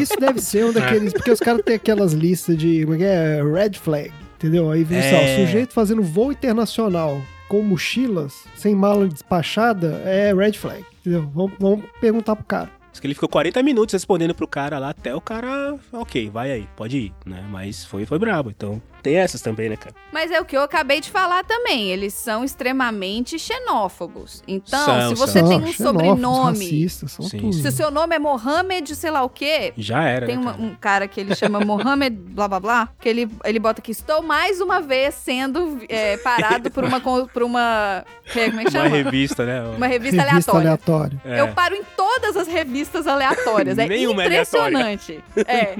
[0.00, 1.12] Isso deve ser um daqueles.
[1.12, 2.82] Porque os caras têm aquelas listas de.
[2.82, 3.42] Como é que é?
[3.42, 4.12] Red flag.
[4.36, 4.70] Entendeu?
[4.70, 5.36] Aí vem só, É.
[5.46, 7.20] sujeito fazendo voo internacional
[7.52, 10.82] com mochilas, sem mala despachada, é red flag.
[11.00, 11.30] Entendeu?
[11.34, 12.70] Vamos, vamos perguntar pro cara.
[12.90, 16.50] Diz que ele ficou 40 minutos respondendo pro cara lá, até o cara, ok, vai
[16.50, 17.46] aí, pode ir, né?
[17.50, 19.94] Mas foi, foi brabo, então tem essas também, né, cara?
[20.12, 21.90] Mas é o que eu acabei de falar também.
[21.90, 24.42] Eles são extremamente xenófobos.
[24.46, 25.48] Então, São, se você são.
[25.48, 25.76] tem um xenófobos,
[26.06, 26.64] sobrenome.
[26.64, 27.52] Racistas, são Sim, tudo.
[27.54, 29.72] Se o seu nome é Mohamed, sei lá o quê.
[29.76, 30.62] Já era, Tem né, uma- cara?
[30.64, 34.22] um cara que ele chama Mohamed blá blá blá, que ele, ele bota que estou
[34.22, 38.04] mais uma vez sendo é, parado por uma, por uma.
[38.32, 38.88] que- Como é que Uma chama?
[38.88, 39.62] revista, né?
[39.76, 40.68] Uma revista, Revista aleatória.
[40.70, 41.22] aleatória.
[41.24, 41.40] É.
[41.40, 43.76] Eu paro em todas as revistas aleatórias.
[43.78, 45.22] É Nenhuma é impressionante.
[45.46, 45.74] É.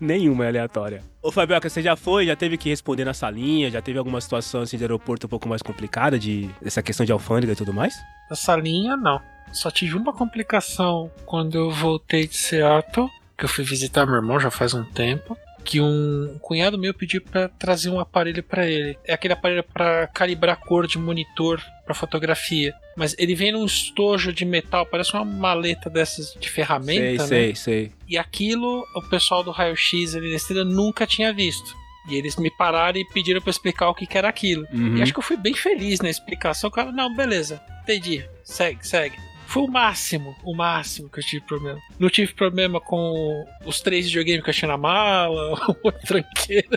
[0.00, 1.02] Nenhuma é aleatória.
[1.24, 4.60] Ô, Fabioca, você já foi, já teve que responder na salinha, já teve alguma situação
[4.60, 7.94] assim de aeroporto um pouco mais complicada, de essa questão de alfândega e tudo mais?
[8.30, 9.18] Essa linha, não.
[9.50, 13.08] Só tive uma complicação quando eu voltei de Seattle,
[13.38, 15.34] que eu fui visitar meu irmão já faz um tempo,
[15.64, 18.96] que um cunhado meu pediu pra trazer um aparelho pra ele.
[19.04, 22.74] É aquele aparelho pra calibrar a cor de monitor pra fotografia.
[22.96, 27.48] Mas ele vem num estojo de metal, parece uma maleta dessas de ferramenta, sei, sei,
[27.48, 27.54] né?
[27.54, 27.92] sei.
[28.08, 31.74] E aquilo o pessoal do raio-x ali na estrela nunca tinha visto.
[32.08, 34.66] E eles me pararam e pediram pra eu explicar o que, que era aquilo.
[34.72, 34.98] Uhum.
[34.98, 36.68] E acho que eu fui bem feliz na explicação.
[36.68, 38.24] O cara, não, beleza, entendi.
[38.44, 39.16] Segue, segue.
[39.54, 41.80] Foi o máximo, o máximo que eu tive problema.
[41.96, 46.76] Não tive problema com os três videogames que eu tinha na mala, o tranqueira.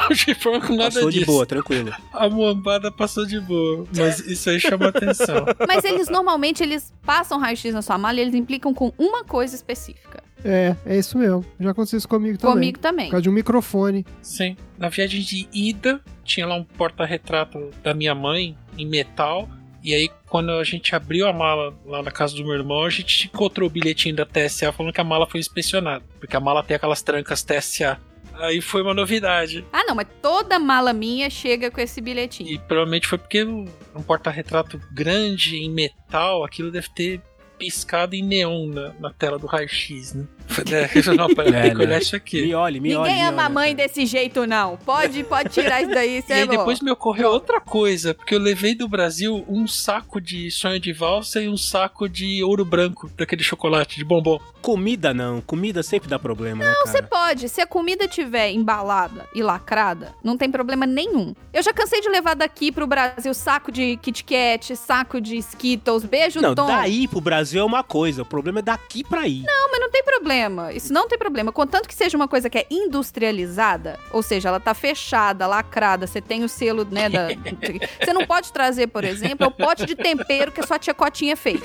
[0.00, 1.20] Não tive problema com nada Passou disso.
[1.20, 1.94] de boa, tranquilo.
[2.12, 3.86] A moambada passou de boa.
[3.96, 5.46] Mas isso aí chama atenção.
[5.68, 9.54] Mas eles normalmente eles passam raio-x na sua mala e eles implicam com uma coisa
[9.54, 10.20] específica.
[10.44, 11.44] É, é isso mesmo.
[11.60, 12.54] Já aconteceu isso comigo também.
[12.54, 13.06] Comigo também.
[13.06, 14.04] Por causa de um microfone.
[14.20, 14.56] Sim.
[14.76, 19.48] Na viagem de ida, tinha lá um porta-retrato da minha mãe em metal.
[19.82, 22.90] E aí, quando a gente abriu a mala lá na casa do meu irmão, a
[22.90, 26.04] gente encontrou o bilhetinho da TSA falando que a mala foi inspecionada.
[26.18, 27.98] Porque a mala tem aquelas trancas TSA.
[28.34, 29.64] Aí foi uma novidade.
[29.72, 32.50] Ah, não, mas toda mala minha chega com esse bilhetinho.
[32.50, 33.66] E provavelmente foi porque um
[34.06, 37.20] porta-retrato grande em metal, aquilo deve ter
[37.58, 40.24] piscado em neon na, na tela do raio-x, né?
[40.70, 41.74] É, não, É, né?
[41.78, 42.42] olhar isso aqui.
[42.42, 43.10] Me olhe, me olhe.
[43.10, 44.76] Ninguém ama a mãe desse jeito, não.
[44.78, 46.52] Pode, pode tirar isso daí, E é bom.
[46.52, 50.92] depois me ocorreu outra coisa, porque eu levei do Brasil um saco de sonho de
[50.92, 54.38] valsa e um saco de ouro branco, daquele chocolate de bombom.
[54.62, 57.06] Comida não, comida sempre dá problema, né, Você cara?
[57.06, 61.34] pode, se a comida tiver embalada e lacrada, não tem problema nenhum.
[61.52, 66.04] Eu já cansei de levar daqui pro Brasil saco de Kit Kat, saco de Skittles,
[66.04, 66.66] beijo Não, Tom.
[66.66, 69.42] daí pro Brasil é uma coisa, o problema é daqui pra ir.
[69.44, 70.72] Não, mas não tem problema.
[70.72, 71.52] Isso não tem problema.
[71.52, 76.20] Contanto que seja uma coisa que é industrializada, ou seja, ela tá fechada, lacrada, você
[76.20, 77.28] tem o selo, né, da...
[78.00, 81.36] Você não pode trazer, por exemplo, o pote de tempero que a sua tia Cotinha
[81.36, 81.60] fez.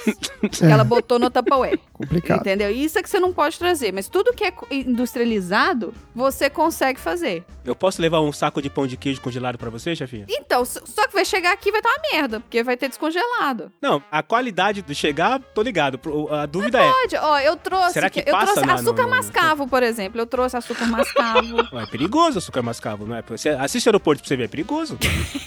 [0.52, 1.80] Que ela botou no Tupperware.
[2.06, 2.40] Complicado.
[2.42, 2.70] Entendeu?
[2.72, 3.92] Isso é que você não pode trazer.
[3.94, 7.44] Mas tudo que é industrializado, você consegue fazer.
[7.66, 10.26] Eu posso levar um saco de pão de queijo congelado pra você, chefinha?
[10.30, 13.72] Então, só que vai chegar aqui e vai estar uma merda, porque vai ter descongelado.
[13.82, 16.00] Não, a qualidade do chegar, tô ligado.
[16.32, 17.94] A dúvida é, Pode, ó, eu trouxe.
[17.94, 20.20] Será que eu passa trouxe na- açúcar no- no- mascavo, por exemplo.
[20.20, 21.44] Eu trouxe açúcar mascavo.
[21.84, 23.22] É perigoso açúcar mascavo, não é?
[23.24, 24.98] Você assiste o aeroporto pra você ver, é perigoso.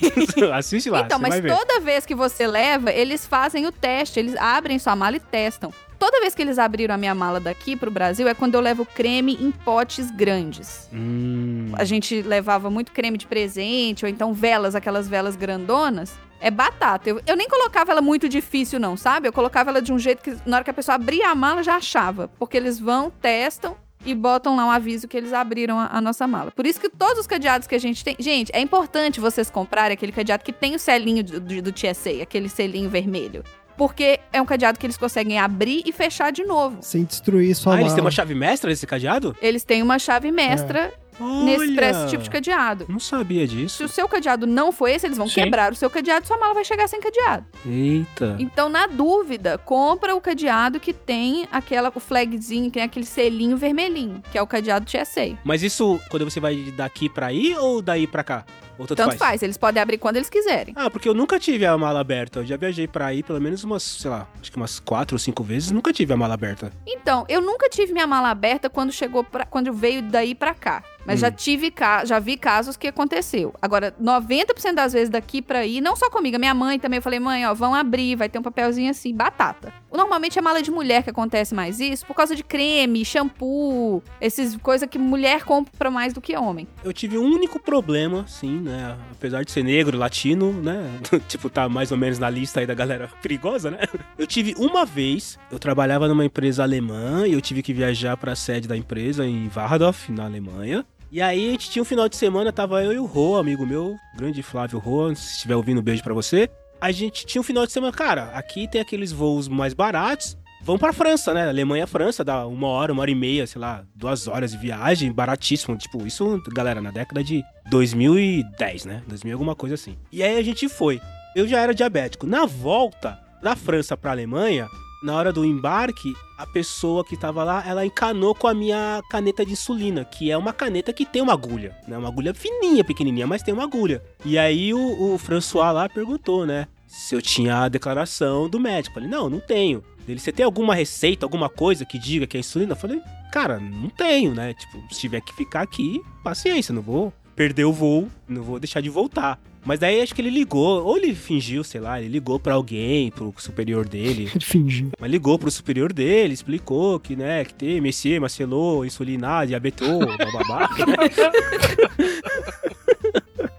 [0.55, 1.57] assiste lá, então, você mas vai ver.
[1.57, 5.73] toda vez que você leva, eles fazem o teste, eles abrem sua mala e testam.
[5.99, 8.84] Toda vez que eles abriram a minha mala daqui pro Brasil é quando eu levo
[8.84, 10.88] creme em potes grandes.
[10.92, 16.14] Hum, A gente levava muito creme de presente, ou então velas, aquelas velas grandonas.
[16.38, 17.09] É batata.
[17.09, 19.26] Eu, eu nem colocava ela muito difícil, não, sabe?
[19.26, 21.62] Eu colocava ela de um jeito que na hora que a pessoa abria a mala
[21.62, 22.28] já achava.
[22.38, 23.74] Porque eles vão, testam
[24.05, 26.51] e botam lá um aviso que eles abriram a, a nossa mala.
[26.53, 28.14] Por isso que todos os cadeados que a gente tem.
[28.18, 32.22] Gente, é importante vocês comprarem aquele cadeado que tem o selinho do, do, do TSA,
[32.22, 33.42] aquele selinho vermelho.
[33.77, 36.79] Porque é um cadeado que eles conseguem abrir e fechar de novo.
[36.81, 37.83] Sem destruir sua Ah, mala.
[37.83, 39.37] eles têm uma chave mestra desse cadeado?
[39.41, 41.74] Eles têm uma chave mestra nesse, Olha!
[41.74, 42.87] pra esse tipo de cadeado.
[42.89, 43.85] Não sabia Se disso.
[43.85, 45.45] o seu cadeado não for esse, eles vão Sim.
[45.45, 47.47] quebrar o seu cadeado e sua mala vai chegar sem cadeado.
[47.66, 48.37] Eita.
[48.39, 53.57] Então, na dúvida, compra o cadeado que tem aquela, o flagzinho, que tem aquele selinho
[53.57, 55.37] vermelhinho, que é o cadeado TSA.
[55.45, 58.45] Mas isso quando você vai daqui pra ir ou daí pra cá?
[58.79, 59.43] Ou tanto, Tanto faz.
[59.43, 60.74] eles podem abrir quando eles quiserem.
[60.77, 62.41] Ah, porque eu nunca tive a mala aberta.
[62.41, 65.18] Eu já viajei pra ir pelo menos umas, sei lá, acho que umas quatro ou
[65.18, 65.70] cinco vezes.
[65.70, 66.72] Nunca tive a mala aberta.
[66.87, 70.83] Então, eu nunca tive minha mala aberta quando chegou pra, quando veio daí pra cá.
[71.07, 71.20] Mas Hum.
[71.20, 71.72] já tive
[72.05, 73.55] já vi casos que aconteceu.
[73.62, 77.20] Agora, 90% das vezes daqui pra ir, não só comigo, minha mãe também, eu falei,
[77.20, 79.72] mãe, ó, vão abrir, vai ter um papelzinho assim, batata.
[79.93, 84.57] Normalmente é mala de mulher que acontece mais isso, por causa de creme, shampoo, esses
[84.57, 86.66] coisas que mulher compra mais do que homem.
[86.85, 88.97] Eu tive um único problema, sim, né?
[89.12, 90.85] Apesar de ser negro, latino, né?
[91.29, 93.79] tipo, tá mais ou menos na lista aí da galera perigosa, né?
[94.19, 98.35] Eu tive uma vez, eu trabalhava numa empresa alemã e eu tive que viajar pra
[98.35, 100.85] sede da empresa em Wardorf, na Alemanha.
[101.11, 103.64] E aí a gente tinha um final de semana, tava eu e o Rô, amigo
[103.64, 106.51] meu, grande Flávio Rô, se estiver ouvindo, um beijo pra você.
[106.81, 110.37] A gente tinha um final de semana, cara, aqui tem aqueles voos mais baratos,
[110.67, 111.49] Vamos pra França, né?
[111.49, 115.12] Alemanha, França, dá uma hora, uma hora e meia, sei lá, duas horas de viagem,
[115.12, 115.77] baratíssimo.
[115.77, 119.01] Tipo, isso, galera, na década de 2010, né?
[119.07, 119.97] 2000, alguma coisa assim.
[120.11, 121.01] E aí a gente foi.
[121.37, 122.27] Eu já era diabético.
[122.27, 124.67] Na volta da França pra Alemanha,
[125.05, 129.47] na hora do embarque, a pessoa que tava lá, ela encanou com a minha caneta
[129.47, 131.97] de insulina, que é uma caneta que tem uma agulha, né?
[131.97, 134.03] Uma agulha fininha, pequenininha, mas tem uma agulha.
[134.25, 136.67] E aí o, o François lá perguntou, né?
[136.89, 138.95] Se eu tinha a declaração do médico.
[138.95, 139.85] Falei, não, não tenho.
[140.09, 142.73] Ele, você tem alguma receita, alguma coisa que diga que é insulina?
[142.73, 143.01] Eu falei,
[143.33, 144.55] cara, não tenho, né?
[144.55, 148.81] Tipo, se tiver que ficar aqui, paciência, não vou perder o voo, não vou deixar
[148.81, 149.39] de voltar.
[149.67, 153.11] Mas daí acho que ele ligou, ou ele fingiu, sei lá, ele ligou pra alguém,
[153.11, 154.31] pro superior dele.
[154.33, 154.93] Ele fingiu.
[154.99, 160.71] Mas ligou pro superior dele, explicou que, né, que tem Messier, Marcelou, insulina, diabetou, bababá.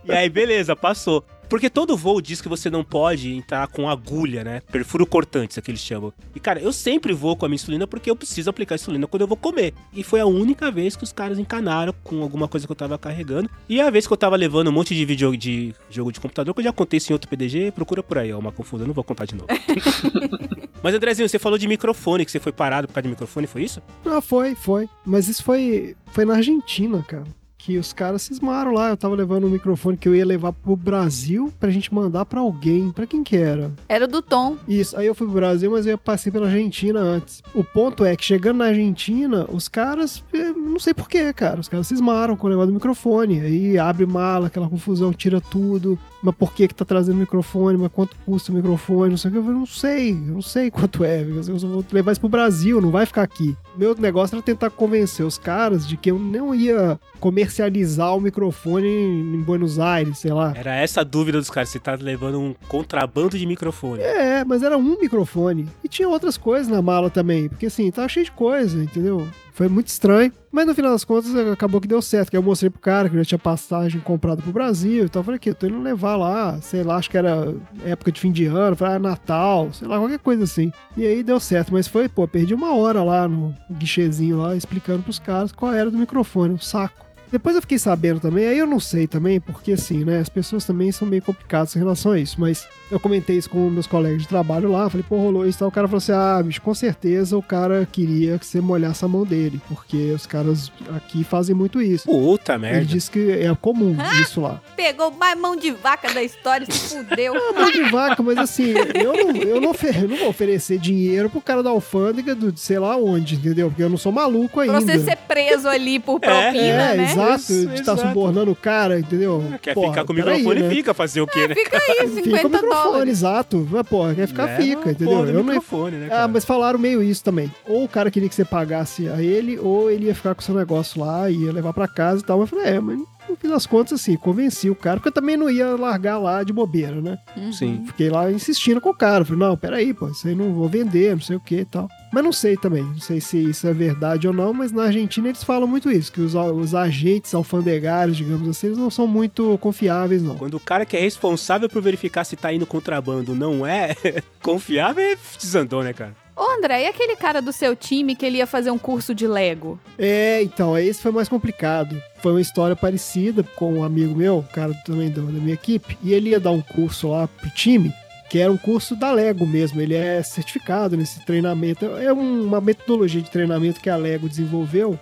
[0.08, 1.24] e aí, beleza, passou.
[1.49, 4.62] Porque todo voo diz que você não pode entrar com agulha, né?
[4.70, 6.12] Perfuro cortante, isso que eles chamam.
[6.36, 9.22] E, cara, eu sempre vou com a minha insulina porque eu preciso aplicar insulina quando
[9.22, 9.74] eu vou comer.
[9.93, 12.97] E foi a única vez que os caras encanaram com alguma coisa que eu tava
[12.97, 13.49] carregando.
[13.70, 16.53] E a vez que eu tava levando um monte de vídeo de jogo de computador,
[16.53, 18.93] que eu já contei isso em outro PDG, procura por aí, ó, uma confusão, não
[18.93, 19.47] vou contar de novo.
[20.84, 23.64] Mas, Andrezinho, você falou de microfone, que você foi parado por causa de microfone, foi
[23.64, 23.82] isso?
[24.05, 24.88] Ah, foi, foi.
[25.05, 27.24] Mas isso foi, foi na Argentina, cara.
[27.68, 28.91] Que os caras cismaram lá.
[28.91, 32.39] Eu tava levando um microfone que eu ia levar pro Brasil pra gente mandar pra
[32.39, 32.91] alguém.
[32.93, 33.74] Pra quem que era?
[33.89, 34.55] Era do Tom.
[34.65, 37.43] Isso, aí eu fui pro Brasil, mas eu passei pela Argentina antes.
[37.53, 41.68] O ponto é que chegando na Argentina, os caras, eh, não sei porquê, cara, os
[41.68, 43.41] caras cismaram com o negócio do microfone.
[43.41, 45.99] Aí abre mala, aquela confusão, tira tudo.
[46.22, 47.78] Mas por que que tá trazendo microfone?
[47.78, 49.11] Mas quanto custa o microfone?
[49.11, 49.38] Não sei o que.
[49.38, 51.22] Eu falei, não sei, eu não sei quanto é.
[51.22, 53.55] Eu só vou levar isso pro Brasil, não vai ficar aqui.
[53.76, 58.88] Meu negócio era tentar convencer os caras de que eu não ia comercializar o microfone
[58.88, 60.53] em Buenos Aires, sei lá.
[60.55, 64.01] Era essa a dúvida dos caras, você tá levando um contrabando de microfone.
[64.01, 65.68] É, mas era um microfone.
[65.84, 69.28] E tinha outras coisas na mala também, porque assim, tava cheio de coisa, entendeu?
[69.58, 70.32] Foi muito estranho.
[70.51, 72.30] Mas no final das contas, acabou que deu certo.
[72.30, 75.05] Que eu mostrei pro cara que eu já tinha passagem comprada pro Brasil.
[75.05, 78.12] Então eu falei que eu tô indo levar lá, sei lá, acho que era época
[78.12, 80.72] de fim de ano, falei, ah, Natal, sei lá, qualquer coisa assim.
[80.95, 81.74] E aí deu certo.
[81.74, 85.89] Mas foi, pô, perdi uma hora lá no guichezinho lá, explicando pros caras qual era
[85.89, 87.07] do microfone, um saco.
[87.32, 90.65] Depois eu fiquei sabendo também, aí eu não sei também, porque assim, né, as pessoas
[90.65, 94.21] também são meio complicadas em relação a isso, mas eu comentei isso com meus colegas
[94.21, 96.73] de trabalho lá, falei, pô, rolou isso, tal, o cara falou assim, ah, bicho, com
[96.73, 101.55] certeza o cara queria que você molhasse a mão dele, porque os caras aqui fazem
[101.55, 102.05] muito isso.
[102.05, 102.86] Puta Ele merda.
[102.86, 104.61] disse que é comum isso lá.
[104.75, 107.36] Pegou mais mão de vaca da história e se fudeu.
[107.36, 111.30] É mão de vaca, mas assim, eu não, eu, não eu não vou oferecer dinheiro
[111.30, 113.69] pro cara da alfândega do de sei lá onde, entendeu?
[113.69, 114.73] Porque eu não sou maluco ainda.
[114.73, 117.13] Pra você ser preso ali por propina, é, né?
[117.26, 118.07] Exato, Isso, de estar exato.
[118.09, 119.43] subornando o cara, entendeu?
[119.61, 120.70] Quer Porra, ficar com o microfone, né?
[120.70, 121.55] fica fazer o quê, né?
[121.55, 123.09] Fica aí, 50 Fica o microfone, dólares.
[123.09, 123.68] exato.
[123.72, 125.13] Mas, porra, quer ficar, Leva fica, entendeu?
[125.18, 126.24] porra Eu microfone, né, cara?
[126.24, 127.51] Ah, mas falaram meio isso também.
[127.68, 130.43] Ou o cara queria que você pagasse a ele, ou ele ia ficar com o
[130.43, 132.39] seu negócio lá, ia levar pra casa e tal.
[132.39, 132.99] Mas eu falei, é, mas
[133.30, 136.43] no fim das contas, assim, convenci o cara, porque eu também não ia largar lá
[136.43, 137.17] de bobeira, né?
[137.51, 137.84] Sim.
[137.86, 139.25] Fiquei lá insistindo com o cara.
[139.25, 141.88] Falei, não, peraí, pô, isso aí não vou vender, não sei o que e tal.
[142.11, 145.28] Mas não sei também, não sei se isso é verdade ou não, mas na Argentina
[145.28, 149.57] eles falam muito isso, que os, os agentes alfandegários, digamos assim, eles não são muito
[149.59, 150.36] confiáveis, não.
[150.36, 153.95] Quando o cara que é responsável por verificar se tá indo contrabando não é
[154.41, 156.26] confiável, é desandou, né, cara?
[156.38, 159.25] Ô, André, e aquele cara do seu time que ele ia fazer um curso de
[159.25, 159.79] Lego?
[159.97, 161.99] É, então, esse foi mais complicado.
[162.21, 166.29] Foi uma história parecida com um amigo meu, cara também da, minha equipe, e ele
[166.29, 167.91] ia dar um curso lá pro time,
[168.29, 169.81] que era um curso da Lego mesmo.
[169.81, 171.85] Ele é certificado nesse treinamento.
[171.85, 174.99] É um- uma metodologia de treinamento que a Lego desenvolveu.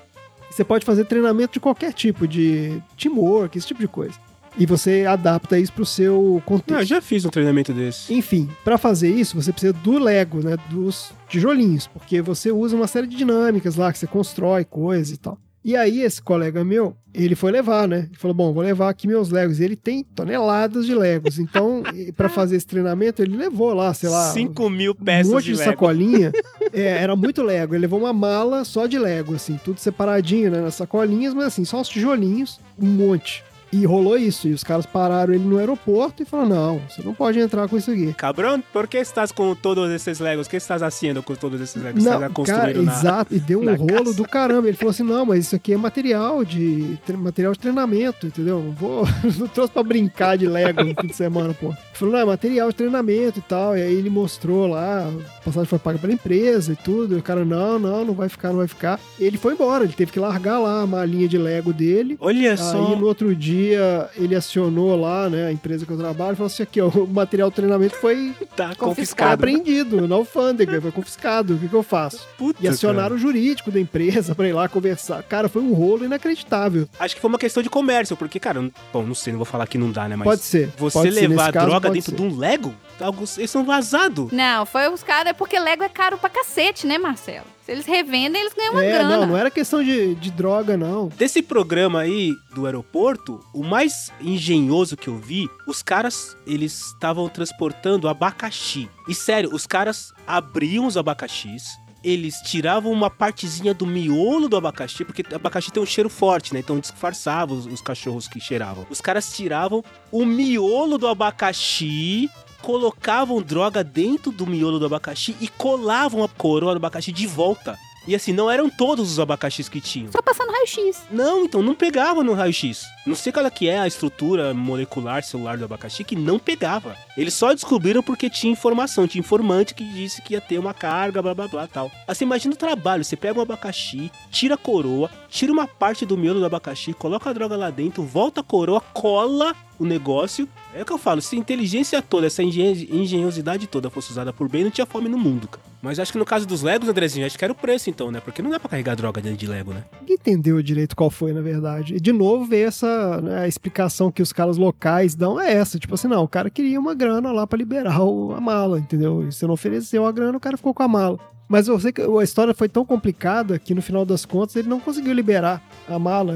[0.50, 4.14] Você pode fazer treinamento de qualquer tipo, de teamwork, esse tipo de coisa.
[4.58, 6.72] E você adapta isso pro seu contexto.
[6.72, 8.14] Não, eu já fiz um treinamento desse.
[8.14, 10.56] Enfim, para fazer isso, você precisa do Lego, né?
[10.70, 15.18] Dos tijolinhos, porque você usa uma série de dinâmicas lá, que você constrói coisas e
[15.18, 15.38] tal.
[15.66, 18.08] E aí, esse colega meu, ele foi levar, né?
[18.08, 19.60] Ele falou: Bom, vou levar aqui meus Legos.
[19.60, 21.40] E ele tem toneladas de Legos.
[21.40, 21.82] Então,
[22.16, 24.32] para fazer esse treinamento, ele levou lá, sei lá.
[24.32, 26.32] 5 mil um peças monte de, de, sacolinha.
[26.74, 27.74] É, era muito Lego.
[27.74, 30.60] Ele levou uma mala só de Lego, assim, tudo separadinho, né?
[30.60, 33.44] Nas sacolinhas, mas assim, só os tijolinhos, um monte.
[33.76, 34.48] E rolou isso.
[34.48, 37.78] E os caras pararam ele no aeroporto e falaram: Não, você não pode entrar com
[37.78, 38.14] isso aqui.
[38.14, 40.48] Cabrão, por que estás com todos esses Legos?
[40.48, 42.04] O que estás fazendo com todos esses Legos?
[42.04, 42.92] Não, estás cara, na...
[42.92, 44.14] exato, e deu um rolo casa.
[44.14, 44.68] do caramba.
[44.68, 48.62] Ele falou assim: não, mas isso aqui é material de material de treinamento, entendeu?
[48.62, 49.06] Não vou,
[49.38, 51.68] não trouxe pra brincar de Lego no fim de semana, pô.
[51.68, 53.78] Ele falou, não, é material de treinamento e tal.
[53.78, 55.12] E aí ele mostrou lá,
[55.46, 57.16] passagem foi paga pela empresa e tudo.
[57.16, 59.00] E o cara, não, não, não vai ficar, não vai ficar.
[59.20, 62.18] Ele foi embora, ele teve que largar lá a malinha de Lego dele.
[62.20, 62.88] Olha só.
[62.90, 66.48] Aí no outro dia ele acionou lá, né, a empresa que eu trabalho, e falou
[66.48, 69.34] assim: aqui, ó, o material de treinamento foi Tá confiscado.
[69.34, 71.56] apreendido na alfândega, foi confiscado.
[71.56, 72.28] O que, que eu faço?
[72.38, 73.16] Puta, E acionaram cara.
[73.16, 75.22] o jurídico da empresa pra ir lá conversar.
[75.24, 76.88] Cara, foi um rolo inacreditável.
[77.00, 79.46] Acho que foi uma questão de comércio, porque, cara, não- bom, não sei, não vou
[79.46, 80.16] falar que não dá, né?
[80.16, 80.70] Mas pode ser.
[80.78, 81.28] você pode ser.
[81.28, 82.16] levar caso, droga pode dentro ser.
[82.18, 82.74] de um Lego,
[83.04, 84.32] algo, eles são vazados.
[84.32, 87.46] Não, foi os caras, é porque Lego é caro pra cacete, né, Marcelo?
[87.66, 89.18] Se eles revendem, eles ganham uma É, grana.
[89.18, 91.08] não, não era questão de, de droga, não.
[91.08, 97.28] Desse programa aí do aeroporto, o mais engenhoso que eu vi, os caras, eles estavam
[97.28, 98.88] transportando abacaxi.
[99.08, 101.64] E sério, os caras abriam os abacaxis,
[102.04, 106.60] eles tiravam uma partezinha do miolo do abacaxi, porque abacaxi tem um cheiro forte, né?
[106.60, 108.86] Então disfarçava os, os cachorros que cheiravam.
[108.92, 112.30] Os caras tiravam o miolo do abacaxi,
[112.62, 117.78] colocavam droga dentro do miolo do abacaxi e colavam a coroa do abacaxi de volta.
[118.08, 120.12] E assim, não eram todos os abacaxis que tinham.
[120.12, 121.08] Só passando raio-x.
[121.10, 122.86] Não, então não pegava no raio-x.
[123.06, 126.96] Não sei qual é que é a estrutura molecular celular do abacaxi que não pegava.
[127.18, 131.22] Eles só descobriram porque tinha informação, tinha informante que disse que ia ter uma carga,
[131.22, 131.92] blá blá blá tal.
[132.08, 136.16] Assim, imagina o trabalho, você pega um abacaxi, tira a coroa, tira uma parte do
[136.16, 140.48] miolo do abacaxi, coloca a droga lá dentro, volta a coroa, cola o negócio.
[140.74, 144.50] É o que eu falo, se inteligência toda, essa engen- engenhosidade toda fosse usada por
[144.50, 145.64] bem, não tinha fome no mundo, cara.
[145.82, 148.20] Mas acho que no caso dos Legos, Andrezinho, acho que era o preço então, né?
[148.20, 149.84] Porque não dá pra carregar droga dentro de Lego, né?
[150.02, 151.96] Ninguém entendeu direito qual foi, na verdade.
[151.96, 155.78] E de novo veio essa né, explicação que os caras locais dão é essa.
[155.78, 159.28] Tipo assim, não, o cara queria uma grana lá pra liberar a mala, entendeu?
[159.28, 161.20] E você não ofereceu a grana, o cara ficou com a mala.
[161.48, 164.68] Mas eu sei que a história foi tão complicada que no final das contas ele
[164.68, 166.36] não conseguiu liberar a mala.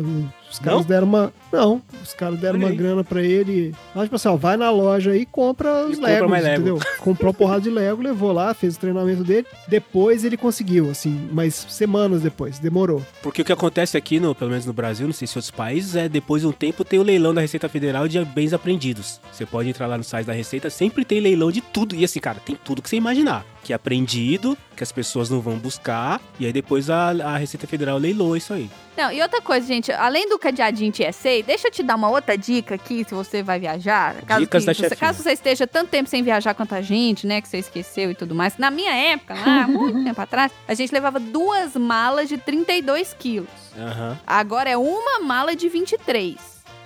[0.52, 0.86] Os caras Não?
[0.88, 1.34] deram uma.
[1.52, 2.76] Não, os caras deram Olha uma aí.
[2.78, 3.74] grana pra ele.
[3.94, 6.48] Mas, tipo assim, ó, vai na loja aí e compra os E compra Legos, Lego.
[6.56, 6.80] entendeu?
[7.00, 9.46] Comprou uma porrada de Lego, levou lá, fez o treinamento dele.
[9.68, 13.02] Depois ele conseguiu, assim, mas semanas depois, demorou.
[13.22, 15.52] Porque o que acontece aqui, no, pelo menos no Brasil, não sei se em outros
[15.52, 19.20] países, é depois de um tempo tem o leilão da Receita Federal de bens apreendidos.
[19.32, 21.96] Você pode entrar lá no site da Receita, sempre tem leilão de tudo.
[21.96, 23.46] E assim, cara, tem tudo que você imaginar.
[23.70, 27.68] Que é apreendido, que as pessoas não vão buscar, e aí depois a, a Receita
[27.68, 28.68] Federal leilou isso aí.
[28.98, 32.36] Não, e outra coisa, gente, além do cadeadinho TSA, deixa eu te dar uma outra
[32.36, 34.16] dica aqui, se você vai viajar.
[34.26, 34.98] Caso, Dicas que da você, chefinha.
[35.00, 38.16] caso você esteja tanto tempo sem viajar quanto a gente, né, que você esqueceu e
[38.16, 38.58] tudo mais.
[38.58, 43.50] Na minha época, lá, muito tempo atrás, a gente levava duas malas de 32 quilos.
[43.78, 44.18] Aham.
[44.26, 46.36] Agora é uma mala de 23.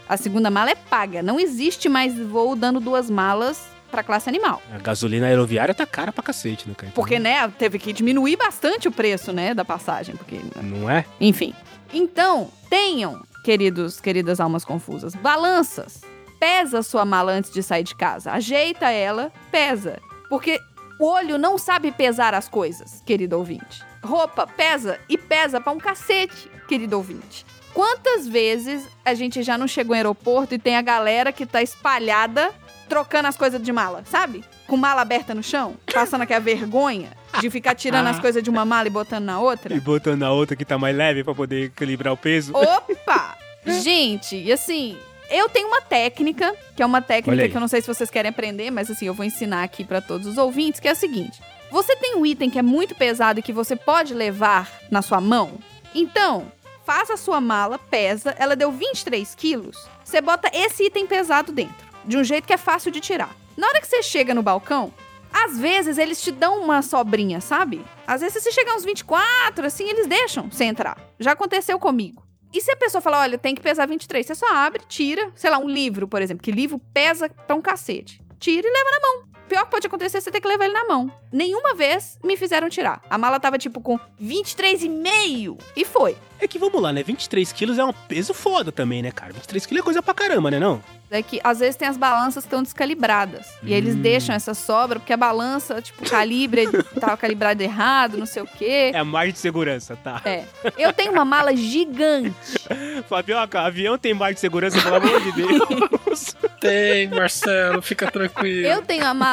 [0.09, 1.23] A segunda mala é paga.
[1.23, 4.59] Não existe mais voo dando duas malas pra classe animal.
[4.73, 6.91] A gasolina aeroviária tá cara pra cacete, né, cara?
[6.95, 10.15] Porque, né, teve que diminuir bastante o preço, né, da passagem.
[10.15, 11.05] Porque, Não é?
[11.21, 11.53] enfim.
[11.93, 16.01] Então, tenham, queridos, queridas almas confusas, balanças.
[16.39, 18.31] Pesa a sua mala antes de sair de casa.
[18.31, 19.99] Ajeita ela, pesa.
[20.27, 20.59] Porque
[20.99, 23.83] o olho não sabe pesar as coisas, querido ouvinte.
[24.03, 27.45] Roupa pesa e pesa pra um cacete, querido ouvinte.
[27.73, 31.61] Quantas vezes a gente já não chegou em aeroporto e tem a galera que tá
[31.61, 32.51] espalhada
[32.87, 34.43] trocando as coisas de mala, sabe?
[34.67, 38.65] Com mala aberta no chão, passando aquela vergonha de ficar tirando as coisas de uma
[38.65, 39.75] mala e botando na outra.
[39.75, 42.53] E botando a outra que tá mais leve pra poder equilibrar o peso.
[42.55, 43.37] Opa!
[43.65, 44.97] Gente, e assim,
[45.29, 48.29] eu tenho uma técnica, que é uma técnica que eu não sei se vocês querem
[48.29, 51.41] aprender, mas assim, eu vou ensinar aqui pra todos os ouvintes, que é a seguinte:
[51.71, 55.19] você tem um item que é muito pesado e que você pode levar na sua
[55.19, 55.57] mão?
[55.95, 56.51] Então,
[56.85, 61.87] faça a sua mala, pesa, ela deu 23 quilos, você bota esse item pesado dentro,
[62.05, 63.35] de um jeito que é fácil de tirar.
[63.55, 64.93] Na hora que você chega no balcão,
[65.31, 67.83] às vezes eles te dão uma sobrinha, sabe?
[68.05, 70.97] Às vezes se chegar uns 24, assim, eles deixam você entrar.
[71.19, 72.23] Já aconteceu comigo.
[72.53, 75.49] E se a pessoa falar, olha, tem que pesar 23, você só abre, tira, sei
[75.49, 78.21] lá, um livro, por exemplo, que livro pesa pra um cacete.
[78.39, 79.27] Tira e leva na mão.
[79.47, 81.11] Pior que pode acontecer é você ter que levar ele na mão.
[81.31, 83.01] Nenhuma vez me fizeram tirar.
[83.09, 86.15] A mala tava tipo com 23,5 e foi.
[86.39, 87.03] É que vamos lá, né?
[87.03, 89.31] 23 quilos é um peso foda também, né, cara?
[89.33, 90.83] 23 quilos é coisa pra caramba, né, não?
[91.09, 93.45] É que às vezes tem as balanças que estão descalibradas.
[93.61, 94.01] E aí eles Hum.
[94.01, 96.67] deixam essa sobra porque a balança, tipo, calibre
[96.99, 98.91] tava calibrado errado, não sei o quê.
[98.93, 100.21] É a margem de segurança, tá?
[100.25, 100.43] É.
[100.77, 102.33] Eu tenho uma mala gigante.
[103.07, 106.35] Fabioca, avião tem margem de segurança, pelo amor de Deus.
[106.59, 108.67] Tem, Marcelo, fica tranquilo.
[108.67, 109.32] Eu tenho uma mala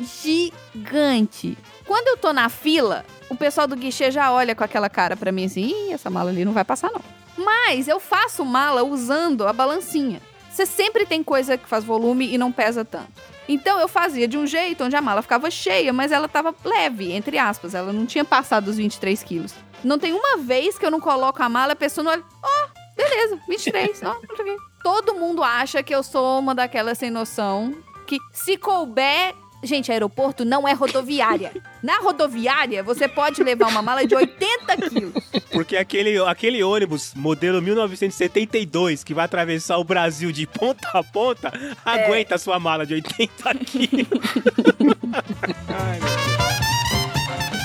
[0.00, 1.56] gigante.
[1.86, 5.32] Quando eu tô na fila, o pessoal do guichê já olha com aquela cara pra
[5.32, 7.00] mim assim: Ih, essa mala ali não vai passar, não.
[7.36, 10.20] Mas eu faço mala usando a balancinha.
[10.50, 13.30] Você sempre tem coisa que faz volume e não pesa tanto.
[13.48, 17.12] Então eu fazia de um jeito onde a mala ficava cheia, mas ela tava leve,
[17.12, 17.74] entre aspas.
[17.74, 19.54] Ela não tinha passado os 23 quilos.
[19.82, 22.22] Não tem uma vez que eu não coloco a mala, a pessoa não olha.
[22.42, 24.16] Ó, beleza, 23, ó.
[24.82, 27.74] Todo mundo acha que eu sou uma daquelas sem noção
[28.06, 29.34] que se couber.
[29.62, 31.52] Gente, aeroporto não é rodoviária.
[31.82, 35.24] Na rodoviária, você pode levar uma mala de 80 quilos.
[35.52, 41.52] Porque aquele, aquele ônibus, modelo 1972, que vai atravessar o Brasil de ponta a ponta,
[41.84, 44.08] aguenta a sua mala de 80 quilos.
[45.68, 46.69] Ai, meu Deus.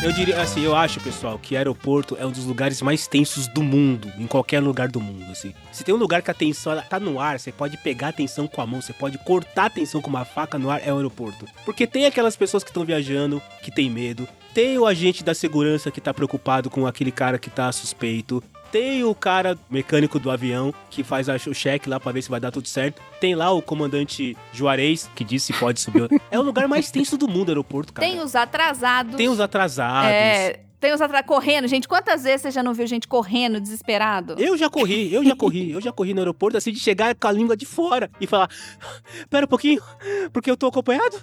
[0.06, 3.64] Eu diria assim, eu acho, pessoal, que aeroporto é um dos lugares mais tensos do
[3.64, 5.52] mundo, em qualquer lugar do mundo, assim.
[5.72, 8.46] Se tem um lugar que a tensão tá no ar, você pode pegar a tensão
[8.46, 10.98] com a mão, você pode cortar a tensão com uma faca no ar, é o
[10.98, 11.48] aeroporto.
[11.66, 15.90] Porque tem aquelas pessoas que estão viajando, que tem medo, tem o agente da segurança
[15.90, 20.74] que tá preocupado com aquele cara que tá suspeito, tem o cara mecânico do avião
[20.90, 23.02] que faz o cheque lá pra ver se vai dar tudo certo.
[23.20, 26.10] Tem lá o comandante Juarez que diz se pode subir.
[26.30, 28.08] É o lugar mais tenso do mundo, aeroporto, cara.
[28.08, 29.16] Tem os atrasados.
[29.16, 30.12] Tem os atrasados.
[30.12, 31.68] É, Tem os atrás correndo.
[31.68, 34.36] Gente, quantas vezes você já não viu gente correndo, desesperado?
[34.38, 37.28] Eu já corri, eu já corri, eu já corri no aeroporto assim de chegar com
[37.28, 38.50] a língua de fora e falar:
[39.30, 39.82] Pera um pouquinho,
[40.32, 41.16] porque eu tô acompanhado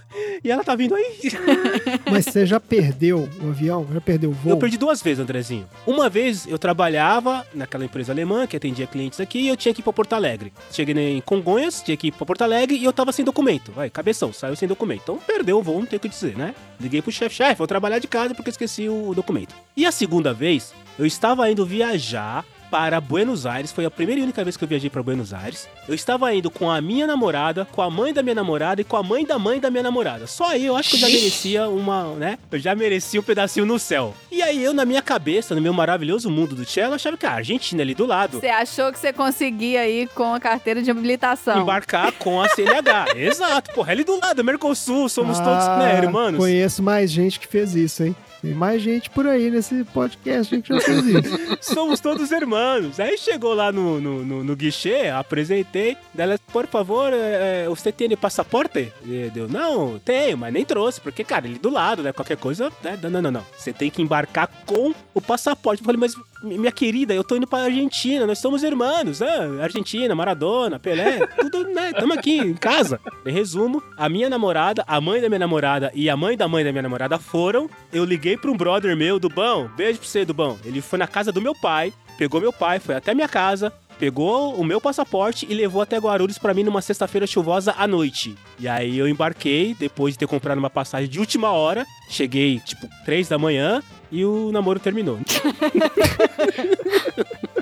[0.43, 1.19] e ela tá vindo aí.
[2.11, 3.87] Mas você já perdeu o avião?
[3.93, 4.53] Já perdeu o voo?
[4.53, 5.69] Eu perdi duas vezes, Andrezinho.
[5.87, 9.81] Uma vez eu trabalhava naquela empresa alemã que atendia clientes aqui e eu tinha que
[9.81, 10.53] ir pra Porto Alegre.
[10.71, 13.73] Cheguei em Congonhas, tinha que ir pra Porto Alegre e eu tava sem documento.
[13.73, 15.03] Vai, cabeção, saiu sem documento.
[15.03, 16.55] Então perdeu o voo, não tem o que dizer, né?
[16.81, 19.42] Liguei pro chefe, chefe, vou trabalhar de casa porque esqueci o documento.
[19.77, 23.71] E a segunda vez, eu estava indo viajar para Buenos Aires.
[23.71, 25.69] Foi a primeira e única vez que eu viajei para Buenos Aires.
[25.87, 28.97] Eu estava indo com a minha namorada, com a mãe da minha namorada e com
[28.97, 30.27] a mãe da mãe da minha namorada.
[30.27, 32.39] Só aí eu acho que eu já merecia uma, né?
[32.51, 34.15] Eu já merecia um pedacinho no céu.
[34.31, 37.33] E aí eu, na minha cabeça, no meu maravilhoso mundo do Cello, achava que a
[37.33, 38.41] Argentina é ali do lado.
[38.41, 41.61] Você achou que você conseguia ir com a carteira de habilitação?
[41.61, 43.07] Embarcar com a CNH.
[43.21, 46.39] Exato, porra, ali do lado, Mercosul, somos Ah, todos, né, irmãos?
[46.39, 48.17] Conheço mais gente que fez isso, hein?
[48.43, 51.39] Tem mais gente por aí nesse podcast que já fez isso.
[51.63, 52.99] Somos todos irmãos.
[52.99, 55.97] Aí chegou lá no, no, no, no guichê, apresentei.
[56.13, 58.93] Dela, por favor, é, é, você tem passaporte?
[59.07, 62.13] E deu, não, tenho, mas nem trouxe, porque, cara, ele do lado, né?
[62.13, 62.99] Qualquer coisa, né?
[63.01, 63.47] Não, não, não, não.
[63.57, 65.81] Você tem que embarcar com o passaporte.
[65.81, 69.63] Eu falei, mas minha querida, eu tô indo pra Argentina, nós somos irmãos, né?
[69.63, 71.93] Argentina, Maradona, Pelé, tudo, né?
[71.93, 73.01] Tamo aqui em casa.
[73.25, 76.65] Em resumo, a minha namorada, a mãe da minha namorada e a mãe da mãe
[76.65, 77.71] da minha namorada foram.
[77.93, 80.59] Eu liguei pra um brother meu, Dubão, beijo pra você, Dubão.
[80.65, 84.55] Ele foi na casa do meu pai, pegou meu pai, foi até minha casa, pegou
[84.55, 88.35] o meu passaporte e levou até Guarulhos pra mim numa sexta-feira chuvosa à noite.
[88.59, 92.89] E aí eu embarquei, depois de ter comprado uma passagem de última hora, cheguei tipo
[93.05, 93.83] três da manhã
[94.13, 95.19] e o namoro terminou.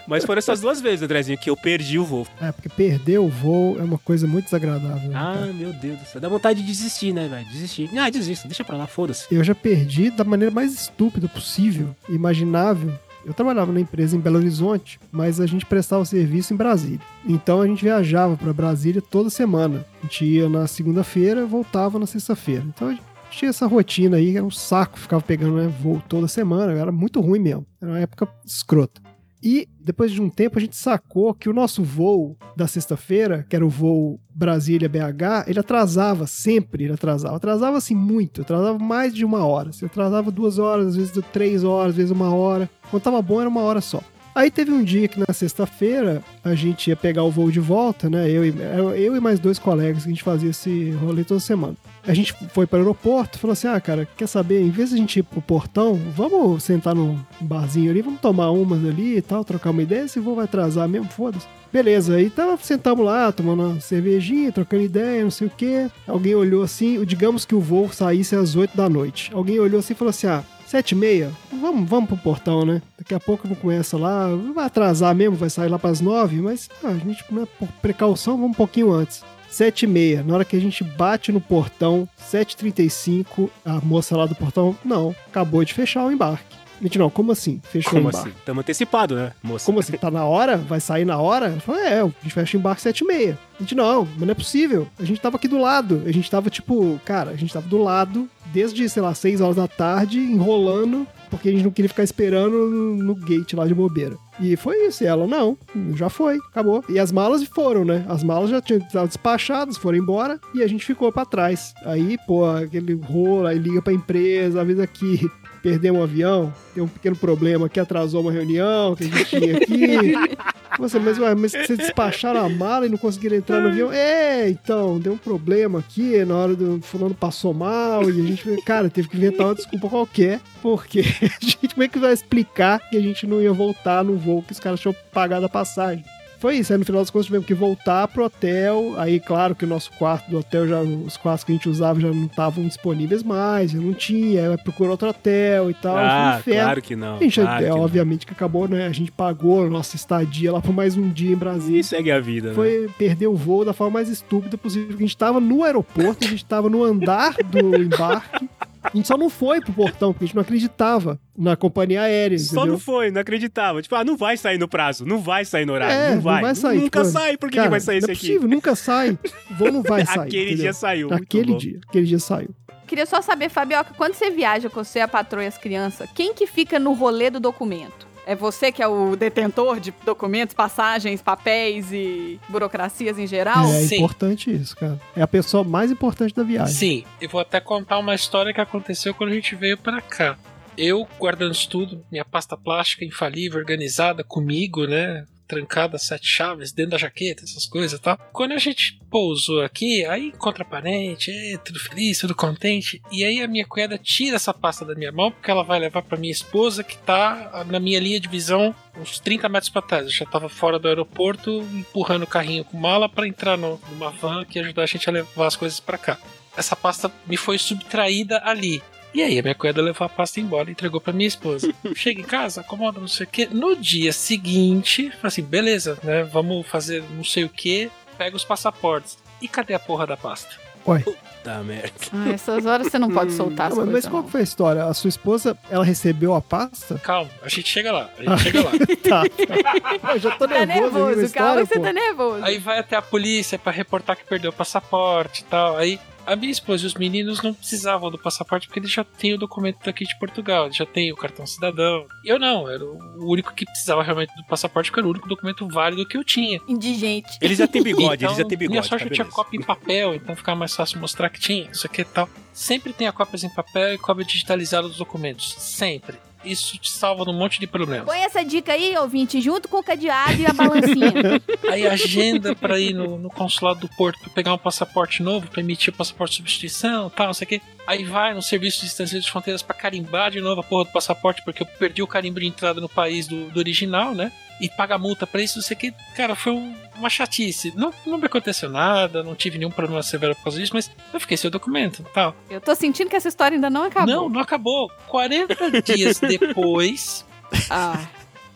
[0.06, 2.27] Mas foram essas duas vezes, Andrezinho, que eu perdi o voo.
[2.40, 5.09] É, porque perder o voo é uma coisa muito desagradável.
[5.09, 5.52] né, Ah, cara?
[5.52, 6.20] meu Deus do céu.
[6.20, 7.47] Dá vontade de desistir, né, velho?
[7.48, 7.89] Desistir.
[7.97, 9.27] Ah, desista, deixa pra lá, foda-se.
[9.32, 12.93] Eu já perdi da maneira mais estúpida possível, imaginável.
[13.24, 16.98] Eu trabalhava na empresa em Belo Horizonte, mas a gente prestava serviço em Brasília.
[17.24, 19.85] Então a gente viajava para Brasília toda semana.
[20.01, 22.64] A gente ia na segunda-feira e voltava na sexta-feira.
[22.66, 26.28] Então a gente tinha essa rotina aí, era um saco, ficava pegando né, voo toda
[26.28, 27.66] semana, era muito ruim mesmo.
[27.81, 29.01] Era uma época escrota.
[29.43, 33.57] E depois de um tempo a gente sacou que o nosso voo da sexta-feira, que
[33.57, 37.36] era o voo Brasília-BH, ele atrasava sempre, ele atrasava.
[37.36, 39.73] Atrasava assim muito, atrasava mais de uma hora.
[39.73, 42.69] Se atrasava duas horas, às vezes três horas, às vezes uma hora.
[42.90, 44.02] Quando tava bom era uma hora só.
[44.35, 48.09] Aí teve um dia que na sexta-feira a gente ia pegar o voo de volta,
[48.09, 48.31] né?
[48.31, 48.55] Eu e,
[48.97, 51.77] eu e mais dois colegas que a gente fazia esse rolê toda semana.
[52.07, 54.62] A gente foi para o aeroporto falou assim: ah, cara, quer saber?
[54.62, 58.51] Em vez de a gente ir pro portão, vamos sentar num barzinho ali, vamos tomar
[58.51, 60.05] umas ali e tal, trocar uma ideia.
[60.05, 61.47] Esse voo vai atrasar mesmo, foda-se.
[61.73, 65.89] Beleza, aí tava, sentamos lá, tomando uma cervejinha, trocando ideia, não sei o quê.
[66.07, 69.31] Alguém olhou assim, digamos que o voo saísse às 8 da noite.
[69.32, 72.81] Alguém olhou assim e falou assim: ah, Sete e meia, vamos, vamos pro portão, né?
[72.97, 76.71] Daqui a pouco vou essa lá, vai atrasar mesmo, vai sair lá pras nove, mas
[76.85, 79.25] ah, a gente, né, por precaução, vamos um pouquinho antes.
[79.51, 84.27] Sete e meia, na hora que a gente bate no portão, 7h35, a moça lá
[84.27, 86.60] do portão, não, acabou de fechar o embarque.
[86.81, 87.61] Gente, não, como assim?
[87.65, 88.28] Fechou Como o embarque.
[88.28, 88.39] assim?
[88.44, 89.66] Tamo antecipado, né, moça?
[89.66, 89.93] Como assim?
[89.93, 90.57] Tá na hora?
[90.57, 91.47] Vai sair na hora?
[91.47, 93.39] Ela falou, é, a gente fecha o embarque 7 e meia.
[93.59, 94.89] A gente, não, mas não é possível.
[94.98, 96.02] A gente tava aqui do lado.
[96.07, 99.57] A gente tava, tipo, cara, a gente tava do lado desde, sei lá, 6 horas
[99.57, 104.16] da tarde, enrolando, porque a gente não queria ficar esperando no, gate lá de bobeira.
[104.40, 105.05] E foi isso.
[105.05, 105.57] E ela, não,
[105.94, 106.82] já foi, acabou.
[106.89, 108.05] E as malas foram, né?
[108.09, 111.74] As malas já tinham despachadas, foram embora e a gente ficou pra trás.
[111.85, 115.31] Aí, pô, aquele rolo, aí liga pra empresa, avisa aqui.
[115.62, 119.57] Perdemos um avião, tem um pequeno problema que atrasou uma reunião que a gente tinha
[119.57, 120.15] aqui.
[120.78, 123.93] Você, mas, ué, mas vocês despacharam a mala e não conseguiram entrar no avião?
[123.93, 128.62] É, então, deu um problema aqui, na hora do fulano passou mal, e a gente,
[128.62, 132.78] cara, teve que inventar uma desculpa qualquer, porque a gente como é que vai explicar
[132.89, 136.05] que a gente não ia voltar no voo que os caras tinham pagado a passagem?
[136.41, 138.95] Foi isso, aí no final das contas tivemos que voltar pro hotel.
[138.97, 142.01] Aí, claro que o nosso quarto do hotel, já, os quartos que a gente usava
[142.01, 144.49] já não estavam disponíveis mais, já não tinha.
[144.49, 145.99] Aí procurou outro hotel e tal.
[145.99, 147.17] Ah, claro que não.
[147.17, 147.81] A gente, claro é, que não.
[147.83, 148.87] obviamente que acabou, né?
[148.87, 151.81] A gente pagou a nossa estadia lá por mais um dia em Brasília.
[151.81, 152.55] E segue a vida, né?
[152.55, 154.89] Foi perder o voo da forma mais estúpida possível.
[154.89, 158.49] porque A gente tava no aeroporto, a gente tava no andar do embarque.
[158.82, 162.39] A gente só não foi pro portão, porque a gente não acreditava na companhia aérea,
[162.39, 162.73] Só entendeu?
[162.73, 163.82] não foi, não acreditava.
[163.82, 166.55] Tipo, ah, não vai sair no prazo, não vai sair no horário, É, não vai.
[166.55, 166.78] sair.
[166.81, 168.27] Nunca tipo, sai, por que, cara, que vai sair não esse é aqui?
[168.28, 169.11] possível, nunca sai.
[169.51, 170.19] O voo não vai sair.
[170.20, 170.57] Aquele entendeu?
[170.65, 171.12] dia saiu.
[171.12, 171.81] Aquele dia.
[171.89, 172.51] Aquele dia saiu.
[172.86, 176.35] Queria só saber, Fabioca, quando você viaja com você, a patroa e as crianças, quem
[176.35, 178.10] que fica no rolê do documento?
[178.27, 183.65] É você que é o detentor de documentos, passagens, papéis e burocracias em geral?
[183.67, 183.97] é sim.
[183.97, 185.01] importante isso, cara.
[185.17, 186.75] É a pessoa mais importante da viagem.
[186.75, 190.37] Sim, eu vou até contar uma história que aconteceu quando a gente veio pra cá.
[190.77, 195.27] eu guardando isso tudo, minha pasta plástica infalível, organizada comigo, né?
[195.51, 198.16] Trancada, sete chaves, dentro da jaqueta, essas coisas e tal.
[198.32, 203.02] Quando a gente pousou aqui, aí encontra parente, é, tudo feliz, tudo contente.
[203.10, 206.02] E aí a minha cunhada tira essa pasta da minha mão, porque ela vai levar
[206.02, 210.05] pra minha esposa, que tá na minha linha de visão uns 30 metros pra trás.
[210.05, 214.10] Eu já tava fora do aeroporto, empurrando o carrinho com mala para entrar no, numa
[214.10, 216.16] van que ajudar a gente a levar as coisas para cá.
[216.56, 218.81] Essa pasta me foi subtraída ali.
[219.12, 221.73] E aí a minha cunhada levou a pasta embora e entregou pra minha esposa.
[221.97, 223.47] Chega em casa, acomoda, não sei o que.
[223.47, 226.23] No dia seguinte, assim, beleza, né?
[226.24, 229.19] Vamos fazer não sei o que, pega os passaportes.
[229.43, 230.51] E cadê a porra da pasta?
[230.87, 231.03] Ué.
[231.43, 231.91] Tá merda.
[232.12, 234.05] Ah, essas horas você não pode soltar as Não, mas, coisas.
[234.05, 234.28] mas qual não.
[234.28, 234.85] foi a história?
[234.85, 236.99] A sua esposa, ela recebeu a pasta?
[236.99, 238.70] Calma, a gente chega lá, a gente chega lá.
[239.09, 239.23] tá.
[240.12, 241.81] Eu já tô Tá nervoso, a nervoso, calma história, que você pô.
[241.87, 242.45] tá nervoso.
[242.45, 245.78] Aí vai até a polícia pra reportar que perdeu o passaporte e tal.
[245.78, 249.35] Aí a minha esposa e os meninos não precisavam do passaporte porque eles já têm
[249.35, 252.07] o documento daqui de Portugal, eles já têm o cartão cidadão.
[252.25, 255.67] Eu não, era o único que precisava realmente do passaporte, porque era o único documento
[255.69, 256.61] válido que eu tinha.
[256.69, 257.39] Indigente.
[257.41, 258.73] Eles já têm bigode, Então, eles já têm bigode.
[258.73, 261.71] Minha sorte tá eu tinha cópia em papel, então ficava mais fácil mostrar que tinha,
[261.71, 262.29] isso aqui e tal.
[262.53, 265.55] Sempre tenha cópias em papel e cópia digitalizada dos documentos.
[265.59, 266.17] Sempre.
[266.45, 268.07] Isso te salva de um monte de problemas.
[268.07, 271.41] Põe essa dica aí, ouvinte, junto com o cadeado e a balancinha.
[271.69, 275.61] Aí agenda pra ir no, no consulado do Porto pra pegar um passaporte novo, pra
[275.61, 277.61] emitir o passaporte de substituição tal, não sei o quê.
[277.91, 280.93] Aí vai no serviço de estrangeiro de fronteiras pra carimbar de novo a porra do
[280.93, 284.31] passaporte, porque eu perdi o carimbo de entrada no país do, do original, né?
[284.61, 285.93] E paga multa pra isso, não sei o que.
[286.15, 287.73] Cara, foi um- uma chatice.
[287.75, 291.19] Não, não me aconteceu nada, não tive nenhum problema severo por causa disso, mas eu
[291.19, 292.33] fiquei sem o documento tal.
[292.49, 294.15] Eu tô sentindo que essa história ainda não acabou.
[294.15, 294.89] Não, não acabou.
[295.09, 297.25] 40 dias depois,
[297.69, 298.07] Ah,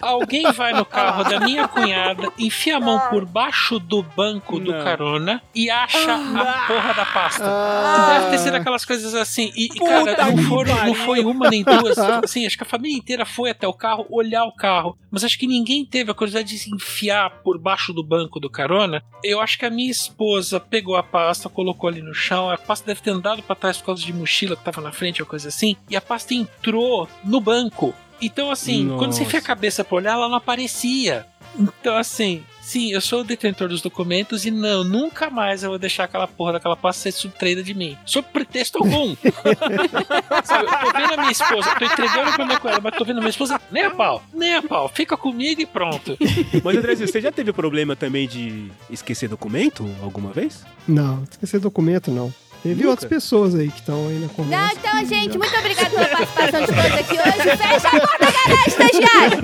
[0.04, 4.72] Alguém vai no carro da minha cunhada, enfia a mão por baixo do banco do
[4.72, 4.84] Não.
[4.84, 7.44] carona e acha a porra da pasta.
[7.44, 8.18] Ah.
[8.18, 9.52] Deve ter sido aquelas coisas assim.
[9.56, 11.98] E, e, cara, não, foram, não foi uma nem duas.
[12.24, 14.96] Assim, acho que a família inteira foi até o carro olhar o carro.
[15.10, 18.50] Mas acho que ninguém teve a curiosidade de se enfiar por baixo do banco do
[18.50, 19.02] carona.
[19.22, 22.50] Eu acho que a minha esposa pegou a pasta, colocou ali no chão.
[22.50, 25.22] A pasta deve ter andado pra trás por causa de mochila que tava na frente
[25.22, 25.76] ou coisa assim.
[25.88, 27.94] E a pasta entrou no banco.
[28.26, 29.46] Então, assim, quando você enfia a Nossa.
[29.46, 31.26] cabeça pra olhar, ela não aparecia.
[31.58, 35.78] Então, assim, sim, eu sou o detentor dos documentos e não, nunca mais eu vou
[35.78, 37.96] deixar aquela porra daquela pasta ser subtraída de mim.
[38.04, 39.14] Sob pretexto algum.
[40.44, 43.18] Sabe, eu tô vendo a minha esposa, tô entregando pra minha coelha, mas tô vendo
[43.18, 46.16] a minha esposa, nem a pau, nem a pau, fica comigo e pronto.
[46.64, 50.64] Mas, Andrezinho, você já teve problema também de esquecer documento alguma vez?
[50.88, 52.34] Não, esquecer documento, não.
[52.64, 52.90] Teve Nunca?
[52.92, 54.58] outras pessoas aí que estão aí na conversa.
[54.58, 57.56] Não, então, gente, muito obrigada pela participação de todos aqui hoje.
[57.58, 59.38] Fecha a porta, garagem, estagiário!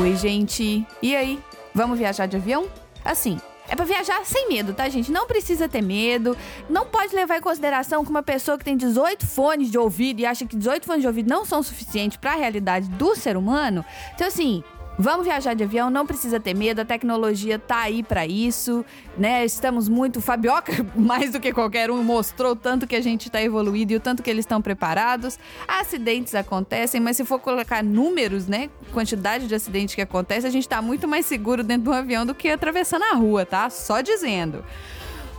[0.00, 0.86] Oi, gente.
[1.02, 1.38] E aí?
[1.74, 2.66] Vamos viajar de avião?
[3.04, 5.10] Assim, é pra viajar sem medo, tá, gente?
[5.10, 6.36] Não precisa ter medo.
[6.68, 10.26] Não pode levar em consideração que uma pessoa que tem 18 fones de ouvido e
[10.26, 13.84] acha que 18 fones de ouvido não são suficientes pra realidade do ser humano.
[14.14, 14.62] Então, assim.
[14.96, 18.84] Vamos viajar de avião, não precisa ter medo, a tecnologia tá aí pra isso,
[19.18, 19.44] né?
[19.44, 20.20] Estamos muito.
[20.20, 23.96] Fabioca, mais do que qualquer um, mostrou o tanto que a gente tá evoluído e
[23.96, 25.36] o tanto que eles estão preparados.
[25.66, 28.70] Acidentes acontecem, mas se for colocar números, né?
[28.92, 32.24] Quantidade de acidentes que acontece, a gente tá muito mais seguro dentro de um avião
[32.24, 33.68] do que atravessando a rua, tá?
[33.70, 34.64] Só dizendo.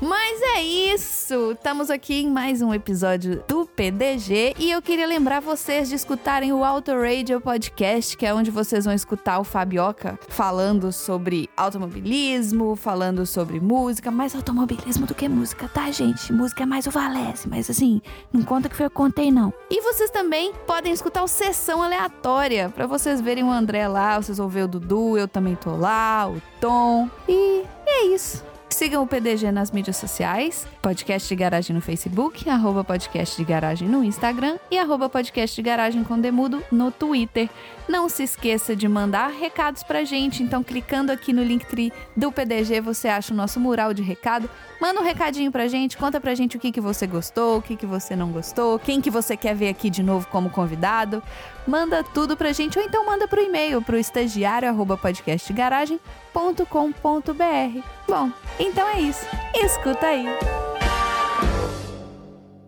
[0.01, 1.51] Mas é isso!
[1.53, 6.51] Estamos aqui em mais um episódio do PDG e eu queria lembrar vocês de escutarem
[6.51, 12.75] o Auto Radio Podcast, que é onde vocês vão escutar o Fabioca falando sobre automobilismo,
[12.75, 16.33] falando sobre música, mais automobilismo do que música, tá, gente?
[16.33, 18.01] Música é mais o Valese, mas assim,
[18.33, 19.53] não conta que foi eu contei, não.
[19.69, 24.37] E vocês também podem escutar o Sessão Aleatória, pra vocês verem o André lá, vocês
[24.49, 27.09] ver o Dudu, eu também tô lá, o Tom.
[27.29, 28.54] E é isso.
[28.75, 33.87] Sigam o PDG nas mídias sociais, podcast de garagem no Facebook, arroba podcast de garagem
[33.87, 37.49] no Instagram e arroba podcast de garagem com demudo no Twitter.
[37.87, 42.81] Não se esqueça de mandar recados pra gente, então clicando aqui no Linktree do PDG
[42.81, 44.49] você acha o nosso mural de recado.
[44.79, 47.75] Manda um recadinho pra gente, conta pra gente o que, que você gostou, o que,
[47.75, 51.23] que você não gostou, quem que você quer ver aqui de novo como convidado.
[51.67, 57.81] Manda tudo pra gente, ou então manda pro e-mail, pro estagiário arroba podcastgaragem.com.br.
[58.07, 59.25] Bom, então é isso.
[59.55, 60.25] Escuta aí.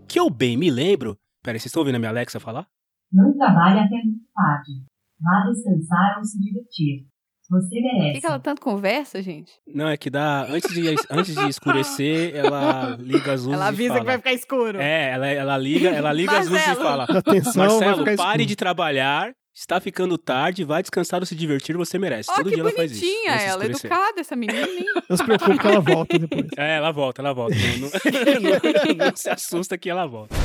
[0.07, 1.17] Que eu bem me lembro.
[1.43, 2.65] Peraí, vocês estão ouvindo a minha Alexa falar?
[3.11, 4.71] Não trabalhe até muito tarde.
[5.21, 7.05] Vá descansar ou se divertir.
[7.49, 8.13] Você Por merece.
[8.15, 9.51] que, que ela tanto conversa, gente?
[9.65, 10.43] Não, é que dá.
[10.49, 13.53] Antes de, antes de escurecer, ela liga as luzes.
[13.53, 13.99] Ela e avisa fala.
[14.01, 14.79] que vai ficar escuro.
[14.81, 17.03] É, ela, ela liga, ela liga as luzes e fala.
[17.05, 18.45] Atenção, Marcelo, pare escuro.
[18.45, 19.31] de trabalhar.
[19.59, 22.29] Está ficando tarde, vai descansar ou se divertir, você merece.
[22.29, 23.01] Ó, Todo dia ela faz isso.
[23.01, 23.85] bonitinha ela, escurecer.
[23.91, 24.67] educada essa menina?
[25.09, 26.45] Não se preocupe que ela volta depois.
[26.55, 27.55] É, ela volta, ela volta.
[27.55, 27.89] Não,
[28.39, 30.35] não- não- não se assusta que ela volta.